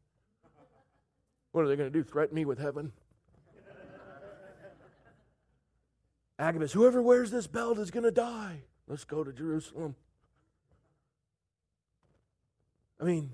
What 1.51 1.63
are 1.63 1.67
they 1.67 1.75
gonna 1.75 1.89
do? 1.89 2.03
Threaten 2.03 2.35
me 2.35 2.45
with 2.45 2.59
heaven? 2.59 2.91
Agabus, 6.37 6.73
whoever 6.73 7.01
wears 7.01 7.31
this 7.31 7.47
belt 7.47 7.77
is 7.79 7.91
gonna 7.91 8.11
die. 8.11 8.63
Let's 8.87 9.05
go 9.05 9.23
to 9.23 9.31
Jerusalem. 9.31 9.95
I 12.99 13.03
mean, 13.03 13.31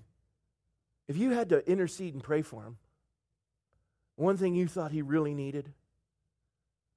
if 1.12 1.18
you 1.18 1.32
had 1.32 1.49
to 1.49 1.70
intercede 1.70 2.14
and 2.14 2.24
pray 2.24 2.41
for 2.41 2.64
him, 2.64 2.78
one 4.16 4.38
thing 4.38 4.55
you 4.55 4.66
thought 4.66 4.91
he 4.91 5.01
really 5.01 5.34
needed, 5.34 5.74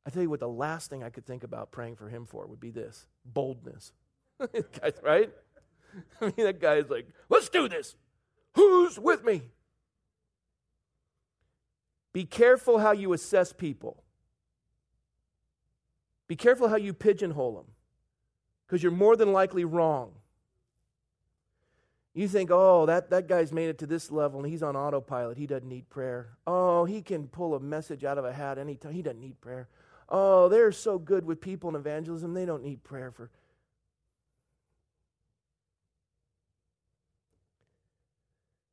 I 0.06 0.10
tell 0.10 0.22
you 0.22 0.30
what, 0.30 0.38
the 0.38 0.48
last 0.48 0.88
thing 0.88 1.02
I 1.02 1.10
could 1.10 1.26
think 1.26 1.42
about 1.42 1.72
praying 1.72 1.96
for 1.96 2.08
him 2.08 2.24
for 2.24 2.46
would 2.46 2.60
be 2.60 2.70
this 2.70 3.08
boldness. 3.24 3.90
Guys, 4.40 4.92
right? 5.02 5.32
I 6.20 6.26
mean, 6.26 6.46
that 6.46 6.60
guy's 6.60 6.88
like, 6.88 7.08
let's 7.28 7.48
do 7.48 7.68
this. 7.68 7.96
Who's 8.54 9.00
with 9.00 9.24
me? 9.24 9.42
Be 12.12 12.24
careful 12.24 12.78
how 12.78 12.92
you 12.92 13.12
assess 13.14 13.52
people. 13.52 14.04
Be 16.28 16.36
careful 16.36 16.68
how 16.68 16.76
you 16.76 16.92
pigeonhole 16.92 17.56
them 17.56 17.66
because 18.66 18.80
you're 18.80 18.92
more 18.92 19.16
than 19.16 19.32
likely 19.32 19.64
wrong. 19.64 20.12
You 22.14 22.28
think, 22.28 22.50
oh, 22.52 22.86
that, 22.86 23.10
that 23.10 23.26
guy's 23.26 23.52
made 23.52 23.68
it 23.68 23.78
to 23.78 23.86
this 23.86 24.12
level 24.12 24.40
and 24.40 24.48
he's 24.48 24.62
on 24.62 24.76
autopilot. 24.76 25.36
He 25.36 25.48
doesn't 25.48 25.68
need 25.68 25.90
prayer. 25.90 26.38
Oh, 26.46 26.84
he 26.84 27.02
can 27.02 27.26
pull 27.26 27.54
a 27.54 27.60
message 27.60 28.04
out 28.04 28.18
of 28.18 28.24
a 28.24 28.32
hat 28.32 28.56
anytime. 28.56 28.92
He 28.92 29.02
doesn't 29.02 29.20
need 29.20 29.40
prayer. 29.40 29.68
Oh, 30.08 30.48
they're 30.48 30.70
so 30.70 30.96
good 30.96 31.24
with 31.24 31.40
people 31.40 31.70
in 31.70 31.76
evangelism. 31.76 32.32
They 32.32 32.44
don't 32.44 32.62
need 32.62 32.84
prayer 32.84 33.10
for. 33.10 33.30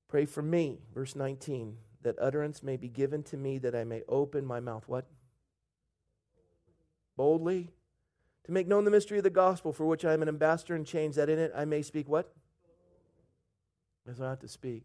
Pray 0.07 0.25
for 0.25 0.43
me, 0.43 0.79
verse 0.93 1.15
19, 1.15 1.77
that 2.03 2.15
utterance 2.19 2.61
may 2.61 2.77
be 2.77 2.89
given 2.89 3.23
to 3.23 3.37
me 3.37 3.57
that 3.57 3.73
I 3.73 3.85
may 3.85 4.03
open 4.07 4.45
my 4.45 4.59
mouth. 4.59 4.83
What? 4.87 5.07
Boldly. 7.17 7.69
To 8.43 8.51
make 8.51 8.67
known 8.67 8.83
the 8.83 8.91
mystery 8.91 9.17
of 9.17 9.23
the 9.23 9.29
gospel 9.29 9.71
for 9.71 9.85
which 9.85 10.05
I 10.05 10.13
am 10.13 10.21
an 10.21 10.27
ambassador 10.27 10.75
in 10.75 10.83
chains, 10.83 11.15
that 11.15 11.29
in 11.29 11.39
it 11.39 11.53
I 11.55 11.65
may 11.65 11.81
speak 11.81 12.07
what? 12.07 12.35
What 14.03 14.19
I 14.19 14.29
have 14.29 14.39
to 14.39 14.47
speak. 14.47 14.83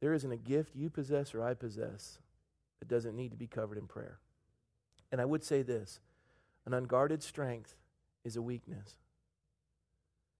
There 0.00 0.12
isn't 0.12 0.30
a 0.30 0.36
gift 0.36 0.76
you 0.76 0.90
possess 0.90 1.34
or 1.34 1.42
I 1.42 1.54
possess 1.54 2.18
that 2.78 2.88
doesn't 2.88 3.16
need 3.16 3.30
to 3.30 3.36
be 3.36 3.46
covered 3.46 3.78
in 3.78 3.86
prayer. 3.86 4.18
And 5.10 5.20
I 5.20 5.24
would 5.24 5.42
say 5.42 5.62
this 5.62 6.00
an 6.66 6.74
unguarded 6.74 7.22
strength 7.22 7.74
is 8.24 8.36
a 8.36 8.42
weakness. 8.42 8.96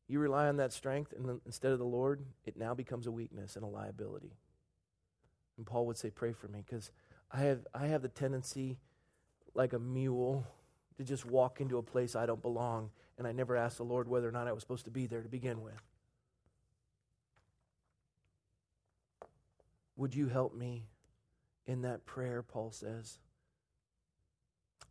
You 0.07 0.21
rely 0.21 0.49
on 0.49 0.57
that 0.57 0.73
strength 0.73 1.13
and 1.13 1.41
instead 1.45 1.73
of 1.73 1.79
the 1.79 1.85
Lord, 1.85 2.23
it 2.45 2.57
now 2.57 2.75
becomes 2.75 3.07
a 3.07 3.11
weakness 3.11 3.57
and 3.57 3.65
a 3.65 3.69
liability. 3.69 4.37
And 5.57 5.67
Paul 5.67 5.87
would 5.87 5.99
say, 5.99 6.11
Pray 6.11 6.33
for 6.33 6.49
me, 6.49 6.63
because 6.65 6.91
I 7.31 7.41
have, 7.41 7.67
I 7.75 7.89
have 7.89 8.03
the 8.03 8.09
tendency, 8.09 8.79
like 9.55 9.73
a 9.73 9.79
mule, 9.79 10.47
to 10.99 11.05
just 11.05 11.25
walk 11.25 11.61
into 11.61 11.79
a 11.79 11.83
place 11.83 12.15
I 12.15 12.27
don't 12.27 12.43
belong, 12.43 12.91
and 13.17 13.27
I 13.27 13.33
never 13.33 13.57
asked 13.57 13.79
the 13.79 13.85
Lord 13.85 14.09
whether 14.09 14.29
or 14.29 14.33
not 14.33 14.49
I 14.49 14.53
was 14.53 14.63
supposed 14.63 14.85
to 14.85 14.91
be 14.91 15.07
there 15.07 15.23
to 15.23 15.29
begin 15.29 15.63
with. 15.63 15.81
Would 19.97 20.15
you 20.15 20.29
help 20.29 20.55
me 20.55 20.85
in 21.67 21.83
that 21.83 22.05
prayer? 22.05 22.43
Paul 22.43 22.71
says. 22.71 23.19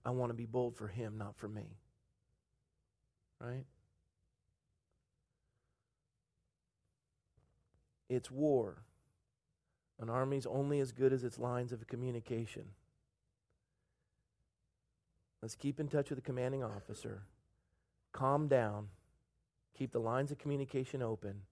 I 0.06 0.12
want 0.12 0.30
to 0.30 0.34
be 0.34 0.46
bold 0.46 0.78
for 0.78 0.88
him, 0.88 1.18
not 1.18 1.36
for 1.36 1.50
me. 1.50 1.78
Right? 3.42 3.66
It's 8.10 8.32
war. 8.32 8.78
An 10.00 10.10
army's 10.10 10.46
only 10.46 10.80
as 10.80 10.94
good 10.94 11.12
as 11.12 11.24
its 11.26 11.38
lines 11.38 11.74
of 11.74 11.86
communication. 11.88 12.70
Let's 15.48 15.56
keep 15.56 15.80
in 15.80 15.88
touch 15.88 16.10
with 16.10 16.20
the 16.20 16.26
commanding 16.26 16.62
officer. 16.62 17.22
Calm 18.12 18.50
down. 18.50 18.90
Keep 19.78 19.94
the 19.94 20.00
lines 20.02 20.30
of 20.30 20.38
communication 20.38 21.02
open, 21.02 21.44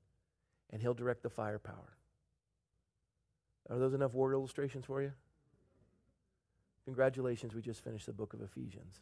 and 0.69 0.81
he'll 0.81 0.93
direct 0.93 1.23
the 1.23 1.29
firepower. 1.29 1.95
Are 3.69 3.79
those 3.79 3.93
enough 3.93 4.13
word 4.13 4.33
illustrations 4.33 4.83
for 4.83 5.01
you? 5.01 5.13
Congratulations, 6.83 7.55
we 7.55 7.61
just 7.61 7.85
finished 7.85 8.05
the 8.05 8.11
book 8.11 8.33
of 8.33 8.41
Ephesians. 8.41 8.99